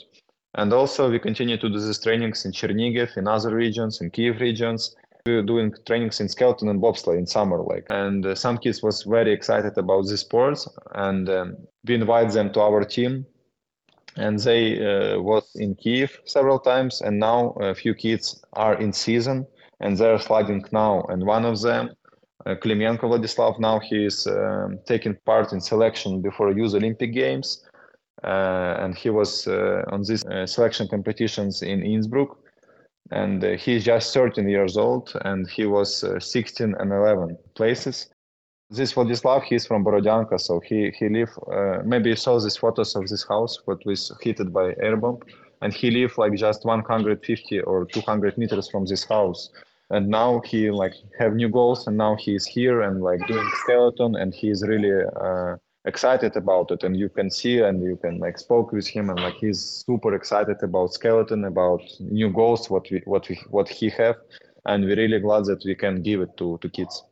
And 0.54 0.72
also 0.74 1.10
we 1.10 1.20
continue 1.20 1.58
to 1.58 1.70
do 1.70 1.80
these 1.80 2.00
trainings 2.00 2.46
in 2.46 2.52
Chernihiv 2.52 3.18
in 3.18 3.28
other 3.28 3.56
regions 3.56 4.02
in 4.02 4.12
kiev 4.12 4.40
regions. 4.40 4.96
We're 5.26 5.44
doing 5.44 5.74
trainings 5.88 6.20
in 6.20 6.30
skeleton 6.30 6.70
and 6.70 6.82
bobsleigh 6.82 7.18
in 7.18 7.26
summer 7.26 7.62
like. 7.62 7.86
And 7.90 8.26
uh, 8.26 8.36
some 8.36 8.58
kids 8.58 8.84
was 8.84 9.04
very 9.04 9.32
excited 9.34 9.78
about 9.78 10.08
these 10.08 10.22
sports. 10.22 10.68
And 10.94 11.30
um, 11.30 11.58
we 11.88 11.96
invite 11.96 12.32
them 12.32 12.52
to 12.54 12.62
our 12.62 12.84
team. 12.84 13.26
And 14.18 14.40
they 14.40 14.64
uh, 14.84 15.20
was 15.22 15.50
in 15.56 15.76
kiev 15.76 16.20
several 16.26 16.60
times. 16.60 17.02
And 17.02 17.20
now 17.20 17.52
a 17.62 17.74
few 17.74 17.94
kids 17.94 18.44
are 18.54 18.76
in 18.76 18.94
season. 18.94 19.48
And 19.80 19.98
they're 19.98 20.20
sliding 20.20 20.66
now. 20.72 21.04
And 21.10 21.26
one 21.26 21.46
of 21.46 21.62
them 21.62 21.92
uh, 22.46 22.56
Vladislav 23.08 23.60
now 23.60 23.80
he 23.80 24.06
is 24.06 24.28
um, 24.28 24.80
taking 24.86 25.16
part 25.26 25.54
in 25.54 25.62
selection 25.62 26.22
before 26.22 26.52
Youth 26.52 26.74
Olympic 26.74 27.14
Games, 27.14 27.64
uh, 28.24 28.76
and 28.80 28.96
he 28.96 29.10
was 29.10 29.48
uh, 29.48 29.84
on 29.92 30.04
these 30.04 30.26
uh, 30.26 30.46
selection 30.46 30.88
competitions 30.88 31.62
in 31.62 31.84
Innsbruck, 31.84 32.38
and 33.12 33.44
uh, 33.44 33.58
is 33.66 33.84
just 33.84 34.14
13 34.14 34.48
years 34.50 34.78
old, 34.78 35.12
and 35.26 35.50
he 35.50 35.66
was 35.66 36.04
uh, 36.04 36.20
16 36.20 36.76
and 36.80 36.92
11 36.92 37.38
places. 37.56 38.10
This 38.70 38.94
Vladislav, 38.94 39.44
he's 39.44 39.66
from 39.66 39.84
Borodyanka, 39.84 40.40
so 40.40 40.62
he 40.62 40.92
he 40.98 41.10
live. 41.10 41.38
maybe 41.86 42.10
you 42.10 42.16
saw 42.16 42.40
these 42.40 42.56
photos 42.56 42.96
of 42.96 43.08
this 43.10 43.28
house, 43.28 43.60
what 43.66 43.86
was 43.86 44.12
hit 44.22 44.38
by 44.54 44.74
air 44.82 44.96
bomb, 44.96 45.20
and 45.62 45.74
he 45.74 45.92
lived 45.92 46.18
like 46.18 46.34
just 46.36 46.64
150 46.64 47.60
or 47.62 47.86
200 47.86 48.38
meters 48.38 48.70
from 48.70 48.86
this 48.86 49.04
house 49.04 49.50
and 49.92 50.08
now 50.08 50.42
he 50.46 50.72
like 50.72 50.94
have 51.20 51.36
new 51.36 51.50
goals 51.50 51.86
and 51.86 51.98
now 51.98 52.16
he's 52.16 52.46
here 52.46 52.82
and 52.82 53.04
like 53.04 53.20
doing 53.28 53.48
skeleton 53.56 54.16
and 54.16 54.34
he's 54.34 54.64
really 54.66 55.06
uh, 55.22 55.58
excited 55.84 56.38
about 56.38 56.72
it. 56.72 56.84
And 56.84 56.96
you 56.96 57.10
can 57.10 57.30
see 57.30 57.60
and 57.60 57.84
you 57.84 57.98
can 57.98 58.18
like 58.18 58.40
spoke 58.40 58.72
with 58.72 58.88
him 58.88 59.10
and 59.10 59.20
like 59.20 59.36
he's 59.36 59.60
super 59.60 60.16
excited 60.16 60.64
about 60.64 60.94
skeleton 60.94 61.44
about 61.44 61.82
new 62.00 62.30
goals 62.30 62.70
what 62.70 62.90
we 62.90 63.02
what 63.04 63.28
we 63.28 63.36
what 63.50 63.68
he 63.68 63.90
have. 63.90 64.16
And 64.66 64.86
we're 64.86 64.96
really 64.96 65.20
glad 65.20 65.46
that 65.46 65.64
we 65.66 65.76
can 65.76 66.02
give 66.02 66.22
it 66.22 66.38
to 66.38 66.58
to 66.62 66.70
kids. 66.70 67.04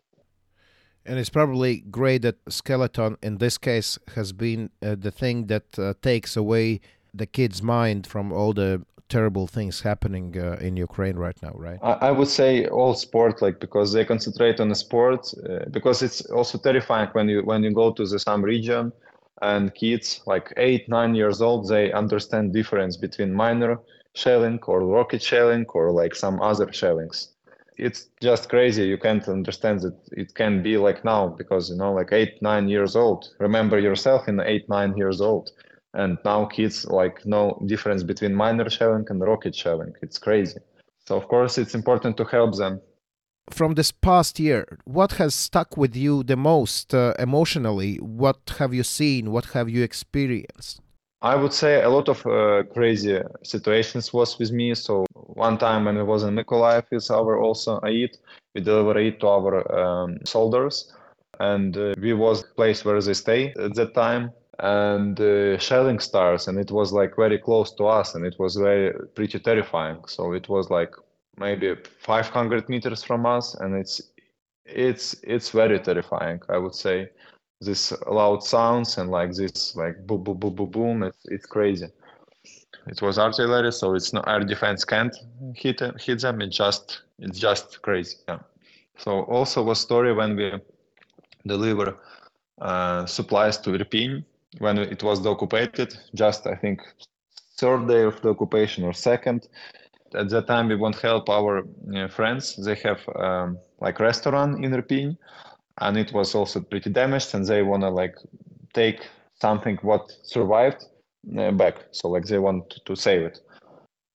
And 1.06 1.20
it's 1.20 1.30
probably 1.30 1.84
great 1.92 2.22
that 2.22 2.38
skeleton 2.48 3.18
in 3.22 3.40
this 3.40 3.58
case 3.58 4.00
has 4.16 4.32
been 4.32 4.70
uh, 4.82 4.96
the 4.98 5.12
thing 5.12 5.48
that 5.48 5.78
uh, 5.78 5.96
takes 6.02 6.38
away 6.38 6.80
the 7.14 7.26
kid's 7.26 7.62
mind 7.62 8.08
from 8.08 8.32
all 8.32 8.54
the 8.54 8.82
terrible 9.10 9.48
things 9.48 9.82
happening 9.82 10.38
uh, 10.38 10.58
in 10.62 10.78
Ukraine 10.78 11.18
right 11.18 11.36
now, 11.42 11.52
right? 11.56 11.80
I, 11.82 11.94
I, 12.10 12.12
would 12.12 12.28
say 12.28 12.68
all 12.68 12.94
sport, 12.94 13.42
like 13.42 13.60
because 13.60 13.92
they 13.92 14.06
concentrate 14.06 14.60
on 14.60 14.70
the 14.70 14.76
sport, 14.76 15.34
uh, 15.50 15.66
because 15.72 16.02
it's 16.04 16.22
also 16.30 16.58
terrifying 16.60 17.10
when 17.14 17.28
you 17.28 17.42
when 17.44 17.64
you 17.64 17.74
go 17.74 17.92
to 17.92 18.06
the 18.06 18.20
some 18.20 18.44
region 18.44 18.94
and 19.42 19.74
kids 19.74 20.22
like 20.26 20.54
eight 20.58 20.88
nine 20.90 21.16
years 21.16 21.42
old 21.42 21.70
they 21.70 21.92
understand 21.94 22.54
difference 22.54 22.98
between 22.98 23.34
minor 23.34 23.80
shelling 24.14 24.60
or 24.68 24.86
rocket 24.86 25.22
shelling 25.22 25.66
or 25.70 25.92
like 25.92 26.14
some 26.16 26.42
other 26.42 26.72
shellings. 26.72 27.30
It's 27.78 28.08
just 28.22 28.50
crazy. 28.50 28.84
You 28.84 28.98
can't 28.98 29.26
understand 29.30 29.80
that 29.82 29.98
it 30.12 30.36
can 30.36 30.62
be 30.62 30.78
like 30.78 31.06
now 31.06 31.30
because 31.30 31.70
you 31.70 31.78
know 31.78 31.94
like 31.94 32.12
eight 32.12 32.42
nine 32.42 32.68
years 32.68 32.96
old. 32.96 33.30
Remember 33.40 33.80
yourself 33.80 34.28
in 34.28 34.40
eight 34.42 34.68
nine 34.70 34.96
years 34.98 35.22
old 35.22 35.52
and 35.94 36.18
now 36.24 36.46
kids 36.46 36.86
like 36.86 37.26
know 37.26 37.62
difference 37.66 38.04
between 38.04 38.34
miner 38.36 38.70
shelling 38.70 39.06
and 39.10 39.22
rocket 39.22 39.56
shelling. 39.56 39.94
It's 40.02 40.18
crazy. 40.18 40.60
So 41.06 41.18
of 41.18 41.28
course 41.28 41.58
it's 41.58 41.76
important 41.76 42.18
to 42.18 42.26
help 42.26 42.56
them. 42.56 42.82
From 43.50 43.74
this 43.74 43.92
past 43.92 44.40
year 44.40 44.80
what 44.86 45.14
has 45.14 45.34
stuck 45.34 45.76
with 45.76 45.96
you 45.96 46.24
the 46.24 46.36
most 46.38 46.94
uh, 46.94 47.14
emotionally? 47.18 47.96
What 47.98 48.54
have 48.60 48.74
you 48.74 48.84
seen? 48.84 49.32
What 49.32 49.46
have 49.54 49.70
you 49.70 49.84
experienced? 49.84 50.82
I 51.22 51.36
would 51.36 51.52
say 51.52 51.84
a 51.84 51.90
lot 51.90 52.08
of 52.08 52.26
uh, 52.26 52.64
crazy 52.72 53.20
situations 53.44 54.14
was 54.14 54.40
with 54.40 54.52
me. 54.54 54.74
So 54.74 55.06
one 55.14 55.58
time 55.58 55.86
when 55.86 55.98
we 55.98 56.04
was 56.04 56.24
in 56.24 56.34
Mykolaiv 56.34 56.86
with 56.92 57.12
our 57.12 57.38
also 57.42 57.82
aid, 57.86 58.18
we 58.56 58.62
deliver 58.62 58.98
aid 58.98 59.20
to 59.20 59.28
our 59.28 59.80
um, 59.80 60.20
soldiers, 60.24 60.94
and 61.40 61.76
uh, 61.76 61.94
we 62.02 62.14
was 62.14 62.44
place 62.44 62.86
where 62.86 63.02
they 63.02 63.14
stay 63.14 63.54
at 63.60 63.76
that 63.76 63.94
time, 63.94 64.32
and 64.60 65.20
uh, 65.20 65.58
shelling 65.58 66.00
stars, 66.00 66.48
and 66.48 66.58
it 66.58 66.72
was 66.72 66.92
like 66.92 67.16
very 67.16 67.38
close 67.38 67.72
to 67.76 67.86
us, 67.86 68.16
and 68.16 68.26
it 68.26 68.36
was 68.40 68.56
very 68.56 68.94
pretty 69.16 69.40
terrifying. 69.40 70.04
So 70.08 70.34
it 70.34 70.50
was 70.50 70.70
like 70.70 70.94
maybe 71.38 71.76
500 72.00 72.70
meters 72.70 73.04
from 73.04 73.26
us, 73.26 73.56
and 73.56 73.76
it's 73.76 74.02
it's 74.66 75.16
it's 75.24 75.50
very 75.50 75.80
terrifying. 75.80 76.42
I 76.50 76.58
would 76.58 76.76
say 76.76 77.10
this 77.62 77.94
loud 78.08 78.44
sounds 78.44 78.98
and 78.98 79.10
like 79.10 79.34
this 79.34 79.76
like 79.76 80.06
boom 80.08 80.24
boom 80.24 80.38
boom 80.38 80.56
boom 80.56 80.70
boom 80.70 81.04
it's, 81.04 81.26
it's 81.26 81.46
crazy 81.46 81.88
it 82.88 83.02
was 83.02 83.20
artillery 83.20 83.72
so 83.72 83.96
it's 83.96 84.14
no 84.14 84.22
air 84.22 84.40
defense 84.40 84.86
can't 84.86 85.16
hit 85.56 85.82
hit 86.00 86.22
them 86.22 86.42
it 86.42 86.48
just 86.48 87.02
it's 87.20 87.38
just 87.38 87.82
crazy 87.82 88.16
yeah 88.30 88.40
so 88.98 89.24
also 89.24 89.62
was 89.62 89.80
story 89.80 90.14
when 90.14 90.36
we 90.36 90.54
deliver 91.46 91.98
uh, 92.62 93.06
supplies 93.06 93.58
to 93.58 93.72
Irpin 93.72 94.24
when 94.58 94.78
it 94.78 95.04
was 95.04 95.26
occupied 95.26 95.76
just 96.16 96.48
I 96.48 96.56
think 96.56 96.82
third 97.58 97.88
day 97.88 98.04
of 98.04 98.22
the 98.22 98.30
occupation 98.30 98.84
or 98.84 98.94
second 98.94 99.48
at 100.14 100.30
that 100.30 100.48
time 100.48 100.68
we 100.68 100.76
want 100.76 101.00
help 101.00 101.30
our 101.30 101.64
uh, 101.96 102.08
friends. 102.08 102.56
They 102.56 102.76
have 102.76 103.02
um, 103.16 103.58
like 103.80 104.00
restaurant 104.00 104.64
in 104.64 104.72
Irpin 104.72 105.18
and 105.80 105.98
it 105.98 106.12
was 106.14 106.36
also 106.36 106.62
pretty 106.62 106.90
damaged 106.90 107.34
and 107.36 107.46
they 107.46 107.62
want 107.62 107.84
to 107.84 107.90
like 107.90 108.16
take 108.74 109.08
something 109.42 109.78
what 109.82 110.12
survived 110.24 110.86
uh, 111.38 111.52
back. 111.52 111.76
So 111.92 112.10
like 112.10 112.26
they 112.26 112.40
want 112.40 112.80
to 112.86 112.96
save 112.96 113.22
it. 113.22 113.40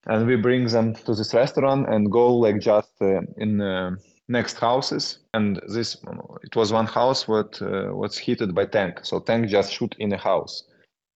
And 0.06 0.28
we 0.28 0.36
bring 0.36 0.68
them 0.68 0.96
to 0.96 1.16
this 1.16 1.34
restaurant 1.34 1.88
and 1.88 2.12
go 2.12 2.36
like 2.36 2.60
just 2.60 2.92
uh, 3.02 3.22
in 3.38 3.62
uh, 3.62 3.92
next 4.28 4.58
houses 4.58 5.20
and 5.34 5.62
this 5.68 5.98
it 6.44 6.56
was 6.56 6.72
one 6.72 6.86
house 6.86 7.28
what 7.28 7.62
uh, 7.62 7.90
was 7.92 8.18
heated 8.18 8.56
by 8.56 8.66
tank. 8.66 9.00
So 9.04 9.20
tank 9.20 9.50
just 9.50 9.74
shoot 9.74 9.96
in 10.00 10.14
a 10.14 10.18
house. 10.18 10.64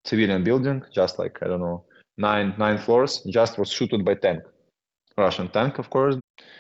Civilian 0.04 0.44
building 0.44 0.82
just 0.92 1.18
like 1.18 1.38
i 1.42 1.46
don't 1.46 1.60
know 1.60 1.84
nine 2.18 2.54
nine 2.58 2.78
floors 2.78 3.22
just 3.28 3.58
was 3.58 3.70
shooted 3.70 4.04
by 4.04 4.14
tank. 4.14 4.42
Russian 5.16 5.48
tank 5.48 5.78
of 5.78 5.90
course. 5.90 6.16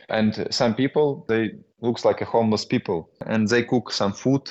And 0.08 0.46
some 0.50 0.74
people 0.74 1.24
they 1.28 1.52
looks 1.80 2.04
like 2.04 2.20
a 2.20 2.24
homeless 2.24 2.64
people. 2.64 3.10
And 3.26 3.48
they 3.48 3.62
cook 3.64 3.92
some 3.92 4.12
food. 4.12 4.50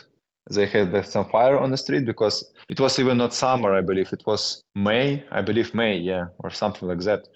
They 0.51 0.67
had 0.67 1.05
some 1.07 1.27
fire 1.29 1.57
on 1.57 1.71
the 1.71 1.77
street 1.77 2.05
because 2.05 2.53
it 2.69 2.79
was 2.79 2.99
even 2.99 3.17
not 3.17 3.33
summer 3.33 3.73
i 3.73 3.81
believe. 3.81 4.11
It 4.11 4.23
was 4.25 4.61
may 4.75 5.23
i 5.31 5.41
believe 5.41 5.73
may 5.73 5.97
yeah 5.97 6.25
or 6.39 6.49
something 6.49 6.87
like 6.87 6.99
that. 6.99 7.27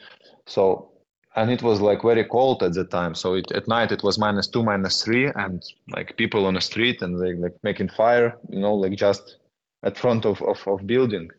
So 0.45 0.91
and 1.39 1.49
it 1.49 1.63
was 1.63 1.79
like 1.79 2.01
very 2.01 2.25
cold 2.25 2.61
at 2.63 2.73
the 2.73 2.83
time. 2.83 3.15
So 3.15 3.35
it, 3.35 3.49
at 3.53 3.67
night 3.67 3.93
it 3.93 4.03
was 4.03 4.19
minus 4.19 4.47
two 4.47 4.61
minus 4.61 5.01
three 5.03 5.27
and 5.35 5.63
like 5.95 6.17
people 6.17 6.45
on 6.45 6.55
the 6.55 6.61
street 6.61 7.01
and 7.01 7.17
they 7.19 7.33
like 7.33 7.55
making 7.63 7.89
fire 7.89 8.37
you 8.49 8.59
know 8.59 8.75
like 8.75 8.95
just 8.97 9.37
at 9.83 9.97
front 9.97 10.25
of, 10.25 10.41
of, 10.41 10.59
of 10.67 10.85
building. 10.85 11.29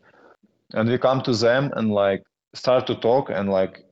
And 0.73 0.89
we 0.89 0.97
come 0.97 1.21
to 1.23 1.35
them 1.35 1.71
and 1.77 1.93
like 1.93 2.23
start 2.55 2.87
to 2.87 2.95
talk 2.95 3.29
and 3.29 3.51
like 3.51 3.85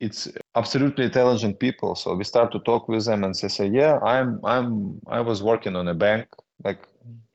it's 0.00 0.28
absolutely 0.56 1.04
intelligent 1.04 1.60
people. 1.60 1.94
So 1.94 2.14
we 2.14 2.24
start 2.24 2.50
to 2.52 2.58
talk 2.60 2.88
with 2.88 3.04
them 3.04 3.22
and 3.22 3.34
they 3.34 3.48
say 3.48 3.66
yeah 3.68 3.98
i'm 4.14 4.40
i'm 4.44 5.00
i 5.06 5.20
was 5.20 5.42
working 5.42 5.76
on 5.76 5.86
a 5.88 5.94
bank 5.94 6.26
like 6.64 6.80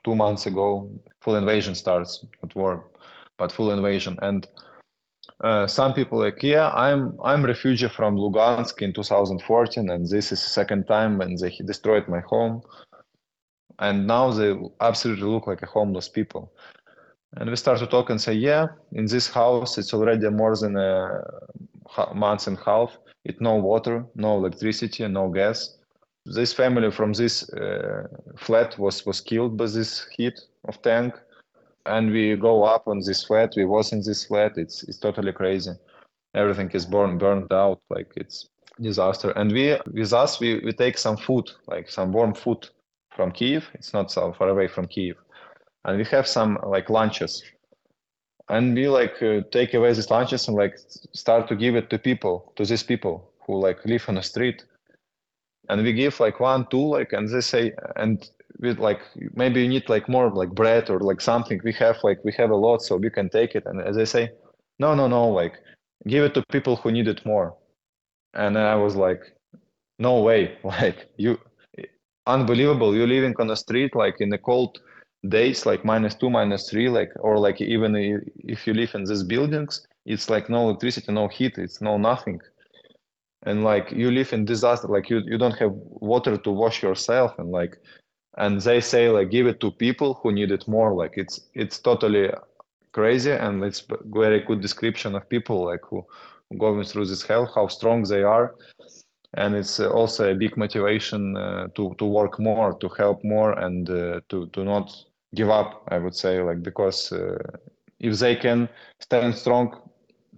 two 0.04 0.16
months 0.16 0.48
ago. 0.48 0.92
Full 1.22 1.38
invasion 1.38 1.76
starts 1.76 2.26
not 2.44 2.54
war 2.56 2.92
but 3.38 3.54
full 3.54 3.72
invasion. 3.72 4.20
And 4.22 4.48
uh, 5.44 5.68
some 5.68 5.94
people 5.94 6.20
like 6.20 6.42
yeah 6.44 6.70
i'm 6.72 7.18
i'm 7.24 7.44
refugee 7.44 7.88
from 7.88 8.16
lugansk 8.16 8.82
in 8.82 8.94
2014 8.94 9.90
and 9.90 10.08
this 10.08 10.32
is 10.32 10.42
the 10.42 10.50
second 10.50 10.86
time 10.88 11.18
when 11.18 11.36
they 11.36 11.50
destroyed 11.66 12.08
my 12.08 12.20
home 12.22 12.62
and 13.80 14.06
now 14.06 14.32
they 14.32 14.56
absolutely 14.82 15.26
look 15.26 15.48
like 15.48 15.62
a 15.62 15.66
homeless 15.66 16.08
people 16.08 16.52
and 17.38 17.50
we 17.50 17.56
start 17.56 17.80
to 17.80 17.88
talk 17.88 18.10
and 18.10 18.22
say 18.22 18.34
yeah 18.34 18.68
in 18.94 19.06
this 19.06 19.28
house 19.30 19.78
it's 19.78 19.94
already 19.94 20.30
more 20.30 20.56
than 20.56 20.78
a 20.78 21.22
months 22.14 22.48
and 22.48 22.58
a 22.58 22.64
half 22.64 22.98
with 23.26 23.40
no 23.42 23.56
water, 23.56 24.06
no 24.16 24.38
electricity, 24.38 25.08
no 25.08 25.30
gas. 25.30 25.78
This 26.26 26.54
family 26.54 26.92
from 26.92 27.14
this 27.14 27.50
uh, 27.54 28.08
flat 28.38 28.78
was, 28.78 29.06
was 29.06 29.22
killed 29.22 29.58
by 29.58 29.66
this 29.66 30.08
heat 30.16 30.40
of 30.66 30.82
tank. 30.82 31.14
And 31.86 32.12
we 32.12 32.36
go 32.36 32.64
up 32.64 32.88
on 32.88 33.00
this 33.00 33.24
flat. 33.24 33.54
We 33.56 33.66
was 33.66 33.92
in 33.92 34.02
this 34.04 34.26
flat. 34.26 34.58
It's 34.58 34.84
it's 34.84 34.98
totally 34.98 35.34
crazy. 35.34 35.72
Everything 36.34 36.70
is 36.72 36.86
burned 36.86 37.20
burned 37.20 37.52
out. 37.52 37.82
Like 37.90 38.12
it's 38.16 38.50
disaster. 38.80 39.32
And 39.32 39.52
we 39.52 39.78
with 39.92 40.14
us 40.14 40.40
we, 40.40 40.60
we 40.60 40.72
take 40.74 40.98
some 40.98 41.18
food, 41.18 41.50
like 41.68 41.90
some 41.90 42.12
warm 42.12 42.34
food 42.34 42.70
from 43.16 43.32
Kiev. 43.32 43.70
It's 43.74 43.94
not 43.94 44.12
so 44.12 44.34
far 44.34 44.50
away 44.50 44.68
from 44.68 44.88
Kiev. 44.88 45.18
And 45.86 45.98
we 45.98 46.06
have 46.06 46.28
some 46.28 46.60
like 46.64 46.90
lunches 46.90 47.44
and 48.52 48.76
we 48.76 48.88
like 48.88 49.22
uh, 49.24 49.42
take 49.52 49.74
away 49.74 49.94
these 49.94 50.12
lunches 50.12 50.48
and 50.48 50.58
like 50.58 50.78
start 51.14 51.48
to 51.48 51.56
give 51.56 51.76
it 51.76 51.90
to 51.90 51.98
people 51.98 52.52
to 52.58 52.66
these 52.66 52.84
people 52.84 53.32
who 53.46 53.58
like 53.58 53.84
live 53.86 54.04
on 54.10 54.16
the 54.16 54.22
street 54.22 54.66
and 55.70 55.82
we 55.82 55.94
give 55.94 56.20
like 56.20 56.40
one 56.40 56.68
two 56.70 56.86
like 56.98 57.14
and 57.14 57.30
they 57.30 57.42
say 57.42 57.72
and 57.96 58.30
with 58.62 58.80
like 58.80 59.02
maybe 59.36 59.62
you 59.62 59.68
need 59.68 59.90
like 59.90 60.08
more 60.08 60.30
like 60.30 60.52
bread 60.52 60.90
or 60.90 61.00
like 61.00 61.20
something. 61.20 61.60
We 61.64 61.74
have 61.74 61.98
like 62.04 62.24
we 62.24 62.32
have 62.34 62.52
a 62.52 62.56
lot 62.56 62.82
so 62.82 62.96
we 62.96 63.10
can 63.10 63.30
take 63.30 63.56
it. 63.56 63.64
And 63.66 63.82
as 63.82 63.98
i 63.98 64.04
say 64.06 64.32
no 64.80 64.96
no 64.96 65.08
no 65.08 65.28
like 65.28 65.56
give 66.08 66.24
it 66.24 66.34
to 66.36 66.44
people 66.52 66.76
who 66.78 66.92
need 66.92 67.08
it 67.08 67.26
more. 67.26 67.56
And 68.34 68.58
i 68.58 68.76
was 68.76 68.96
like 68.96 69.22
no 70.00 70.22
way. 70.22 70.58
Like 70.64 71.10
you 71.18 71.38
unbelievable. 72.28 72.96
You're 72.96 73.08
living 73.08 73.36
on 73.40 73.48
the 73.48 73.56
street 73.56 73.96
like 73.96 74.22
in 74.22 74.30
the 74.30 74.38
cold 74.38 74.80
days 75.28 75.66
like 75.66 75.86
minus 75.86 76.16
two 76.16 76.30
minus 76.30 76.70
three 76.70 76.90
like 76.90 77.12
or 77.20 77.38
like 77.38 77.62
even 77.62 77.96
if 78.40 78.66
you 78.66 78.74
live 78.74 78.96
in 78.96 79.04
these 79.04 79.22
buildings 79.22 79.86
it's 80.08 80.32
like 80.32 80.50
no 80.50 80.70
electricity 80.70 81.12
no 81.12 81.28
heat 81.28 81.58
it's 81.58 81.82
no 81.82 81.98
nothing. 81.98 82.40
And 83.44 83.64
like 83.64 83.92
you 83.92 84.12
live 84.12 84.34
in 84.34 84.46
disaster 84.46 84.88
like 84.88 85.10
you, 85.10 85.22
you 85.26 85.38
don't 85.38 85.58
have 85.58 85.72
water 85.74 86.38
to 86.38 86.52
wash 86.52 86.84
yourself. 86.84 87.32
And 87.40 87.50
like 87.52 87.78
and 88.38 88.62
they 88.62 88.82
say 88.82 89.10
like 89.10 89.30
give 89.30 89.48
it 89.48 89.60
to 89.60 89.72
people 89.72 90.16
who 90.16 90.32
need 90.32 90.52
it 90.52 90.68
more. 90.68 90.94
Like 90.94 91.14
it's 91.18 91.42
it's 91.54 91.80
totally 91.80 92.32
crazy 92.92 93.32
and 93.32 93.64
it's 93.64 93.84
very 94.06 94.42
good 94.42 94.62
description 94.62 95.16
of 95.16 95.30
people 95.30 95.66
like 95.66 95.82
who 95.86 96.06
going 96.58 96.84
through 96.84 97.06
this 97.06 97.24
hell 97.24 97.46
how 97.56 97.68
strong 97.68 98.04
they 98.04 98.24
are. 98.24 98.56
And 99.34 99.56
it's 99.56 99.80
also 99.80 100.32
a 100.32 100.36
big 100.36 100.58
motivation 100.58 101.38
uh, 101.38 101.68
to 101.76 101.96
to 101.98 102.06
work 102.06 102.40
more 102.40 102.74
to 102.80 102.90
help 102.90 103.24
more 103.24 103.54
and 103.60 103.90
uh, 103.90 104.22
to 104.30 104.48
to 104.48 104.64
not 104.64 104.92
give 105.34 105.50
up 105.50 105.84
i 105.90 105.98
would 105.98 106.16
say 106.16 106.42
like 106.42 106.62
because 106.62 107.12
uh, 107.12 107.38
if 108.00 108.20
they 108.20 108.36
can 108.36 108.68
stand 109.00 109.36
strong 109.36 109.80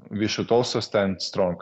we 0.10 0.28
should 0.28 0.52
also 0.52 0.80
stand 0.80 1.22
strong 1.22 1.58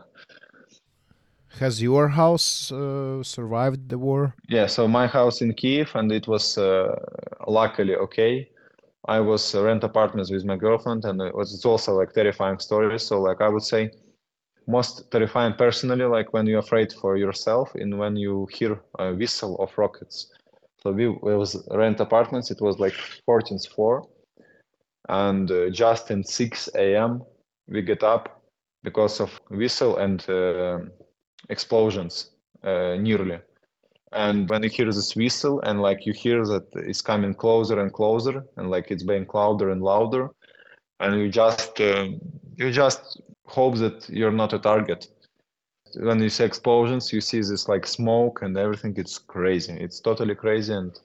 has 1.59 1.81
your 1.81 2.09
house 2.09 2.71
uh, 2.71 3.21
survived 3.23 3.89
the 3.89 3.97
war 3.97 4.33
yeah 4.49 4.65
so 4.65 4.87
my 4.87 5.07
house 5.07 5.41
in 5.41 5.53
kiev 5.53 5.91
and 5.95 6.11
it 6.11 6.27
was 6.27 6.57
uh, 6.57 6.95
luckily 7.47 7.95
okay 7.95 8.47
i 9.07 9.19
was 9.19 9.55
uh, 9.55 9.63
rent 9.63 9.83
apartments 9.83 10.31
with 10.31 10.45
my 10.45 10.55
girlfriend 10.55 11.05
and 11.05 11.21
it 11.21 11.35
was 11.35 11.53
it's 11.53 11.65
also 11.65 11.93
like 11.93 12.13
terrifying 12.13 12.59
stories 12.59 13.03
so 13.03 13.21
like 13.21 13.41
i 13.41 13.47
would 13.47 13.63
say 13.63 13.89
most 14.67 15.09
terrifying 15.11 15.53
personally 15.53 16.05
like 16.05 16.31
when 16.33 16.45
you're 16.47 16.59
afraid 16.59 16.91
for 16.93 17.17
yourself 17.17 17.73
and 17.75 17.97
when 17.97 18.15
you 18.15 18.47
hear 18.51 18.79
a 18.99 19.13
whistle 19.13 19.55
of 19.57 19.69
rockets 19.77 20.31
so 20.81 20.91
we 20.91 21.05
it 21.05 21.37
was 21.37 21.63
rent 21.71 21.99
apartments. 21.99 22.49
It 22.49 22.59
was 22.59 22.79
like 22.79 22.93
14th 23.25 23.67
floor, 23.67 24.07
and 25.09 25.49
uh, 25.51 25.69
just 25.69 26.09
in 26.09 26.23
6 26.23 26.95
a.m. 26.95 27.21
we 27.67 27.81
get 27.83 28.03
up 28.03 28.41
because 28.83 29.19
of 29.19 29.39
whistle 29.51 29.97
and 29.97 30.27
uh, 30.27 30.79
explosions 31.51 32.31
uh, 32.63 32.95
nearly. 33.07 33.39
And 34.13 34.49
when 34.49 34.63
you 34.63 34.69
hear 34.69 34.87
this 34.87 35.15
whistle 35.15 35.61
and 35.61 35.81
like 35.81 36.05
you 36.05 36.13
hear 36.13 36.45
that 36.45 36.65
it's 36.75 37.01
coming 37.01 37.33
closer 37.33 37.79
and 37.79 37.93
closer 37.93 38.43
and 38.57 38.69
like 38.69 38.91
it's 38.91 39.03
being 39.03 39.25
louder 39.33 39.69
and 39.69 39.81
louder, 39.81 40.29
and 40.99 41.19
you 41.19 41.29
just 41.29 41.79
um, 41.81 42.19
you 42.57 42.71
just 42.71 43.21
hope 43.45 43.75
that 43.83 44.09
you're 44.09 44.37
not 44.43 44.53
a 44.53 44.59
target 44.59 45.07
when 45.95 46.21
you 46.21 46.29
see 46.29 46.43
explosions, 46.43 47.11
you 47.11 47.21
see 47.21 47.39
this 47.39 47.67
like 47.67 47.85
smoke 47.85 48.41
and 48.41 48.57
everything. 48.57 48.93
It's 48.97 49.17
crazy. 49.17 49.73
It's 49.73 49.99
totally 49.99 50.35
crazy, 50.35 50.73
and 50.73 50.97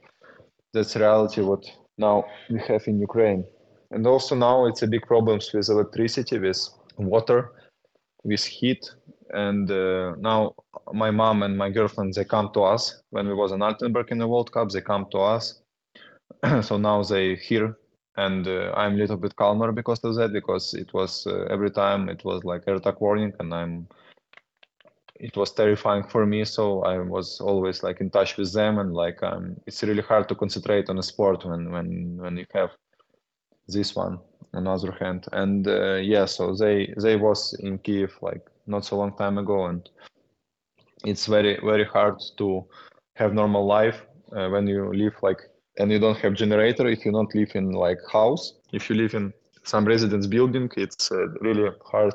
that's 0.72 0.96
reality 0.96 1.42
what 1.42 1.64
now 1.98 2.24
we 2.50 2.60
have 2.68 2.86
in 2.86 3.00
Ukraine. 3.00 3.44
And 3.90 4.06
also 4.06 4.34
now 4.34 4.66
it's 4.66 4.82
a 4.82 4.86
big 4.86 5.02
problems 5.02 5.52
with 5.52 5.68
electricity, 5.68 6.38
with 6.38 6.68
water, 6.96 7.52
with 8.24 8.44
heat. 8.44 8.90
And 9.30 9.70
uh, 9.70 10.14
now 10.18 10.54
my 10.92 11.10
mom 11.10 11.42
and 11.42 11.56
my 11.56 11.70
girlfriend 11.70 12.14
they 12.14 12.24
come 12.24 12.50
to 12.54 12.62
us 12.62 13.02
when 13.10 13.26
we 13.26 13.34
was 13.34 13.52
in 13.52 13.60
Altenberg 13.60 14.10
in 14.10 14.18
the 14.18 14.28
World 14.28 14.52
Cup. 14.52 14.70
They 14.70 14.80
come 14.80 15.06
to 15.12 15.18
us, 15.18 15.60
so 16.62 16.78
now 16.78 17.02
they 17.02 17.36
here 17.36 17.76
and 18.16 18.48
uh, 18.48 18.72
I'm 18.74 18.94
a 18.94 18.96
little 18.96 19.16
bit 19.16 19.36
calmer 19.36 19.72
because 19.72 20.02
of 20.04 20.14
that. 20.16 20.32
Because 20.32 20.74
it 20.74 20.92
was 20.94 21.26
uh, 21.26 21.46
every 21.50 21.70
time 21.70 22.08
it 22.08 22.24
was 22.24 22.44
like 22.44 22.62
air 22.66 22.76
attack 22.76 23.00
warning, 23.00 23.32
and 23.38 23.52
I'm 23.54 23.88
it 25.18 25.36
was 25.36 25.52
terrifying 25.52 26.04
for 26.04 26.26
me. 26.26 26.44
So 26.44 26.82
I 26.82 26.98
was 26.98 27.40
always 27.40 27.82
like 27.82 28.00
in 28.00 28.10
touch 28.10 28.36
with 28.36 28.52
them, 28.52 28.78
and 28.78 28.94
like 28.94 29.22
um, 29.22 29.56
it's 29.66 29.82
really 29.82 30.02
hard 30.02 30.28
to 30.28 30.34
concentrate 30.34 30.88
on 30.88 30.98
a 30.98 31.02
sport 31.02 31.44
when 31.44 31.70
when 31.70 32.16
when 32.18 32.36
you 32.36 32.46
have 32.54 32.70
this 33.68 33.94
one 33.94 34.18
on 34.54 34.64
the 34.64 34.70
other 34.70 34.92
hand. 34.92 35.26
And 35.32 35.66
uh, 35.68 35.96
yeah, 35.96 36.24
so 36.24 36.54
they 36.54 36.94
they 36.96 37.16
was 37.16 37.54
in 37.54 37.78
Kiev 37.78 38.16
like 38.22 38.46
not 38.66 38.84
so 38.84 38.96
long 38.96 39.16
time 39.16 39.38
ago, 39.38 39.66
and 39.66 39.88
it's 41.04 41.26
very 41.26 41.58
very 41.62 41.84
hard 41.84 42.20
to 42.38 42.64
have 43.14 43.32
normal 43.34 43.66
life 43.66 44.04
uh, 44.36 44.48
when 44.48 44.66
you 44.66 44.92
live 44.92 45.14
like 45.22 45.40
and 45.78 45.92
you 45.92 45.98
don't 45.98 46.18
have 46.18 46.34
generator 46.34 46.86
if 46.86 47.04
you 47.04 47.12
don't 47.12 47.34
live 47.34 47.50
in 47.54 47.72
like 47.72 47.98
house. 48.10 48.54
If 48.72 48.88
you 48.90 48.96
live 48.96 49.14
in 49.14 49.32
some 49.64 49.84
residence 49.84 50.26
building 50.26 50.70
it's 50.76 51.10
uh, 51.10 51.28
really 51.40 51.70
hard 51.84 52.14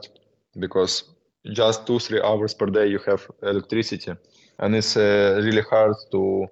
because 0.60 1.04
just 1.54 1.86
two 1.88 1.99
three 1.99 2.22
hours 2.22 2.54
per 2.54 2.68
day 2.68 2.88
you 2.88 2.99
have 3.06 3.26
electricity. 3.43 4.14
And 4.60 4.76
it's 4.76 4.95
uh, 4.95 5.41
really 5.43 5.64
hard 5.64 5.95
to 6.12 6.47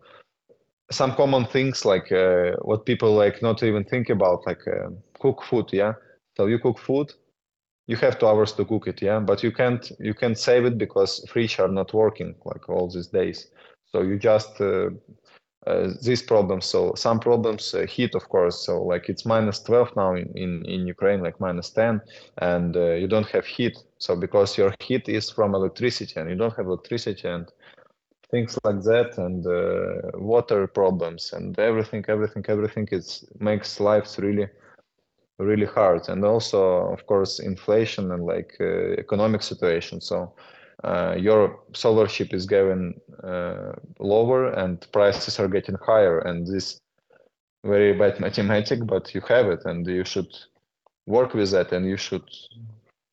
some 0.91 1.13
common 1.15 1.45
things 1.45 1.85
like 1.85 2.11
uh, 2.11 2.53
what 2.61 2.85
people 2.85 3.13
like 3.13 3.41
not 3.41 3.61
even 3.63 3.83
think 3.83 4.09
about 4.09 4.45
like 4.47 4.67
uh, 4.67 4.89
cook 5.19 5.43
food 5.43 5.65
yeah? 5.71 5.93
So 6.37 6.47
you 6.47 6.59
cook 6.59 6.79
food 6.79 7.11
you 7.89 7.95
have 7.95 8.19
two 8.19 8.27
hours 8.27 8.51
to 8.53 8.63
cook 8.65 8.87
it 8.87 9.01
yeah? 9.01 9.19
But 9.19 9.41
you 9.43 9.51
can't 9.51 9.91
you 9.99 10.13
can't 10.13 10.37
save 10.37 10.63
it 10.65 10.77
because 10.77 11.25
fridge 11.27 11.59
are 11.59 11.73
not 11.79 11.91
working 11.93 12.35
like 12.45 12.69
all 12.69 12.87
these 12.87 13.07
days. 13.07 13.47
So 13.91 14.01
you 14.01 14.19
just 14.19 14.61
uh, 14.61 14.91
uh, 15.65 15.89
these 16.03 16.21
problems 16.21 16.65
so 16.65 16.93
some 16.95 17.19
problems 17.19 17.73
uh, 17.73 17.87
heat 17.87 18.13
of 18.13 18.29
course. 18.29 18.63
So 18.65 18.83
like 18.83 19.09
it's 19.09 19.25
minus 19.25 19.59
12 19.63 19.95
now 19.95 20.13
in, 20.13 20.27
in, 20.35 20.63
in 20.65 20.87
ukraine 20.87 21.21
like 21.23 21.39
minus 21.39 21.71
10 21.71 21.99
and 22.37 22.77
uh, 22.77 22.91
you 23.01 23.07
don't 23.07 23.29
have 23.31 23.47
heat. 23.47 23.75
So 23.97 24.15
because 24.15 24.55
your 24.55 24.71
heat 24.79 25.09
is 25.09 25.31
from 25.31 25.55
electricity 25.55 26.13
and 26.19 26.29
you 26.29 26.35
don't 26.35 26.55
have 26.57 26.67
electricity 26.67 27.27
and 27.27 27.51
things 28.29 28.55
like 28.63 28.83
that 28.83 29.17
and 29.17 29.47
uh, 29.47 30.15
water 30.19 30.67
problems 30.67 31.33
and 31.33 31.57
everything 31.57 32.05
everything 32.07 32.45
everything 32.47 32.87
is 32.91 33.25
makes 33.39 33.79
lives 33.79 34.19
really 34.19 34.47
really 35.39 35.65
hard. 35.65 36.09
And 36.09 36.23
also 36.23 36.91
of 36.93 37.05
course 37.07 37.39
inflation 37.39 38.11
and 38.11 38.25
like 38.25 38.55
uh, 38.59 38.93
economic 38.99 39.41
situation. 39.41 40.01
So 40.01 40.33
uh, 40.83 41.15
your 41.17 41.59
solar 41.73 42.07
chip 42.07 42.33
is 42.33 42.45
getting 42.45 42.99
uh, 43.23 43.73
lower 43.99 44.51
and 44.51 44.85
prices 44.91 45.39
are 45.39 45.47
getting 45.47 45.75
higher. 45.85 46.19
And 46.19 46.45
this 46.45 46.79
very 47.63 47.93
bad 47.93 48.19
mathematic 48.25 48.85
but 48.85 49.13
you 49.15 49.21
have 49.21 49.47
it 49.47 49.65
and 49.65 49.87
you 49.87 50.05
should 50.05 50.31
work 51.07 51.33
with 51.33 51.51
that 51.51 51.71
and 51.71 51.85
you 51.85 51.97
should 51.97 52.29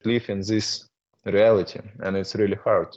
live 0.05 0.29
in 0.29 0.41
this 0.41 0.87
reality. 1.25 1.81
And 2.01 2.17
it's 2.17 2.35
really 2.35 2.59
hard. 2.63 2.97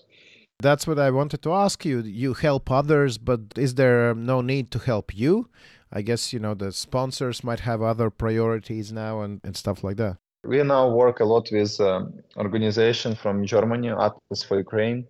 That's 0.61 0.85
what 0.85 0.99
i 0.99 1.09
wanted 1.09 1.41
to 1.43 1.53
ask 1.53 1.85
you. 1.85 2.01
You 2.01 2.33
help 2.33 2.69
others 2.69 3.17
but 3.17 3.39
is 3.55 3.75
there 3.75 4.13
no 4.13 4.41
need 4.41 4.71
to 4.71 4.79
help 4.79 5.15
you 5.15 5.49
i 5.91 6.01
guess 6.01 6.33
you 6.33 6.39
know 6.39 6.53
the 6.53 6.71
sponsors 6.71 7.43
might 7.43 7.61
have 7.61 7.81
other 7.81 8.09
priorities 8.09 8.91
now 8.91 9.21
and, 9.21 9.41
and 9.43 9.55
stuff 9.55 9.83
like 9.83 9.97
that 9.97 10.17
we 10.43 10.63
now 10.63 10.89
work 10.89 11.19
a 11.19 11.25
lot 11.25 11.49
with 11.51 11.79
um, 11.81 12.13
organization 12.37 13.15
from 13.15 13.45
Germany, 13.45 13.89
Athletes 13.89 14.43
for 14.43 14.57
Ukraine, 14.57 15.05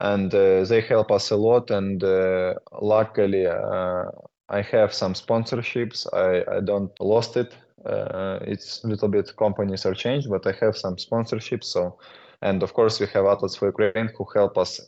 and 0.00 0.32
uh, 0.34 0.64
they 0.64 0.80
help 0.82 1.10
us 1.10 1.30
a 1.30 1.36
lot. 1.36 1.70
And 1.70 2.02
uh, 2.04 2.54
luckily, 2.80 3.46
uh, 3.46 4.04
I 4.48 4.60
have 4.62 4.92
some 4.92 5.14
sponsorships. 5.14 6.06
I, 6.12 6.56
I 6.56 6.60
don't 6.60 6.92
lost 7.00 7.36
it. 7.36 7.54
Uh, 7.86 8.40
it's 8.42 8.84
a 8.84 8.88
little 8.88 9.08
bit 9.08 9.34
companies 9.36 9.86
are 9.86 9.94
changed, 9.94 10.28
but 10.28 10.46
I 10.46 10.52
have 10.60 10.76
some 10.76 10.96
sponsorships. 10.96 11.64
So, 11.64 11.98
and 12.42 12.62
of 12.62 12.74
course, 12.74 13.00
we 13.00 13.06
have 13.14 13.24
Athletes 13.24 13.56
for 13.56 13.66
Ukraine 13.66 14.10
who 14.16 14.26
help 14.34 14.58
us 14.58 14.80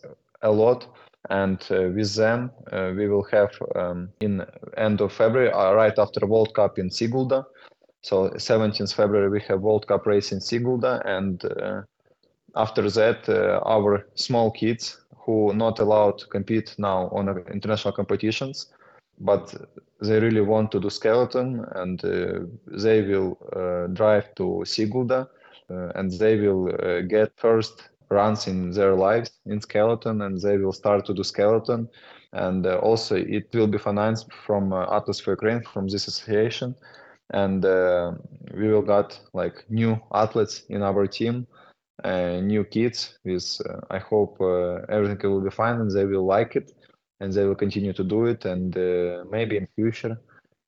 a 0.42 0.50
lot. 0.50 0.86
And 1.30 1.58
uh, 1.70 1.90
with 1.94 2.14
them, 2.14 2.50
uh, 2.72 2.92
we 2.96 3.08
will 3.08 3.24
have 3.30 3.50
um, 3.76 4.08
in 4.20 4.44
end 4.76 5.00
of 5.00 5.12
February, 5.12 5.50
right 5.50 5.96
after 5.98 6.26
World 6.26 6.54
Cup 6.54 6.78
in 6.78 6.90
Sigulda, 6.90 7.46
so 8.02 8.30
17th 8.30 8.94
February 8.94 9.30
we 9.30 9.40
have 9.42 9.60
World 9.60 9.86
Cup 9.86 10.06
race 10.06 10.32
in 10.32 10.40
Sigulda, 10.40 11.00
and 11.04 11.44
uh, 11.44 11.82
after 12.56 12.90
that 12.90 13.28
uh, 13.28 13.60
our 13.64 14.06
small 14.14 14.50
kids 14.50 15.00
who 15.16 15.54
not 15.54 15.78
allowed 15.78 16.18
to 16.18 16.26
compete 16.26 16.74
now 16.78 17.08
on 17.12 17.28
international 17.52 17.94
competitions, 17.94 18.72
but 19.20 19.54
they 20.00 20.18
really 20.18 20.40
want 20.40 20.72
to 20.72 20.80
do 20.80 20.90
skeleton, 20.90 21.64
and 21.76 22.04
uh, 22.04 22.40
they 22.66 23.02
will 23.02 23.38
uh, 23.54 23.86
drive 23.92 24.34
to 24.34 24.64
Sigulda, 24.64 25.28
uh, 25.70 25.92
and 25.94 26.10
they 26.10 26.36
will 26.36 26.68
uh, 26.68 27.02
get 27.02 27.30
first 27.36 27.88
runs 28.12 28.46
in 28.46 28.70
their 28.70 28.94
lives 28.94 29.30
in 29.46 29.60
skeleton, 29.60 30.22
and 30.22 30.40
they 30.40 30.58
will 30.58 30.72
start 30.72 31.04
to 31.06 31.14
do 31.14 31.24
skeleton. 31.24 31.88
And 32.32 32.66
also, 32.66 33.16
it 33.16 33.48
will 33.54 33.66
be 33.66 33.78
financed 33.78 34.32
from 34.46 34.72
Athletes 34.72 35.20
for 35.20 35.32
Ukraine, 35.32 35.62
from 35.62 35.88
this 35.88 36.06
association. 36.06 36.74
And 37.30 37.64
uh, 37.64 38.12
we 38.54 38.68
will 38.68 38.82
got 38.82 39.18
like 39.32 39.64
new 39.70 39.98
athletes 40.12 40.64
in 40.68 40.82
our 40.82 41.06
team 41.06 41.46
uh, 42.04 42.40
new 42.40 42.64
kids 42.64 43.18
with 43.24 43.60
uh, 43.68 43.80
i 43.90 43.98
hope 43.98 44.40
uh, 44.40 44.80
everything 44.88 45.30
will 45.30 45.40
be 45.40 45.50
fine 45.50 45.80
and 45.80 45.90
they 45.90 46.04
will 46.04 46.26
like 46.26 46.56
it 46.56 46.72
and 47.20 47.32
they 47.32 47.46
will 47.46 47.54
continue 47.54 47.92
to 47.92 48.02
do 48.02 48.24
it. 48.26 48.44
And 48.44 48.76
uh, 48.76 49.22
maybe 49.30 49.56
in 49.56 49.68
future 49.76 50.18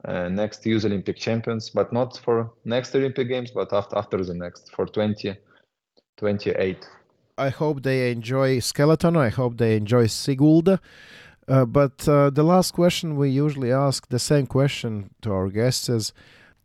uh, 0.05 0.29
next 0.29 0.65
youth 0.67 0.85
olympic 0.85 1.17
champions 1.17 1.71
but 1.71 1.93
not 1.93 2.17
for 2.19 2.53
next 2.65 2.95
olympic 2.95 3.29
games 3.29 3.51
but 3.51 3.73
after, 3.73 3.99
after 3.99 4.23
the 4.23 4.35
next 4.35 4.73
for 4.75 4.87
2028 4.87 6.87
i 7.39 7.49
hope 7.49 7.83
they 7.83 8.11
enjoy 8.11 8.59
skeleton 8.59 9.17
i 9.17 9.29
hope 9.29 9.57
they 9.57 9.77
enjoy 9.77 10.07
sigulda 10.07 10.81
uh, 11.47 11.65
but 11.65 12.09
uh, 12.09 12.31
the 12.31 12.43
last 12.43 12.73
question 12.73 13.17
we 13.17 13.29
usually 13.29 13.71
ask 13.71 14.09
the 14.09 14.19
same 14.19 14.47
question 14.47 15.11
to 15.21 15.33
our 15.33 15.49
guests 15.49 15.89
is 15.89 16.13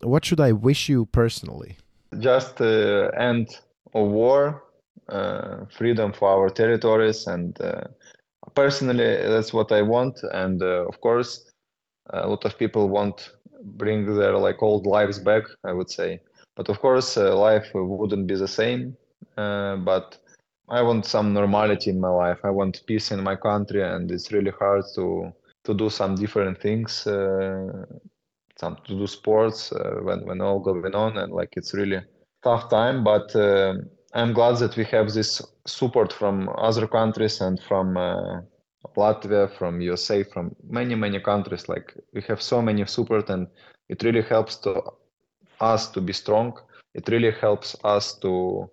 what 0.01 0.26
should 0.26 0.39
I 0.39 0.51
wish 0.53 0.89
you 0.89 1.05
personally? 1.05 1.78
Just 2.20 2.61
uh, 2.61 3.09
end 3.17 3.49
of 3.93 4.07
war, 4.07 4.63
uh, 5.09 5.65
freedom 5.78 6.13
for 6.13 6.30
our 6.30 6.49
territories, 6.49 7.28
and 7.28 7.59
uh, 7.61 7.82
personally, 8.55 9.17
that's 9.28 9.53
what 9.53 9.72
I 9.72 9.82
want. 9.82 10.20
And 10.34 10.61
uh, 10.61 10.88
of 10.88 11.01
course, 11.01 11.45
a 12.11 12.28
lot 12.28 12.45
of 12.45 12.57
people 12.57 12.89
want 12.89 13.32
bring 13.61 14.05
their 14.15 14.38
like 14.38 14.63
old 14.63 14.86
lives 14.86 15.20
back. 15.20 15.43
I 15.65 15.74
would 15.74 15.91
say, 15.91 16.22
but 16.55 16.70
of 16.70 16.80
course, 16.80 17.17
life 17.17 17.67
wouldn't 17.74 18.28
be 18.28 18.36
the 18.36 18.47
same. 18.47 18.95
But 19.36 20.17
I 20.70 20.82
want 20.82 21.05
some 21.05 21.34
normality 21.34 21.89
in 21.89 21.99
my 21.99 22.09
life. 22.09 22.39
I 22.43 22.51
want 22.51 22.84
peace 22.86 23.11
in 23.11 23.24
my 23.24 23.36
country, 23.36 23.84
and 23.84 24.11
it's 24.11 24.32
really 24.32 24.51
hard 24.59 24.84
to 24.95 25.34
to 25.65 25.74
do 25.74 25.89
some 25.89 26.15
different 26.15 26.61
things 26.61 27.05
some 28.59 28.76
to 28.86 28.93
do 28.97 29.07
sports 29.07 29.72
uh, 29.72 29.99
when 30.03 30.26
when 30.26 30.41
all 30.41 30.59
going 30.59 30.93
on 30.95 31.17
and 31.17 31.32
like 31.32 31.53
it's 31.55 31.74
really 31.74 32.01
tough 32.43 32.70
time 32.70 33.03
but 33.03 33.34
uh, 33.36 33.74
i'm 34.13 34.34
glad 34.34 34.57
that 34.57 34.76
we 34.76 34.84
have 34.84 35.11
this 35.13 35.41
support 35.65 36.11
from 36.11 36.49
other 36.57 36.88
countries 36.88 37.41
and 37.41 37.59
from 37.61 37.95
uh, 37.97 38.41
latvia 38.97 39.49
from 39.57 39.80
usa 39.82 40.24
from 40.24 40.55
many 40.70 40.95
many 40.95 41.20
countries 41.20 41.70
like 41.70 41.93
we 42.13 42.22
have 42.22 42.41
so 42.41 42.61
many 42.61 42.86
support 42.86 43.30
and 43.30 43.47
it 43.88 44.03
really 44.03 44.22
helps 44.22 44.57
to 44.57 44.82
us 45.61 45.89
to 45.89 46.01
be 46.01 46.13
strong 46.13 46.53
it 46.93 47.07
really 47.07 47.32
helps 47.32 47.76
us 47.84 48.15
to 48.20 48.70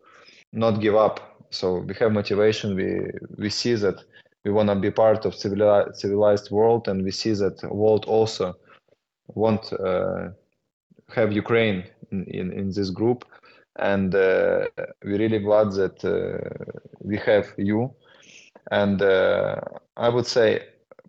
not 0.52 0.80
give 0.80 0.96
up 0.96 1.35
so 1.58 1.78
we 1.88 1.94
have 2.00 2.12
motivation 2.12 2.74
we 2.74 2.88
we 3.42 3.50
see 3.50 3.74
that 3.74 3.98
we 4.44 4.52
want 4.52 4.68
to 4.68 4.76
be 4.76 4.92
part 4.92 5.24
of 5.24 5.34
civilized, 5.34 5.96
civilized 5.96 6.50
world 6.50 6.86
and 6.88 7.02
we 7.02 7.10
see 7.10 7.32
that 7.32 7.56
world 7.72 8.04
also 8.06 8.54
won't 9.34 9.72
uh, 9.72 10.28
have 11.08 11.32
Ukraine 11.32 11.84
in, 12.12 12.24
in, 12.24 12.52
in, 12.52 12.70
this 12.70 12.90
group. 12.90 13.24
And 13.76 14.14
uh, 14.14 14.66
we're 15.04 15.18
really 15.18 15.40
glad 15.40 15.72
that 15.72 16.04
uh, 16.04 16.76
we 17.00 17.18
have 17.18 17.46
you. 17.58 17.92
And 18.70 19.02
I 19.02 20.08
would 20.08 20.26
say, 20.26 20.62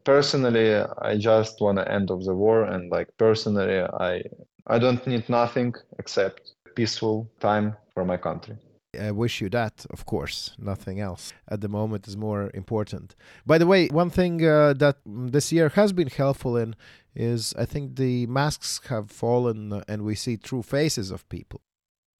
personally, 0.04 0.76
I 1.02 1.18
just 1.18 1.62
want 1.62 1.78
to 1.78 1.92
end 1.92 2.12
of 2.12 2.24
the 2.26 2.34
war. 2.34 2.64
And 2.64 2.92
like 2.92 3.10
personally, 3.18 3.82
I 3.82 4.24
I 4.68 4.80
don't 4.80 5.06
need 5.08 5.30
nothing 5.30 5.74
except 5.98 6.54
peaceful 6.76 7.30
time 7.40 7.76
for 7.94 8.04
my 8.06 8.18
country. 8.18 8.58
I 9.00 9.12
wish 9.12 9.42
you 9.42 9.50
that, 9.50 9.86
of 9.90 10.06
course. 10.06 10.52
Nothing 10.58 11.00
else 11.00 11.34
at 11.48 11.62
the 11.62 11.68
moment 11.68 12.08
is 12.08 12.18
more 12.18 12.52
important. 12.54 13.16
By 13.46 13.58
the 13.58 13.68
way, 13.68 13.88
one 13.88 14.10
thing 14.10 14.46
uh, 14.46 14.74
that 14.74 14.98
this 15.06 15.52
year 15.52 15.70
has 15.70 15.94
been 15.94 16.08
helpful 16.08 16.58
in 16.58 16.76
is 17.16 17.54
I 17.58 17.66
think 17.66 17.96
the 17.96 18.28
masks 18.28 18.82
have 18.90 19.10
fallen 19.10 19.82
and 19.88 20.04
we 20.04 20.16
see 20.16 20.38
true 20.38 20.62
faces 20.62 21.12
of 21.12 21.28
people. 21.30 21.62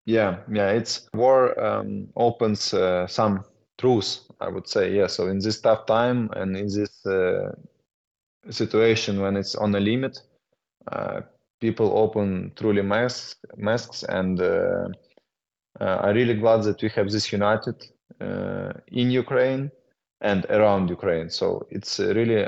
Yeah, 0.06 0.38
yeah, 0.52 0.70
it's 0.72 1.10
war 1.14 1.60
um, 1.60 2.08
opens 2.16 2.74
uh, 2.74 3.08
some 3.08 3.44
truths, 3.78 4.22
I 4.40 4.48
would 4.48 4.68
say. 4.68 4.96
Yeah, 4.96 5.08
so 5.08 5.28
in 5.28 5.40
this 5.40 5.60
tough 5.60 5.86
time 5.86 6.30
and 6.34 6.56
in 6.56 6.68
this 6.68 7.06
uh, 7.06 7.52
situation 8.50 9.22
when 9.22 9.36
it's 9.36 9.56
on 9.56 9.76
a 9.76 9.80
limit, 9.80 10.22
uh, 10.92 11.22
people 11.60 11.92
open 11.98 12.54
truly 12.56 12.82
masks, 12.82 13.36
masks 13.58 14.04
and 14.04 14.40
uh, 14.40 14.44
uh, 14.44 14.88
I'm 15.80 16.16
really 16.16 16.36
glad 16.36 16.64
that 16.64 16.82
we 16.82 16.90
have 16.90 17.12
this 17.12 17.32
united 17.32 17.76
uh, 18.20 18.74
in 18.88 19.12
Ukraine 19.12 19.72
and 20.22 20.46
around 20.50 20.90
Ukraine. 20.90 21.30
So 21.30 21.68
it's 21.70 22.00
really 22.00 22.48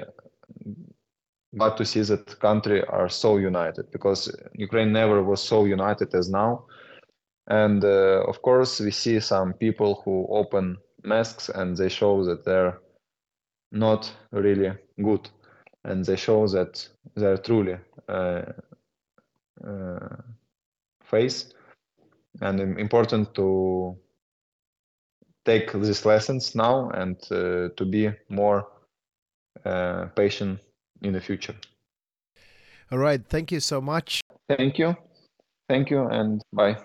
glad 1.56 1.78
to 1.78 1.86
see 1.86 2.02
that 2.02 2.40
country 2.40 2.84
are 2.86 3.10
so 3.10 3.38
united 3.38 3.92
because 3.92 4.32
Ukraine 4.54 4.92
never 4.92 5.24
was 5.24 5.42
so 5.42 5.66
united 5.66 6.14
as 6.16 6.30
now. 6.30 6.66
And 7.48 7.84
uh, 7.84 8.24
of 8.28 8.42
course, 8.42 8.80
we 8.80 8.92
see 8.92 9.20
some 9.20 9.54
people 9.54 10.02
who 10.06 10.28
open 10.30 10.78
masks 11.04 11.50
and 11.50 11.76
they 11.76 11.90
show 11.90 12.24
that 12.26 12.46
they're 12.46 12.80
not 13.72 14.12
really 14.32 14.72
good, 15.02 15.30
and 15.84 16.06
they 16.06 16.16
show 16.16 16.48
that 16.48 16.88
they're 17.16 17.38
truly 17.38 17.78
uh, 18.08 18.42
uh, 19.66 20.16
face. 21.04 21.54
And 22.42 22.60
important 22.80 23.34
to 23.36 23.98
take 25.46 25.72
these 25.74 26.06
lessons 26.06 26.56
now 26.56 26.90
and 26.90 27.18
uh, 27.32 27.70
to 27.76 27.86
be 27.86 28.12
more 28.30 28.68
uh, 29.66 30.06
patient 30.16 30.60
in 31.02 31.14
the 31.14 31.22
future. 31.22 31.56
All 32.92 32.98
right. 32.98 33.22
Thank 33.28 33.52
you 33.52 33.60
so 33.60 33.82
much. 33.82 34.22
Thank 34.48 34.78
you. 34.80 34.96
Thank 35.68 35.92
you 35.92 36.08
and 36.08 36.42
bye. 36.54 36.78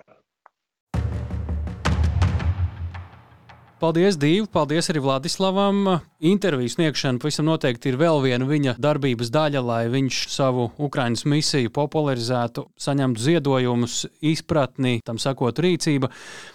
Paldies, 3.83 4.15
Dīva! 4.15 4.47
Paldies 4.55 4.87
arī 4.93 5.01
Vladislavam! 5.03 5.97
Interviju 6.25 6.71
sniegšana 6.73 7.19
pavisam 7.21 7.49
noteikti 7.51 7.91
ir 7.91 7.97
vēl 8.01 8.21
viena 8.23 8.47
viņa 8.49 8.77
darbības 8.81 9.29
daļa, 9.35 9.61
lai 9.61 9.81
viņš 9.93 10.21
savu 10.33 10.69
Ukraiņas 10.87 11.25
misiju 11.29 11.73
popularizētu, 11.75 12.65
saņemtu 12.81 13.21
ziedojumus, 13.21 13.97
izpratni, 14.25 15.01
tam 15.05 15.19
sakot, 15.21 15.59
rīcība. 15.61 16.09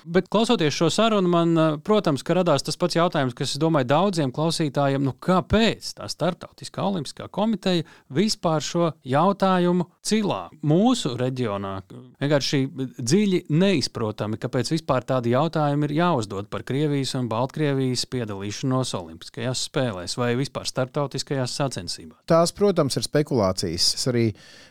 Bet 0.09 0.31
klausoties 0.31 0.73
šo 0.73 0.87
sarunu, 0.95 1.29
man, 1.29 1.59
protams, 1.85 2.23
radās 2.23 2.65
tas 2.65 2.79
pats 2.79 2.97
jautājums, 2.97 3.35
kas, 3.37 3.57
domāju, 3.61 3.89
daudziem 3.91 4.33
klausītājiem, 4.33 5.03
nu 5.05 5.13
kāpēc 5.13 5.91
tā 5.99 6.07
Startautiskā 6.09 6.87
olimpiskā 6.87 7.27
komiteja 7.27 7.85
vispār 8.15 8.65
šo 8.65 8.93
jautājumu 9.03 9.89
cilā 10.01 10.39
mūsu 10.63 11.13
reģionā? 11.19 11.75
Vienkārši 12.23 12.63
dziļi 12.97 13.43
neizprotami, 13.51 14.39
kāpēc 14.41 14.73
vispār 14.73 15.05
tādi 15.05 15.35
jautājumi 15.35 15.91
ir 15.91 15.97
jāuzdod 15.99 16.49
par 16.49 16.65
Krievijas 16.65 17.08
un 17.17 17.29
Baltkrievijas 17.31 18.05
piedalīšanos 18.11 18.93
Olimpiskajās 18.99 19.65
spēlēs 19.69 20.17
vai 20.19 20.33
vispār 20.39 20.67
starptautiskajās 20.69 21.55
sacensībās? 21.59 22.21
Tās, 22.29 22.53
protams, 22.55 22.97
ir 22.99 23.07
spekulācijas. 23.07 23.93
Es 23.97 24.09
arī 24.11 24.25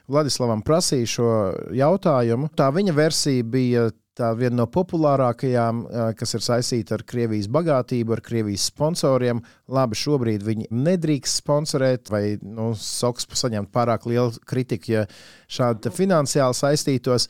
Vladislavam 0.08 0.62
prasīju 0.66 1.10
šo 1.14 1.30
jautājumu. 1.76 2.52
Tā 2.58 2.70
viņa 2.74 2.94
versija 2.96 3.46
bija 3.46 3.88
tā 4.18 4.28
viena 4.36 4.60
no 4.60 4.66
populārākajām, 4.72 5.80
kas 6.18 6.34
ir 6.36 6.44
saistīta 6.44 6.96
ar 6.96 7.04
Krievijas 7.08 7.48
bagātību, 7.54 8.16
ar 8.16 8.22
Krievijas 8.24 8.66
sponsoriem. 8.72 9.40
Labi, 9.70 9.98
šobrīd 9.98 10.44
viņi 10.46 10.68
nedrīkst 10.74 11.42
sponsorēt, 11.42 12.10
vai 12.12 12.22
nu, 12.42 12.72
SOKS 12.74 13.28
saņemt 13.42 13.72
pārāk 13.74 14.08
lielu 14.10 14.34
kritiku, 14.48 14.92
ja 14.96 15.04
šādi 15.50 15.92
finansiāli 15.94 16.58
saistītos. 16.58 17.28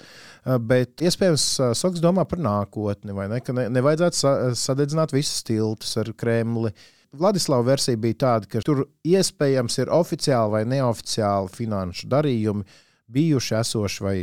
Bet 0.69 1.05
iespējams, 1.05 1.47
SOKS 1.79 2.05
domā 2.05 2.25
par 2.29 2.41
nākotni, 2.43 3.17
vai 3.17 3.29
ne? 3.33 3.43
Ka 3.45 3.57
ne, 3.57 3.69
nevajadzētu 3.75 4.55
sadedzināt 4.59 5.15
visus 5.17 5.45
tiltus 5.47 5.97
ar 6.01 6.13
Kremli. 6.17 6.73
Vladislava 7.19 7.65
versija 7.71 7.97
bija 8.01 8.21
tāda, 8.25 8.49
ka 8.53 8.61
tur 8.65 8.85
iespējams 9.09 9.79
ir 9.81 9.93
oficiāli 9.97 10.59
vai 10.59 10.67
neoficiāli 10.69 11.55
finanšu 11.55 12.11
darījumi 12.13 12.67
bijuši, 13.13 13.55
esoši 13.61 14.05
vai 14.05 14.17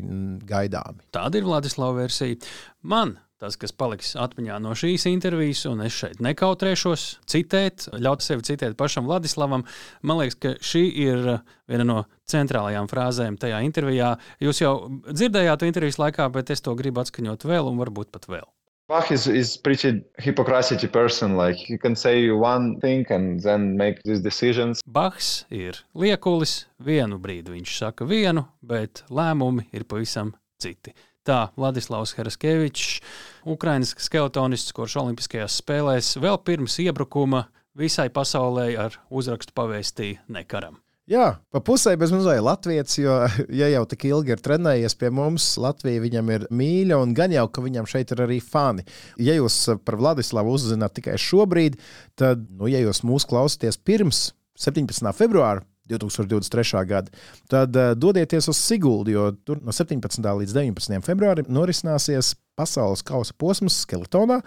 gaidāmi. 0.47 1.05
Tāda 1.15 1.39
ir 1.39 1.47
Vladislava 1.47 2.03
versija. 2.03 2.39
Man 2.85 3.17
tas, 3.41 3.57
kas 3.59 3.73
paliks 3.75 4.13
atmiņā 4.19 4.57
no 4.63 4.73
šīs 4.77 5.07
intervijas, 5.11 5.65
un 5.69 5.83
es 5.85 5.95
šeit 5.97 6.21
nekautrēšos 6.23 7.05
citēt, 7.29 7.89
ļaut 8.01 8.23
sevi 8.25 8.45
citēt 8.47 8.77
pašam 8.79 9.09
Vladislavam. 9.09 9.65
Man 10.05 10.21
liekas, 10.21 10.39
ka 10.39 10.53
šī 10.63 10.83
ir 11.05 11.23
viena 11.69 11.87
no 11.87 11.99
centrālajām 12.31 12.89
frāzēm 12.91 13.39
tajā 13.41 13.61
intervijā. 13.67 14.15
Jūs 14.43 14.63
jau 14.63 14.75
dzirdējāt 15.09 15.61
to 15.61 15.69
intervijas 15.69 16.01
laikā, 16.01 16.29
bet 16.33 16.53
es 16.55 16.63
to 16.65 16.75
gribu 16.79 17.03
atskaņot 17.03 17.47
vēl 17.49 17.71
un 17.71 17.81
varbūt 17.83 18.13
pat 18.15 18.29
vēl. 18.31 18.47
Bach 18.87 19.09
is, 19.09 19.25
is 19.27 19.57
pretty 19.57 20.03
hypocrisy 20.19 20.87
person. 20.87 21.35
Like 21.35 21.55
he 21.55 21.77
can 21.77 21.95
say 21.95 22.29
one 22.29 22.79
thing 22.79 23.05
and 23.09 23.41
then 23.41 23.75
make 23.75 24.03
these 24.03 24.21
decisions. 24.21 24.83
Bachs 24.85 25.45
ir 25.49 25.81
liekulis. 25.95 26.67
Vienu 26.77 27.17
brīdi 27.17 27.55
viņš 27.55 27.73
saka 27.79 28.05
vienu, 28.05 28.45
bet 28.61 29.01
lēmumi 29.09 29.65
ir 29.73 29.87
pavisam 29.89 30.35
citi. 30.61 30.93
Tā 31.25 31.49
Vladislavs 31.57 32.13
Heraskevičs, 32.13 33.01
Ukraiņas 33.49 33.95
skeletonists, 34.05 34.75
kurš 34.77 34.99
Olimpiskajās 35.01 35.57
spēlēs 35.63 36.13
vēl 36.21 36.37
pirms 36.45 36.77
iebrukuma 36.85 37.47
visai 37.73 38.11
pasaulē 38.13 38.69
ar 38.85 39.01
uzrakstu 39.09 39.57
pavēstīja 39.57 40.27
nekaram. 40.29 40.77
Jā, 41.05 41.25
pa 41.53 41.59
pusē 41.61 41.91
bez 42.01 42.09
mazliet 42.09 42.41
Latvijas, 42.41 42.95
jo, 42.97 43.13
ja 43.59 43.67
jau 43.69 43.83
tik 43.89 44.07
ilgi 44.09 44.33
ir 44.33 44.41
trenējies 44.41 44.97
pie 44.97 45.11
mums, 45.13 45.51
Latvija 45.61 46.01
viņam 46.01 46.31
ir 46.33 46.47
mīļa, 46.49 46.97
un 46.97 47.13
gan 47.17 47.35
jau, 47.35 47.45
ka 47.53 47.61
viņam 47.61 47.85
šeit 47.89 48.15
ir 48.15 48.23
arī 48.25 48.39
fani. 48.41 48.87
Ja 49.21 49.35
jūs 49.37 49.59
par 49.85 49.99
Vladislavu 50.01 50.55
uzzināt 50.57 50.97
tikai 50.97 51.19
šobrīd, 51.21 51.77
tad, 52.17 52.47
nu, 52.49 52.65
ja 52.71 52.81
jūs 52.81 53.03
mūs 53.05 53.27
klausāties 53.29 53.77
pirms 53.77 54.31
17. 54.57 55.05
februāra, 55.13 55.61
2023. 55.91 56.85
gada, 56.89 57.25
tad 57.51 57.75
uh, 57.75 57.93
dodieties 57.97 58.49
uz 58.51 58.57
Siguldu, 58.61 59.13
jo 59.13 59.29
tur 59.45 59.61
no 59.63 59.75
17. 59.75 60.21
līdz 60.41 60.57
19. 60.57 61.01
februārim 61.05 61.49
norisināsies 61.51 62.33
pasaules 62.55 63.03
kausa 63.05 63.35
posms 63.37 63.81
Skeletonā. 63.83 64.39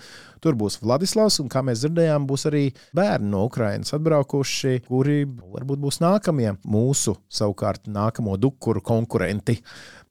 Tur 0.43 0.57
būs 0.59 0.79
Vladislavs, 0.83 1.39
un 1.43 1.51
kā 1.53 1.63
mēs 1.67 1.83
dzirdējām, 1.83 2.27
būs 2.29 2.47
arī 2.51 2.65
bērni 2.97 3.31
no 3.33 3.45
Ukrainas 3.49 3.93
atbraukuši, 3.97 4.85
kuri 4.89 5.25
varbūt 5.27 5.83
būs 5.83 6.01
nākamie 6.05 6.55
mūsu, 6.65 7.19
savukārt, 7.29 7.87
nākamo 7.93 8.39
dukuru 8.41 8.83
konkurenti. 8.85 9.59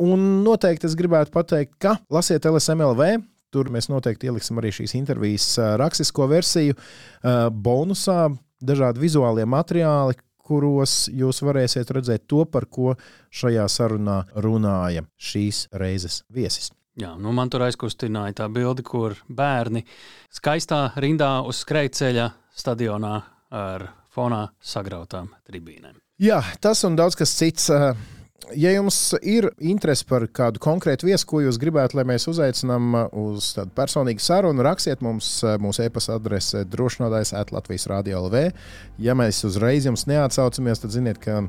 Un 0.03 0.43
noteikti 0.45 0.89
es 0.89 0.97
gribētu 0.99 1.33
pateikt, 1.33 1.77
ka 1.81 1.97
lasiet 2.13 2.45
LSMLV. 2.45 3.17
Tur 3.55 3.69
mēs 3.71 3.87
noteikti 3.87 4.27
ieliksim 4.27 4.57
arī 4.59 4.73
šīs 4.75 4.93
intervijas 4.99 5.53
rakstisko 5.79 6.25
versiju, 6.27 6.75
bonusā, 7.23 8.27
dažādi 8.59 8.99
vizuālie 8.99 9.45
materiāli, 9.47 10.17
kuros 10.47 10.95
jūs 11.11 11.43
varēsiet 11.43 11.91
redzēt 11.97 12.25
to, 12.31 12.45
par 12.47 12.69
ko 12.71 12.95
šajā 13.33 13.67
sarunā 13.71 14.21
runāja 14.43 15.03
šīs 15.19 15.67
reizes 15.75 16.23
viesis. 16.33 16.71
Jā, 16.97 17.11
nu 17.21 17.29
man 17.35 17.51
tur 17.53 17.61
aizkustināja 17.67 18.39
tā 18.39 18.47
bilde, 18.49 18.81
kur 18.81 19.13
bērni 19.29 19.83
skaistā 20.33 20.87
rindā 20.97 21.43
uz 21.45 21.61
skrejceļa 21.61 22.31
stadionā 22.57 23.15
ar 23.53 23.85
fonā 24.13 24.47
sagrautām 24.57 25.29
tribīnēm. 25.45 25.99
Jā, 26.17 26.41
tas 26.57 26.81
un 26.87 26.97
daudz 26.97 27.19
kas 27.19 27.35
cits. 27.37 27.69
Uh, 27.69 28.16
Ja 28.55 28.69
jums 28.71 28.95
ir 29.25 29.49
interese 29.59 30.05
par 30.07 30.23
kādu 30.29 30.61
konkrētu 30.63 31.07
viesu, 31.09 31.25
ko 31.27 31.41
jūs 31.41 31.57
gribētu, 31.59 31.97
lai 31.97 32.05
mēs 32.07 32.29
uzaicinām 32.29 32.93
uz 33.17 33.49
tādu 33.57 33.73
personīgu 33.75 34.23
sarunu, 34.23 34.63
rakstiet 34.63 35.01
mums 35.03 35.31
mūsu 35.59 35.83
e-pasta 35.87 36.15
adrese 36.15 36.61
drošinājums 36.69 37.33
atlatvijas 37.35 37.89
radio 37.91 38.21
LV. 38.27 38.43
Ja 39.03 39.17
mēs 39.17 39.41
uzreiz 39.47 39.89
jums 39.89 40.05
neatsaucamies, 40.07 40.83
tad 40.85 40.95
ziniet, 40.95 41.19
ka 41.19 41.41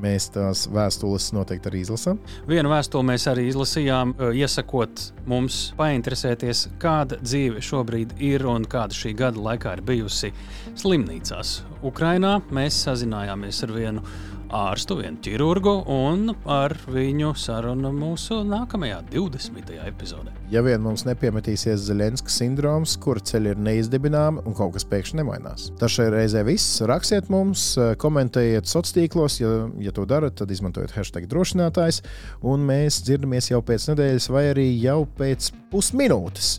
mēs 0.00 0.30
tās 0.32 0.64
vēstules 0.70 1.32
noteikti 1.34 1.68
arī 1.68 1.82
izlasām. 1.82 2.22
Vienu 2.48 2.70
vēstuli 2.70 3.08
mēs 3.10 3.26
arī 3.28 3.48
izlasījām, 3.50 4.14
iesakot 4.38 5.10
mums 5.28 5.58
painteresēties, 5.76 6.68
kāda 6.80 7.18
dzīve 7.20 7.60
šobrīd 7.64 8.14
ir 8.22 8.46
un 8.48 8.64
kāda 8.70 8.96
šī 8.96 9.16
gada 9.18 9.42
laikā 9.50 9.76
ir 9.76 9.84
bijusi 9.90 10.30
slimnīcās. 10.78 11.58
Ukrainā 11.90 12.38
mēs 12.54 12.78
sazinājāmies 12.86 13.64
ar 13.66 13.74
vienu 13.76 14.06
ārstu, 14.54 14.98
vienu 15.00 15.20
ķirurgu, 15.22 15.72
un 15.90 16.34
ar 16.50 16.74
viņu 16.90 17.32
sarunu 17.38 17.92
mūsu 17.94 18.40
nākamajā 18.46 19.00
20. 19.12 19.72
epizodē. 19.86 20.34
Ja 20.50 20.62
vien 20.66 20.82
mums 20.82 21.04
nepiemetīsies 21.06 21.84
Zelenska 21.86 22.32
sindroms, 22.34 22.96
kur 23.00 23.20
ceļi 23.22 23.54
ir 23.54 23.62
neizdibināmi 23.62 24.44
un 24.44 24.56
kaut 24.58 24.74
kas 24.74 24.86
pēkšņi 24.90 25.20
nemainās. 25.22 25.70
Tas 25.80 25.94
šai 25.94 26.10
reizē 26.14 26.44
viss. 26.48 26.82
Rakstiet 26.90 27.30
mums, 27.32 27.72
komentējiet 28.02 28.66
sociālos 28.66 28.96
tīklos, 28.96 29.40
ja, 29.42 29.50
ja 29.78 29.94
to 29.94 30.06
darat, 30.08 30.38
tad 30.40 30.50
izmantojiet 30.50 30.94
hashtag 30.96 31.28
drošinātājs, 31.30 32.00
un 32.42 32.64
mēs 32.66 33.02
dzirdamies 33.06 33.52
jau 33.52 33.60
pēc 33.62 33.90
nedēļas 33.92 34.30
vai 34.32 34.46
arī 34.50 34.70
jau 34.80 35.02
pēc 35.18 35.52
pusminūtes. 35.70 36.54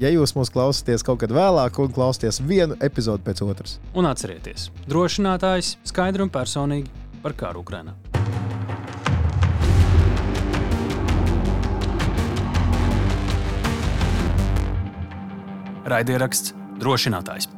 Ja 0.00 0.08
jūs 0.08 0.32
mūs 0.32 0.48
klausāties 0.52 1.04
kaut 1.04 1.20
kad 1.20 1.32
vēlāk, 1.36 1.76
un 1.82 1.92
klausāties 1.92 2.40
vienu 2.48 2.78
epizodi 2.80 3.26
pēc 3.26 3.42
otras. 3.44 3.76
Un 3.92 4.08
atcerieties, 4.08 4.70
drošinātājs 4.88 5.76
skaidri 5.88 6.24
un 6.24 6.32
personīgi 6.32 7.01
par 7.22 7.36
karu 7.38 7.62
Ukrainā. 7.62 7.94
Raidieraksts 15.92 16.54
drošinātājs. 16.78 17.50